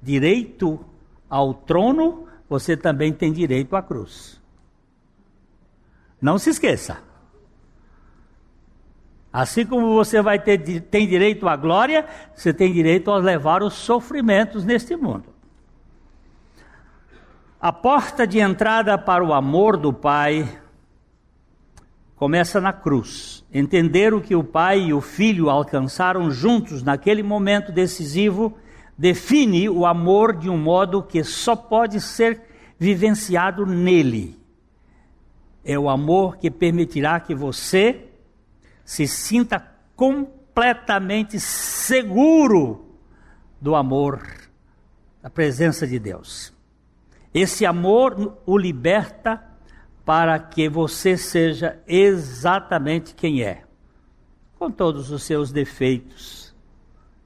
direito 0.00 0.80
ao 1.28 1.52
trono, 1.52 2.26
você 2.48 2.74
também 2.74 3.12
tem 3.12 3.30
direito 3.30 3.76
à 3.76 3.82
cruz. 3.82 4.40
Não 6.18 6.38
se 6.38 6.48
esqueça. 6.48 7.02
Assim 9.36 9.66
como 9.66 9.92
você 9.92 10.22
vai 10.22 10.38
ter 10.38 10.56
tem 10.80 11.06
direito 11.06 11.46
à 11.46 11.54
glória, 11.56 12.06
você 12.34 12.54
tem 12.54 12.72
direito 12.72 13.10
a 13.10 13.18
levar 13.18 13.62
os 13.62 13.74
sofrimentos 13.74 14.64
neste 14.64 14.96
mundo. 14.96 15.24
A 17.60 17.70
porta 17.70 18.26
de 18.26 18.38
entrada 18.38 18.96
para 18.96 19.22
o 19.22 19.34
amor 19.34 19.76
do 19.76 19.92
Pai 19.92 20.48
começa 22.14 22.62
na 22.62 22.72
cruz. 22.72 23.44
Entender 23.52 24.14
o 24.14 24.22
que 24.22 24.34
o 24.34 24.42
pai 24.42 24.84
e 24.84 24.94
o 24.94 25.02
filho 25.02 25.50
alcançaram 25.50 26.30
juntos 26.30 26.82
naquele 26.82 27.22
momento 27.22 27.70
decisivo 27.70 28.56
define 28.96 29.68
o 29.68 29.84
amor 29.84 30.34
de 30.34 30.48
um 30.48 30.56
modo 30.56 31.02
que 31.02 31.22
só 31.22 31.54
pode 31.54 32.00
ser 32.00 32.40
vivenciado 32.78 33.66
nele. 33.66 34.40
É 35.62 35.78
o 35.78 35.90
amor 35.90 36.38
que 36.38 36.50
permitirá 36.50 37.20
que 37.20 37.34
você 37.34 38.15
se 38.86 39.06
sinta 39.08 39.60
completamente 39.96 41.40
seguro 41.40 42.86
do 43.60 43.74
amor, 43.74 44.22
da 45.20 45.28
presença 45.28 45.86
de 45.86 45.98
Deus. 45.98 46.52
Esse 47.34 47.66
amor 47.66 48.38
o 48.46 48.56
liberta 48.56 49.42
para 50.04 50.38
que 50.38 50.68
você 50.68 51.16
seja 51.16 51.82
exatamente 51.84 53.12
quem 53.12 53.42
é, 53.42 53.64
com 54.56 54.70
todos 54.70 55.10
os 55.10 55.24
seus 55.24 55.50
defeitos, 55.50 56.54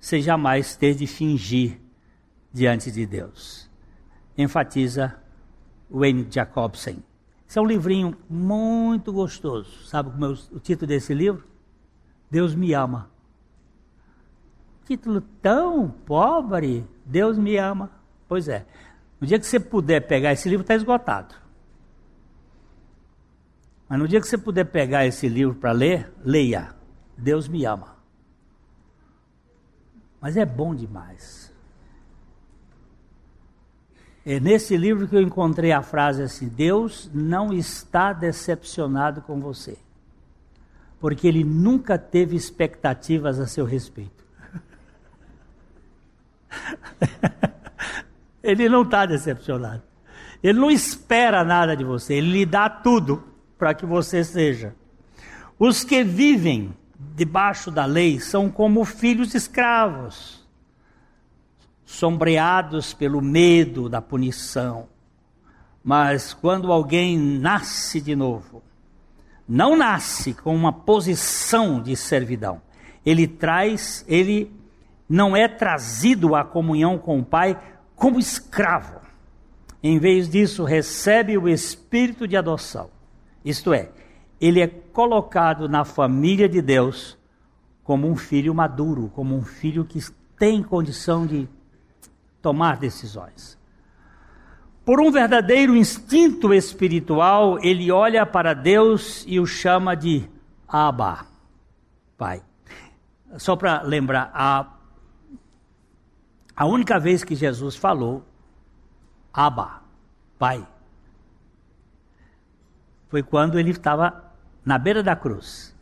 sem 0.00 0.22
jamais 0.22 0.74
ter 0.74 0.94
de 0.94 1.06
fingir 1.06 1.78
diante 2.50 2.90
de 2.90 3.04
Deus. 3.04 3.68
Enfatiza 4.36 5.14
Wayne 5.90 6.26
Jacobsen. 6.30 7.04
Esse 7.46 7.58
é 7.58 7.62
um 7.62 7.66
livrinho 7.66 8.16
muito 8.30 9.12
gostoso. 9.12 9.86
Sabe 9.86 10.10
como 10.10 10.24
é 10.24 10.28
o 10.28 10.58
título 10.58 10.86
desse 10.86 11.12
livro? 11.12 11.49
Deus 12.30 12.54
me 12.54 12.72
ama. 12.72 13.10
Título 14.84 15.20
tão 15.42 15.88
pobre, 15.88 16.86
Deus 17.04 17.36
me 17.36 17.56
ama. 17.56 17.90
Pois 18.28 18.48
é. 18.48 18.66
No 19.20 19.26
dia 19.26 19.38
que 19.38 19.46
você 19.46 19.60
puder 19.60 20.06
pegar 20.06 20.32
esse 20.32 20.48
livro, 20.48 20.62
está 20.62 20.74
esgotado. 20.74 21.34
Mas 23.88 23.98
no 23.98 24.06
dia 24.06 24.20
que 24.20 24.26
você 24.26 24.38
puder 24.38 24.64
pegar 24.64 25.04
esse 25.04 25.28
livro 25.28 25.54
para 25.54 25.72
ler, 25.72 26.12
leia. 26.24 26.74
Deus 27.18 27.48
me 27.48 27.64
ama. 27.64 27.96
Mas 30.20 30.36
é 30.36 30.44
bom 30.46 30.74
demais. 30.74 31.52
É 34.24 34.38
nesse 34.38 34.76
livro 34.76 35.08
que 35.08 35.16
eu 35.16 35.20
encontrei 35.20 35.72
a 35.72 35.82
frase 35.82 36.22
assim: 36.22 36.48
Deus 36.48 37.10
não 37.12 37.52
está 37.52 38.12
decepcionado 38.12 39.22
com 39.22 39.40
você, 39.40 39.78
porque 41.00 41.26
Ele 41.26 41.42
nunca 41.42 41.98
teve 41.98 42.36
expectativas 42.36 43.40
a 43.40 43.46
seu 43.46 43.64
respeito. 43.64 44.20
ele 48.42 48.68
não 48.68 48.82
está 48.82 49.06
decepcionado. 49.06 49.82
Ele 50.42 50.58
não 50.58 50.70
espera 50.70 51.44
nada 51.44 51.76
de 51.76 51.84
você, 51.84 52.14
ele 52.14 52.32
lhe 52.32 52.46
dá 52.46 52.68
tudo 52.68 53.22
para 53.58 53.74
que 53.74 53.84
você 53.84 54.24
seja. 54.24 54.74
Os 55.58 55.84
que 55.84 56.02
vivem 56.02 56.74
debaixo 57.14 57.70
da 57.70 57.84
lei 57.84 58.18
são 58.18 58.50
como 58.50 58.84
filhos 58.84 59.34
escravos, 59.34 60.46
sombreados 61.84 62.94
pelo 62.94 63.20
medo 63.20 63.88
da 63.88 64.00
punição. 64.00 64.88
Mas 65.84 66.32
quando 66.32 66.72
alguém 66.72 67.18
nasce 67.18 68.00
de 68.00 68.16
novo, 68.16 68.62
não 69.50 69.76
nasce 69.76 70.32
com 70.32 70.54
uma 70.54 70.72
posição 70.72 71.82
de 71.82 71.96
servidão. 71.96 72.62
Ele 73.04 73.26
traz, 73.26 74.04
ele 74.06 74.48
não 75.08 75.36
é 75.36 75.48
trazido 75.48 76.36
à 76.36 76.44
comunhão 76.44 76.96
com 76.96 77.18
o 77.18 77.24
Pai 77.24 77.60
como 77.96 78.20
escravo, 78.20 79.00
Em 79.82 79.98
vez 79.98 80.28
disso, 80.28 80.62
recebe 80.62 81.36
o 81.36 81.48
espírito 81.48 82.28
de 82.28 82.36
adoção. 82.36 82.90
Isto 83.44 83.72
é, 83.72 83.90
ele 84.40 84.60
é 84.60 84.68
colocado 84.68 85.68
na 85.68 85.84
família 85.84 86.48
de 86.48 86.62
Deus 86.62 87.18
como 87.82 88.06
um 88.08 88.14
filho 88.14 88.54
maduro, 88.54 89.10
como 89.14 89.34
um 89.34 89.42
filho 89.42 89.84
que 89.84 89.98
tem 90.38 90.62
condição 90.62 91.26
de 91.26 91.48
tomar 92.40 92.76
decisões. 92.76 93.58
Por 94.84 95.00
um 95.00 95.10
verdadeiro 95.10 95.76
instinto 95.76 96.52
espiritual, 96.54 97.58
ele 97.62 97.92
olha 97.92 98.24
para 98.24 98.54
Deus 98.54 99.24
e 99.26 99.38
o 99.38 99.46
chama 99.46 99.94
de 99.94 100.28
Abba, 100.66 101.26
Pai. 102.16 102.42
Só 103.36 103.54
para 103.54 103.82
lembrar, 103.82 104.30
a, 104.34 104.66
a 106.56 106.66
única 106.66 106.98
vez 106.98 107.22
que 107.22 107.34
Jesus 107.34 107.76
falou 107.76 108.24
Abba, 109.32 109.82
Pai, 110.38 110.66
foi 113.08 113.22
quando 113.22 113.58
ele 113.58 113.70
estava 113.70 114.32
na 114.64 114.78
beira 114.78 115.02
da 115.02 115.14
cruz. 115.14 115.76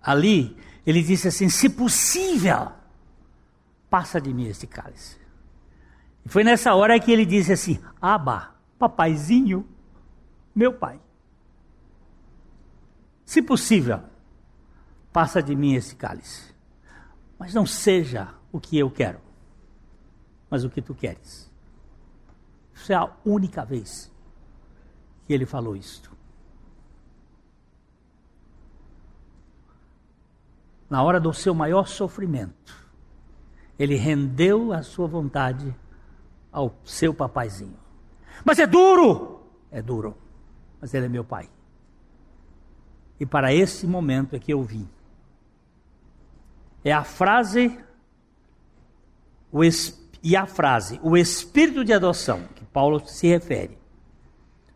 Ali, 0.00 0.56
ele 0.86 1.02
disse 1.02 1.28
assim: 1.28 1.48
se 1.48 1.68
possível, 1.68 2.72
passa 3.90 4.20
de 4.20 4.32
mim 4.32 4.46
este 4.46 4.66
cálice. 4.66 5.18
Foi 6.28 6.44
nessa 6.44 6.74
hora 6.74 7.00
que 7.00 7.10
ele 7.10 7.24
disse 7.24 7.52
assim: 7.52 7.80
Aba, 8.00 8.54
papaizinho, 8.78 9.66
meu 10.54 10.72
pai. 10.72 11.00
Se 13.24 13.40
possível, 13.40 14.02
passa 15.12 15.42
de 15.42 15.56
mim 15.56 15.74
esse 15.74 15.96
cálice. 15.96 16.54
Mas 17.38 17.54
não 17.54 17.64
seja 17.64 18.34
o 18.52 18.60
que 18.60 18.78
eu 18.78 18.90
quero, 18.90 19.20
mas 20.50 20.64
o 20.64 20.70
que 20.70 20.82
tu 20.82 20.94
queres. 20.94 21.50
Isso 22.74 22.92
é 22.92 22.96
a 22.96 23.10
única 23.24 23.64
vez 23.64 24.12
que 25.26 25.32
ele 25.32 25.46
falou 25.46 25.74
isto. 25.76 26.16
Na 30.90 31.02
hora 31.02 31.20
do 31.20 31.32
seu 31.32 31.54
maior 31.54 31.86
sofrimento, 31.86 32.74
ele 33.78 33.94
rendeu 33.94 34.72
a 34.72 34.82
sua 34.82 35.06
vontade 35.06 35.74
ao 36.58 36.74
seu 36.84 37.14
papaizinho. 37.14 37.76
Mas 38.44 38.58
é 38.58 38.66
duro! 38.66 39.40
É 39.70 39.80
duro, 39.80 40.16
mas 40.80 40.92
ele 40.92 41.06
é 41.06 41.08
meu 41.08 41.22
pai. 41.22 41.48
E 43.20 43.26
para 43.26 43.52
esse 43.52 43.86
momento 43.86 44.34
é 44.34 44.38
que 44.38 44.52
eu 44.52 44.62
vim. 44.62 44.88
É 46.82 46.92
a 46.92 47.04
frase 47.04 47.78
o, 49.52 49.60
e 50.22 50.36
a 50.36 50.46
frase, 50.46 50.98
o 51.02 51.16
espírito 51.16 51.84
de 51.84 51.92
adoção, 51.92 52.42
que 52.54 52.64
Paulo 52.64 53.00
se 53.06 53.26
refere, 53.26 53.78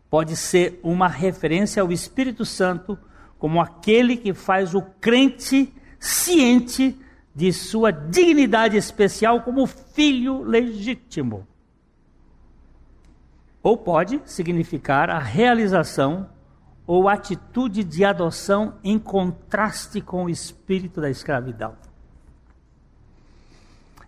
pode 0.09 0.35
ser 0.35 0.79
uma 0.83 1.07
referência 1.07 1.81
ao 1.81 1.91
Espírito 1.91 2.45
Santo 2.45 2.97
como 3.37 3.59
aquele 3.59 4.15
que 4.15 4.33
faz 4.33 4.73
o 4.73 4.81
crente 4.81 5.73
ciente 5.99 6.97
de 7.35 7.51
sua 7.51 7.91
dignidade 7.91 8.77
especial 8.77 9.41
como 9.41 9.65
filho 9.65 10.43
legítimo. 10.43 11.47
Ou 13.63 13.77
pode 13.77 14.21
significar 14.25 15.09
a 15.09 15.17
realização 15.17 16.29
ou 16.85 17.07
atitude 17.07 17.81
de 17.83 18.03
adoção 18.03 18.77
em 18.83 18.99
contraste 18.99 20.01
com 20.01 20.25
o 20.25 20.29
espírito 20.29 20.99
da 20.99 21.09
escravidão. 21.09 21.75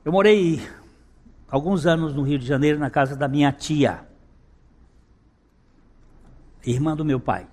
Eu 0.03 0.11
morei 0.11 0.61
alguns 1.49 1.85
anos 1.85 2.13
no 2.13 2.21
Rio 2.21 2.37
de 2.37 2.45
Janeiro 2.45 2.77
na 2.77 2.89
casa 2.89 3.15
da 3.15 3.29
minha 3.29 3.51
tia, 3.51 4.05
irmã 6.65 6.95
do 6.95 7.05
meu 7.05 7.19
pai. 7.19 7.47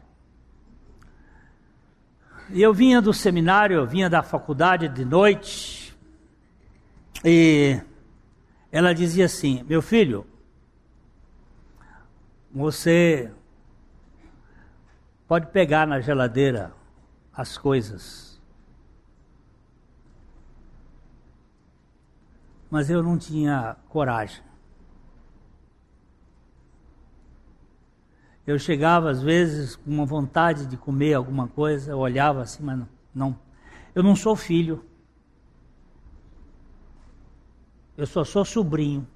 E 2.50 2.60
eu 2.60 2.74
vinha 2.74 3.00
do 3.00 3.14
seminário, 3.14 3.76
eu 3.76 3.86
vinha 3.86 4.10
da 4.10 4.22
faculdade 4.22 4.88
de 4.88 5.04
noite, 5.04 5.96
e 7.24 7.80
ela 8.70 8.92
dizia 8.92 9.26
assim: 9.26 9.64
Meu 9.68 9.80
filho, 9.80 10.26
você 12.52 13.32
pode 15.26 15.46
pegar 15.46 15.86
na 15.86 16.00
geladeira 16.00 16.74
as 17.32 17.56
coisas. 17.56 18.40
Mas 22.70 22.90
eu 22.90 23.02
não 23.02 23.18
tinha 23.18 23.76
coragem. 23.88 24.42
Eu 28.46 28.58
chegava 28.58 29.10
às 29.10 29.22
vezes 29.22 29.76
com 29.76 29.90
uma 29.90 30.04
vontade 30.04 30.66
de 30.66 30.76
comer 30.76 31.14
alguma 31.14 31.46
coisa, 31.48 31.92
eu 31.92 31.98
olhava 31.98 32.42
assim, 32.42 32.62
mas 32.62 32.78
não, 32.78 32.88
não. 33.14 33.38
Eu 33.94 34.02
não 34.02 34.16
sou 34.16 34.34
filho. 34.34 34.84
Eu 37.96 38.06
só 38.06 38.24
sou 38.24 38.44
sobrinho. 38.44 39.06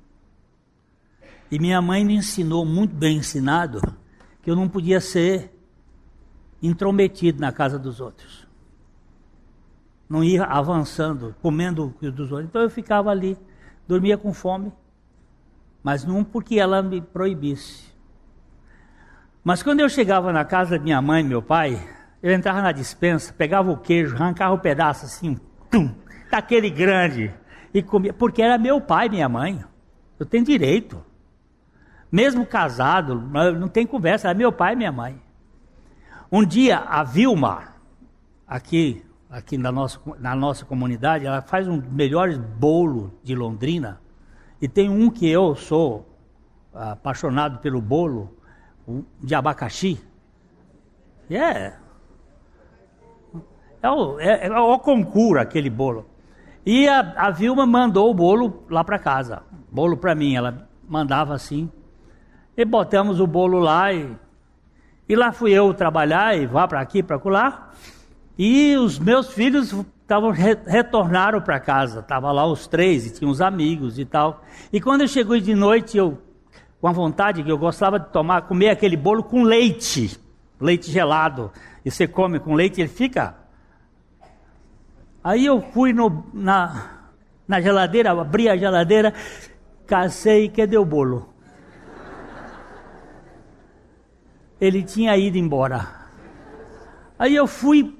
E 1.51 1.59
minha 1.59 1.80
mãe 1.80 2.05
me 2.05 2.14
ensinou, 2.14 2.64
muito 2.64 2.94
bem 2.94 3.18
ensinado, 3.18 3.80
que 4.42 4.51
eu 4.51 4.57
não 4.57 4.68
podia 4.68 5.01
ser 5.01 5.53
intrometido 6.62 7.40
na 7.40 7.53
casa 7.53 7.78
dos 7.78 8.01
outros. 8.01 8.47
Não 10.09 10.22
ia 10.22 10.44
avançando, 10.44 11.34
comendo 11.40 11.94
o 12.01 12.11
dos 12.11 12.30
outros. 12.32 12.49
Então 12.49 12.62
eu 12.62 12.70
ficava 12.70 13.11
ali, 13.11 13.36
dormia 13.86 14.16
com 14.16 14.32
fome, 14.32 14.72
mas 15.82 16.05
não 16.05 16.24
porque 16.24 16.59
ela 16.59 16.82
me 16.82 17.01
proibisse. 17.01 17.86
Mas 19.44 19.62
quando 19.62 19.80
eu 19.80 19.88
chegava 19.88 20.32
na 20.32 20.44
casa 20.44 20.76
de 20.76 20.84
minha 20.84 21.01
mãe 21.01 21.22
e 21.22 21.28
meu 21.28 21.40
pai, 21.40 21.80
eu 22.20 22.32
entrava 22.32 22.61
na 22.61 22.72
dispensa, 22.72 23.32
pegava 23.32 23.70
o 23.70 23.76
queijo, 23.76 24.16
arrancava 24.16 24.53
o 24.53 24.57
um 24.57 24.61
pedaço 24.61 25.05
assim, 25.05 25.38
tum, 25.70 25.94
daquele 26.28 26.68
grande, 26.68 27.32
e 27.72 27.80
comia, 27.80 28.12
porque 28.12 28.42
era 28.42 28.59
meu 28.59 28.80
pai 28.80 29.07
e 29.07 29.11
minha 29.11 29.28
mãe. 29.28 29.64
Eu 30.18 30.26
tenho 30.26 30.44
direito. 30.44 31.05
Mesmo 32.11 32.47
casado, 32.47 33.15
não 33.59 33.69
tem 33.69 33.87
conversa, 33.87 34.29
era 34.29 34.39
meu 34.39 34.53
pai 34.53 34.75
e 34.75 34.77
minha 34.77 34.93
mãe. 34.93 35.21
Um 36.31 36.45
dia 36.45 36.79
a 36.79 37.03
Vilma, 37.03 37.75
aqui, 38.47 39.05
aqui 39.31 39.59
na 39.59 39.71
nossa, 39.71 40.01
na 40.19 40.35
nossa 40.35 40.65
comunidade, 40.65 41.27
ela 41.27 41.43
faz 41.43 41.69
um 41.69 41.83
melhores 41.91 42.39
bolos 42.39 43.11
de 43.23 43.35
Londrina. 43.35 44.01
E 44.61 44.69
tem 44.69 44.89
um 44.89 45.11
que 45.11 45.29
eu 45.29 45.55
sou 45.55 46.07
apaixonado 46.73 47.59
pelo 47.59 47.81
bolo, 47.81 48.37
de 49.21 49.35
abacaxi. 49.35 50.01
É. 51.31 51.75
É 53.83 53.91
o, 53.91 54.19
é, 54.21 54.47
é 54.47 54.59
o 54.59 54.79
concura 54.79 55.43
aquele 55.43 55.71
bolo. 55.71 56.07
E 56.65 56.89
a, 56.89 57.01
a 57.17 57.31
Vilma 57.31 57.67
mandou 57.67 58.11
o 58.11 58.15
bolo 58.15 58.65
lá 58.69 58.83
para 58.83 58.99
casa. 58.99 59.43
Bolo 59.71 59.97
para 59.97 60.15
mim. 60.15 60.35
Ela 60.35 60.69
mandava 60.89 61.35
assim. 61.35 61.71
E 62.57 62.65
botamos 62.65 63.21
o 63.21 63.27
bolo 63.27 63.59
lá 63.59 63.93
e, 63.93 64.11
e 65.09 65.15
lá 65.15 65.31
fui 65.33 65.53
eu 65.53 65.75
trabalhar 65.75 66.37
e 66.37 66.47
vá 66.47 66.67
para 66.67 66.81
aqui, 66.81 67.03
para 67.03 67.21
lá. 67.25 67.71
E 68.39 68.77
os 68.77 68.99
meus 68.99 69.33
filhos 69.33 69.75
estavam 70.01 70.31
retornaram 70.31 71.41
para 71.41 71.61
casa. 71.61 72.03
Tava 72.03 72.33
lá 72.33 72.47
os 72.47 72.67
três 72.67 73.07
e 73.07 73.13
tinha 73.13 73.29
uns 73.29 73.41
amigos 73.41 73.99
e 73.99 74.05
tal. 74.05 74.43
E 74.73 74.81
quando 74.81 75.03
eu 75.03 75.09
cheguei 75.09 75.41
de 75.41 75.55
noite, 75.55 75.99
eu 75.99 76.19
com 76.81 76.89
a 76.89 76.93
vontade 76.93 77.43
que 77.43 77.51
eu 77.51 77.59
gostava 77.59 77.99
de 77.99 78.09
tomar, 78.11 78.43
comer 78.43 78.69
aquele 78.69 78.97
bolo 78.97 79.23
com 79.23 79.43
leite, 79.43 80.19
leite 80.61 80.91
gelado. 80.91 81.51
E 81.85 81.91
você 81.91 82.07
come 82.07 82.39
com 82.39 82.55
leite, 82.55 82.81
ele 82.81 82.89
fica. 82.89 83.35
Aí 85.25 85.45
eu 85.45 85.61
fui 85.61 85.93
no, 85.93 86.25
na, 86.33 87.09
na 87.49 87.61
geladeira, 87.61 88.13
abri 88.13 88.49
a 88.49 88.57
geladeira, 88.57 89.13
cacei, 89.87 90.49
cadê 90.49 90.79
o 90.79 90.85
bolo? 90.85 91.35
Ele 94.61 94.83
tinha 94.83 95.17
ido 95.17 95.37
embora. 95.37 95.89
Aí 97.19 97.35
eu 97.35 97.47
fui 97.47 97.97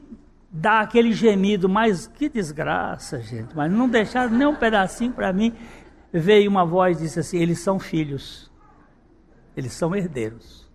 dar 0.51 0.81
aquele 0.81 1.13
gemido, 1.13 1.69
mas 1.69 2.07
que 2.07 2.29
desgraça, 2.29 3.21
gente. 3.21 3.55
Mas 3.55 3.71
não 3.71 3.89
deixaram 3.89 4.31
nem 4.31 4.47
um 4.47 4.57
pedacinho 4.57 5.13
para 5.13 5.33
mim. 5.33 5.55
Veio 6.13 6.51
uma 6.51 6.65
voz 6.65 6.99
e 6.99 7.03
disse 7.03 7.21
assim: 7.21 7.39
eles 7.39 7.59
são 7.59 7.79
filhos. 7.79 8.51
Eles 9.57 9.73
são 9.73 9.95
herdeiros. 9.95 10.67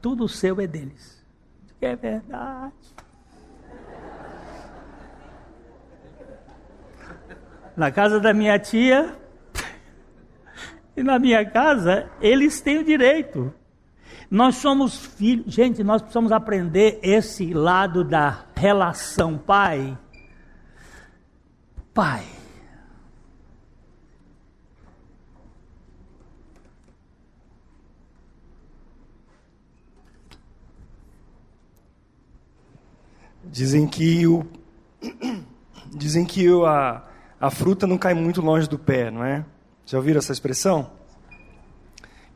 Tudo 0.00 0.28
seu 0.28 0.60
é 0.60 0.66
deles. 0.66 1.24
É 1.80 1.96
verdade. 1.96 2.74
Na 7.76 7.90
casa 7.90 8.20
da 8.20 8.34
minha 8.34 8.58
tia 8.58 9.18
e 11.00 11.02
na 11.02 11.18
minha 11.18 11.42
casa, 11.44 12.10
eles 12.20 12.60
têm 12.60 12.78
o 12.78 12.84
direito. 12.84 13.52
Nós 14.30 14.56
somos 14.56 14.98
filhos. 14.98 15.52
Gente, 15.52 15.82
nós 15.82 16.02
precisamos 16.02 16.30
aprender 16.30 17.00
esse 17.02 17.54
lado 17.54 18.04
da 18.04 18.44
relação 18.54 19.38
pai. 19.38 19.96
Pai. 21.94 22.24
Dizem 33.42 33.88
que 33.88 34.26
o 34.26 34.46
dizem 35.96 36.26
que 36.26 36.46
a, 36.64 37.02
a 37.40 37.50
fruta 37.50 37.86
não 37.86 37.96
cai 37.96 38.12
muito 38.12 38.42
longe 38.42 38.68
do 38.68 38.78
pé, 38.78 39.10
não 39.10 39.24
é? 39.24 39.44
Já 39.90 39.98
ouviram 39.98 40.20
essa 40.20 40.30
expressão? 40.30 40.88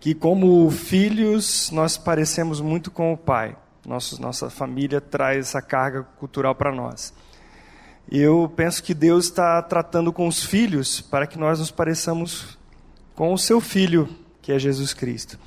Que 0.01 0.13
como 0.13 0.69
filhos 0.73 1.71
nós 1.71 1.97
parecemos 1.97 2.61
muito 2.61 2.91
com 2.91 3.13
o 3.13 3.17
pai. 3.17 3.57
Nosso, 3.87 4.21
nossa 4.21 4.51
família 4.51 5.01
traz 5.01 5.47
essa 5.47 5.63
carga 5.63 6.03
cultural 6.03 6.57
para 6.57 6.73
nós. 6.73 7.15
Eu 8.11 8.53
penso 8.57 8.83
que 8.83 8.93
Deus 8.93 9.27
está 9.27 9.63
tratando 9.63 10.13
com 10.13 10.27
os 10.27 10.43
filhos 10.43 11.01
para 11.01 11.29
que 11.29 11.39
nós 11.39 11.61
nos 11.61 11.71
pareçamos 11.71 12.59
com 13.15 13.33
o 13.33 13.39
seu 13.39 13.61
filho, 13.61 14.09
que 14.43 14.51
é 14.51 14.59
Jesus 14.59 14.93
Cristo. 14.93 15.39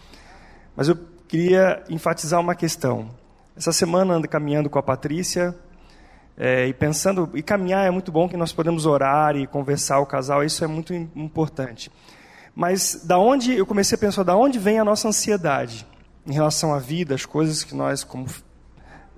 Mas 0.77 0.87
eu 0.87 0.97
queria 1.27 1.83
enfatizar 1.89 2.39
uma 2.39 2.55
questão. 2.55 3.09
Essa 3.53 3.73
semana 3.73 4.13
ando 4.13 4.29
caminhando 4.29 4.69
com 4.69 4.79
a 4.79 4.83
Patrícia 4.83 5.53
é, 6.37 6.67
e 6.67 6.73
pensando, 6.73 7.29
e 7.33 7.41
caminhar 7.41 7.85
é 7.85 7.89
muito 7.89 8.11
bom 8.11 8.29
que 8.29 8.37
nós 8.37 8.53
podemos 8.53 8.85
orar 8.85 9.35
e 9.35 9.47
conversar 9.47 9.99
o 9.99 10.05
casal, 10.05 10.43
isso 10.43 10.63
é 10.63 10.67
muito 10.67 10.93
importante. 10.93 11.91
Mas 12.55 13.03
da 13.03 13.17
onde 13.17 13.53
eu 13.53 13.65
comecei 13.65 13.95
a 13.95 13.99
pensar, 13.99 14.23
da 14.23 14.35
onde 14.35 14.59
vem 14.59 14.79
a 14.79 14.85
nossa 14.85 15.07
ansiedade 15.07 15.85
em 16.25 16.33
relação 16.33 16.73
à 16.73 16.79
vida, 16.79 17.15
as 17.15 17.25
coisas 17.25 17.63
que 17.63 17.73
nós 17.73 18.03
como 18.03 18.27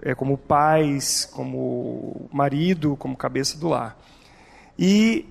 é, 0.02 0.16
como 0.16 0.38
pais, 0.38 1.26
como 1.26 2.30
marido, 2.32 2.96
como 2.96 3.18
cabeça 3.18 3.58
do 3.58 3.68
lar. 3.68 3.98
E 4.78 5.26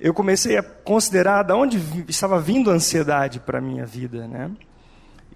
eu 0.00 0.14
comecei 0.14 0.56
a 0.56 0.62
considerar 0.62 1.42
de 1.42 1.52
onde 1.52 1.80
estava 2.08 2.40
vindo 2.40 2.70
a 2.70 2.74
ansiedade 2.74 3.40
para 3.40 3.58
a 3.58 3.60
minha 3.60 3.84
vida. 3.84 4.26
Né? 4.28 4.50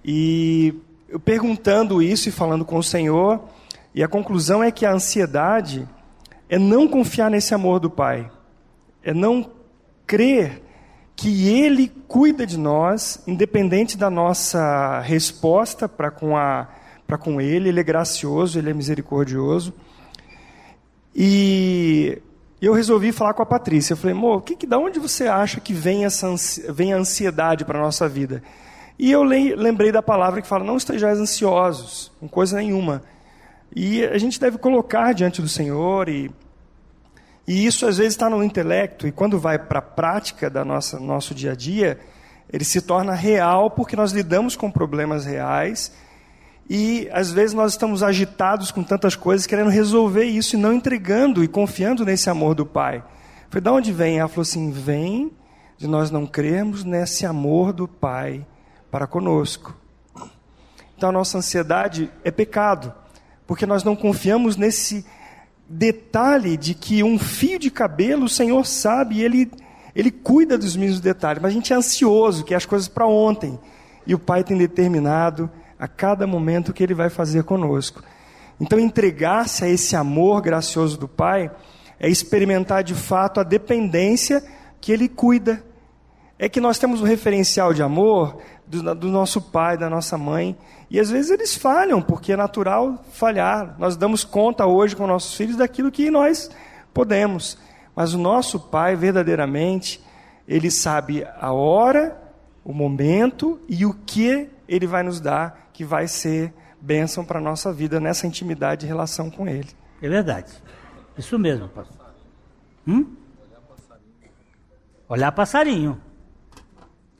E 0.05 0.74
eu 1.09 1.18
perguntando 1.18 2.01
isso 2.01 2.28
e 2.28 2.33
falando 2.33 2.64
com 2.64 2.76
o 2.76 2.83
Senhor, 2.83 3.43
e 3.95 4.03
a 4.03 4.09
conclusão 4.09 4.62
é 4.62 4.70
que 4.70 4.86
a 4.86 4.93
ansiedade 4.93 5.88
é 6.49 6.59
não 6.59 6.88
confiar 6.88 7.30
nesse 7.30 7.55
amor 7.55 7.80
do 7.80 7.90
Pai, 7.90 8.30
é 9.03 9.12
não 9.12 9.51
crer 10.07 10.62
que 11.14 11.49
Ele 11.49 11.88
cuida 12.09 12.47
de 12.47 12.59
nós, 12.59 13.22
independente 13.26 13.97
da 13.97 14.11
nossa 14.11 15.01
resposta 15.01 15.88
para 15.88 16.11
com, 16.11 16.36
a, 16.36 16.68
com 17.20 17.40
Ele, 17.40 17.68
Ele 17.68 17.80
é 17.80 17.84
gracioso, 17.84 18.59
Ele 18.59 18.70
é 18.70 18.74
misericordioso. 18.74 19.74
E 21.14 22.20
eu 22.61 22.72
resolvi 22.72 23.12
falar 23.12 23.34
com 23.34 23.43
a 23.43 23.47
Patrícia. 23.47 23.93
Eu 23.93 23.97
falei, 23.97 24.16
amor, 24.16 24.43
que, 24.43 24.57
que, 24.57 24.66
da 24.66 24.78
onde 24.78 24.99
você 24.99 25.26
acha 25.26 25.61
que 25.61 25.74
vem, 25.74 26.05
essa, 26.05 26.34
vem 26.70 26.93
a 26.93 26.97
ansiedade 26.97 27.64
para 27.64 27.78
a 27.78 27.82
nossa 27.82 28.09
vida? 28.09 28.43
E 28.99 29.11
eu 29.11 29.22
lembrei 29.22 29.90
da 29.90 30.03
palavra 30.03 30.40
que 30.40 30.49
fala, 30.49 30.64
não 30.64 30.76
estejais 30.76 31.18
ansiosos, 31.18 32.12
com 32.20 32.28
coisa 32.28 32.57
nenhuma. 32.57 33.03
E 33.75 34.05
a 34.05 34.18
gente 34.18 34.39
deve 34.39 34.59
colocar 34.59 35.12
diante 35.12 35.41
do 35.41 35.49
Senhor 35.49 36.09
e 36.09 36.31
e 37.47 37.66
isso 37.66 37.87
às 37.87 37.99
vezes 37.99 38.12
está 38.12 38.31
no 38.31 38.43
intelecto, 38.45 39.05
e 39.05 39.11
quando 39.11 39.37
vai 39.37 39.59
para 39.59 39.81
a 39.81 39.83
prática 39.83 40.49
nossa 40.64 41.01
nosso 41.01 41.35
dia 41.35 41.51
a 41.53 41.55
dia, 41.57 41.99
ele 42.53 42.64
se 42.64 42.81
torna 42.81 43.14
real 43.14 43.70
porque 43.70 43.97
nós 43.97 44.12
lidamos 44.12 44.55
com 44.55 44.70
problemas 44.70 45.25
reais 45.25 45.93
e 46.70 47.09
às 47.12 47.33
vezes 47.33 47.53
nós 47.53 47.73
estamos 47.73 48.03
agitados 48.03 48.70
com 48.70 48.83
tantas 48.83 49.16
coisas, 49.16 49.47
querendo 49.47 49.70
resolver 49.70 50.25
isso 50.25 50.57
e 50.57 50.59
não 50.59 50.73
entregando 50.73 51.43
e 51.43 51.49
confiando 51.49 52.05
nesse 52.05 52.31
amor 52.31 52.55
do 52.55 52.64
Pai. 52.64 53.03
Foi 53.51 53.61
de 53.61 53.68
onde 53.68 53.93
vem? 53.93 54.18
Ela 54.18 54.29
falou 54.29 54.43
assim: 54.43 54.70
vem 54.70 55.33
de 55.77 55.87
nós 55.87 56.11
não 56.11 56.27
crermos 56.27 56.85
nesse 56.85 57.27
amor 57.27 57.73
do 57.73 57.89
Pai 57.89 58.47
para 58.91 59.07
conosco. 59.07 59.77
Então 60.97 61.09
a 61.09 61.12
nossa 61.12 61.39
ansiedade 61.39 62.11
é 62.23 62.31
pecado, 62.31 62.95
porque 63.53 63.66
nós 63.66 63.84
não 63.84 63.94
confiamos 63.94 64.57
nesse 64.57 65.05
detalhe 65.68 66.57
de 66.57 66.72
que 66.72 67.03
um 67.03 67.18
fio 67.18 67.59
de 67.59 67.70
cabelo 67.70 68.24
o 68.24 68.28
Senhor 68.28 68.64
sabe 68.64 69.16
e 69.16 69.22
Ele, 69.22 69.53
ele 69.94 70.11
cuida 70.11 70.57
dos 70.57 70.74
mesmos 70.74 71.00
detalhes, 71.00 71.42
mas 71.42 71.50
a 71.50 71.55
gente 71.55 71.70
é 71.70 71.76
ansioso, 71.76 72.46
quer 72.46 72.55
as 72.55 72.64
coisas 72.64 72.88
para 72.88 73.07
ontem. 73.07 73.61
E 74.07 74.14
o 74.14 74.18
Pai 74.18 74.42
tem 74.42 74.57
determinado 74.57 75.50
a 75.78 75.86
cada 75.86 76.26
momento 76.26 76.70
o 76.70 76.72
que 76.72 76.82
Ele 76.82 76.94
vai 76.94 77.11
fazer 77.11 77.44
conosco. 77.44 78.03
Então, 78.59 78.78
entregar-se 78.80 79.66
a 79.66 79.68
esse 79.68 79.94
amor 79.94 80.40
gracioso 80.40 80.98
do 80.98 81.07
Pai 81.07 81.50
é 82.00 82.09
experimentar 82.09 82.82
de 82.82 82.94
fato 82.94 83.38
a 83.38 83.42
dependência 83.42 84.42
que 84.80 84.90
Ele 84.90 85.11
cuida. 85.11 85.62
É 86.43 86.49
que 86.49 86.61
nós 86.61 86.76
temos 86.76 87.01
um 87.01 87.05
referencial 87.05 87.72
de 87.72 87.84
amor 87.84 88.36
do, 88.66 88.97
do 88.97 89.09
nosso 89.09 89.40
pai, 89.40 89.78
da 89.78 89.88
nossa 89.88 90.18
mãe, 90.18 90.59
e 90.90 90.99
às 90.99 91.09
vezes 91.09 91.30
eles 91.30 91.55
falham, 91.55 92.03
porque 92.03 92.32
é 92.32 92.36
natural 92.36 93.01
falhar. 93.12 93.76
Nós 93.78 93.97
damos 93.97 94.24
conta 94.24 94.66
hoje 94.66 94.97
com 94.97 95.07
nossos 95.07 95.34
filhos 95.34 95.55
daquilo 95.55 95.93
que 95.93 96.11
nós 96.11 96.51
podemos. 96.93 97.57
Mas 97.95 98.12
o 98.12 98.18
nosso 98.18 98.59
Pai, 98.59 98.97
verdadeiramente, 98.97 100.03
ele 100.49 100.68
sabe 100.68 101.24
a 101.38 101.53
hora, 101.53 102.20
o 102.64 102.72
momento 102.72 103.61
e 103.68 103.86
o 103.86 103.95
que 103.95 104.51
ele 104.66 104.88
vai 104.88 105.05
nos 105.05 105.20
dar, 105.20 105.68
que 105.72 105.84
vai 105.84 106.09
ser 106.09 106.53
bênção 106.80 107.24
para 107.24 107.38
a 107.38 107.43
nossa 107.43 107.72
vida 107.72 108.01
nessa 108.01 108.26
intimidade 108.26 108.84
e 108.84 108.88
relação 108.88 109.30
com 109.30 109.47
ele. 109.47 109.68
É 110.03 110.09
verdade. 110.09 110.53
Isso 111.16 111.38
mesmo, 111.38 111.68
pastor. 111.68 112.12
Hum? 112.84 113.14
Olhar 115.09 115.30
passarinho. 115.30 116.01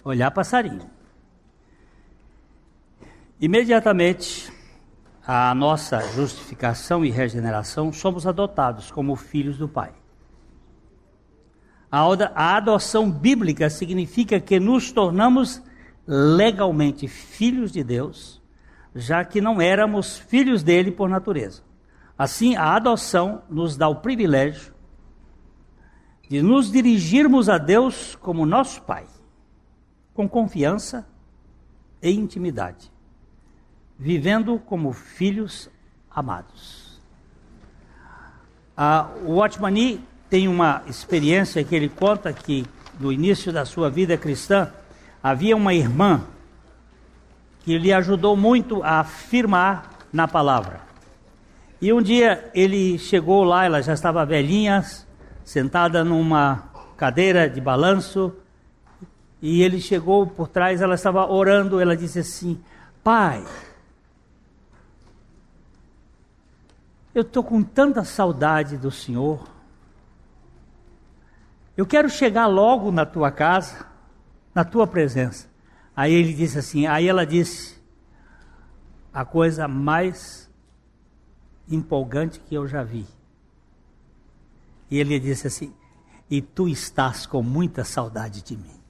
Olhar 0.05 0.31
passarinho. 0.31 0.91
Imediatamente, 3.41 4.53
a 5.27 5.55
nossa 5.55 6.01
justificação 6.13 7.05
e 7.05 7.11
regeneração, 7.11 7.93
somos 7.93 8.27
adotados 8.27 8.91
como 8.91 9.17
filhos 9.17 9.57
do 9.57 9.69
Pai. 9.69 9.93
A 11.91 12.57
adoção 12.57 13.11
bíblica 13.11 13.69
significa 13.69 14.41
que 14.41 14.59
nos 14.59 14.91
tornamos 14.91 15.63
legalmente 16.07 17.07
filhos 17.07 17.71
de 17.71 17.85
Deus, 17.85 18.41
já 18.95 19.25
que 19.25 19.41
não 19.41 19.61
éramos 19.61 20.19
filhos 20.19 20.63
dele 20.63 20.91
por 20.91 21.09
natureza. 21.09 21.63
Assim, 22.17 22.57
a 22.57 22.75
adoção 22.75 23.43
nos 23.49 23.77
dá 23.77 23.89
o 23.89 23.97
privilégio 23.97 24.73
de 26.29 26.41
nos 26.41 26.73
dirigirmos 26.73 27.49
a 27.49 27.59
Deus 27.59 28.17
como 28.17 28.47
nosso 28.47 28.81
Pai, 28.83 29.05
com 30.15 30.29
confiança 30.29 31.07
e 32.03 32.11
intimidade 32.11 32.93
vivendo 34.03 34.59
como 34.59 34.93
filhos 34.93 35.71
amados. 36.11 37.01
Ah, 38.77 39.09
o 39.25 39.35
Watchmani 39.35 40.01
tem 40.29 40.49
uma 40.49 40.83
experiência 40.89 41.63
que 41.63 41.73
ele 41.75 41.89
conta 41.89 42.33
que 42.33 42.67
no 42.99 43.13
início 43.13 43.53
da 43.53 43.65
sua 43.65 43.89
vida 43.89 44.17
cristã 44.17 44.73
havia 45.23 45.57
uma 45.57 45.73
irmã 45.73 46.25
que 47.61 47.79
lhe 47.79 47.93
ajudou 47.93 48.37
muito 48.37 48.83
a 48.83 49.01
afirmar 49.01 49.89
na 50.13 50.27
palavra. 50.27 50.81
E 51.81 51.93
um 51.93 52.03
dia 52.03 52.51
ele 52.53 52.99
chegou 52.99 53.45
lá, 53.45 53.65
ela 53.65 53.81
já 53.83 53.93
estava 53.93 54.27
velhinha, 54.27 54.85
sentada 55.45 56.03
numa 56.03 56.71
cadeira 56.97 57.49
de 57.49 57.61
balanço, 57.61 58.35
e 59.43 59.63
ele 59.63 59.81
chegou 59.81 60.27
por 60.27 60.49
trás, 60.49 60.81
ela 60.81 60.95
estava 60.95 61.31
orando, 61.31 61.81
ela 61.81 61.97
disse 61.97 62.21
assim: 62.21 62.63
Pai, 63.05 63.45
Eu 67.15 67.23
estou 67.23 67.45
com 67.45 67.63
tanta 67.63 68.05
saudade 68.05 68.79
do 68.79 68.91
Senhor. 68.91 69.47
Eu 71.77 71.87
quero 71.87 72.09
chegar 72.09 72.47
logo 72.47 72.91
na 72.91 73.05
tua 73.05 73.31
casa, 73.31 73.87
na 74.55 74.65
tua 74.65 74.87
presença. 74.87 75.47
Aí 75.95 76.13
ele 76.13 76.33
disse 76.33 76.59
assim, 76.59 76.87
aí 76.87 77.07
ela 77.07 77.27
disse 77.27 77.79
a 79.13 79.25
coisa 79.27 79.69
mais 79.69 80.51
empolgante 81.69 82.41
que 82.41 82.55
eu 82.55 82.67
já 82.67 82.83
vi. 82.83 83.07
E 84.91 84.99
ele 84.99 85.19
disse 85.19 85.47
assim: 85.47 85.75
"E 86.31 86.41
tu 86.43 86.69
estás 86.69 87.27
com 87.27 87.43
muita 87.43 87.85
saudade 87.85 88.43
de 88.43 88.57
mim". 88.57 88.82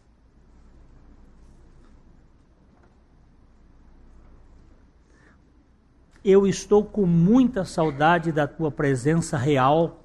Eu 6.25 6.47
estou 6.47 6.85
com 6.85 7.05
muita 7.05 7.65
saudade 7.65 8.31
da 8.31 8.47
tua 8.47 8.71
presença 8.71 9.37
real, 9.37 10.05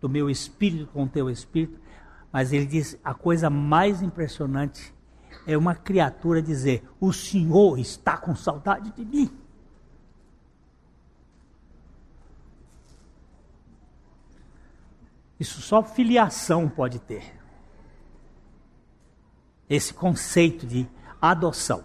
do 0.00 0.08
meu 0.08 0.28
espírito 0.28 0.86
com 0.92 1.04
o 1.04 1.08
teu 1.08 1.30
espírito. 1.30 1.78
Mas 2.32 2.52
ele 2.52 2.66
diz: 2.66 2.98
a 3.04 3.14
coisa 3.14 3.48
mais 3.48 4.02
impressionante 4.02 4.92
é 5.46 5.56
uma 5.56 5.74
criatura 5.74 6.42
dizer: 6.42 6.88
O 7.00 7.12
Senhor 7.12 7.78
está 7.78 8.16
com 8.16 8.34
saudade 8.34 8.90
de 8.92 9.04
mim. 9.04 9.30
Isso 15.38 15.60
só 15.60 15.82
filiação 15.82 16.68
pode 16.68 16.98
ter. 16.98 17.34
Esse 19.70 19.94
conceito 19.94 20.66
de 20.66 20.88
adoção. 21.20 21.84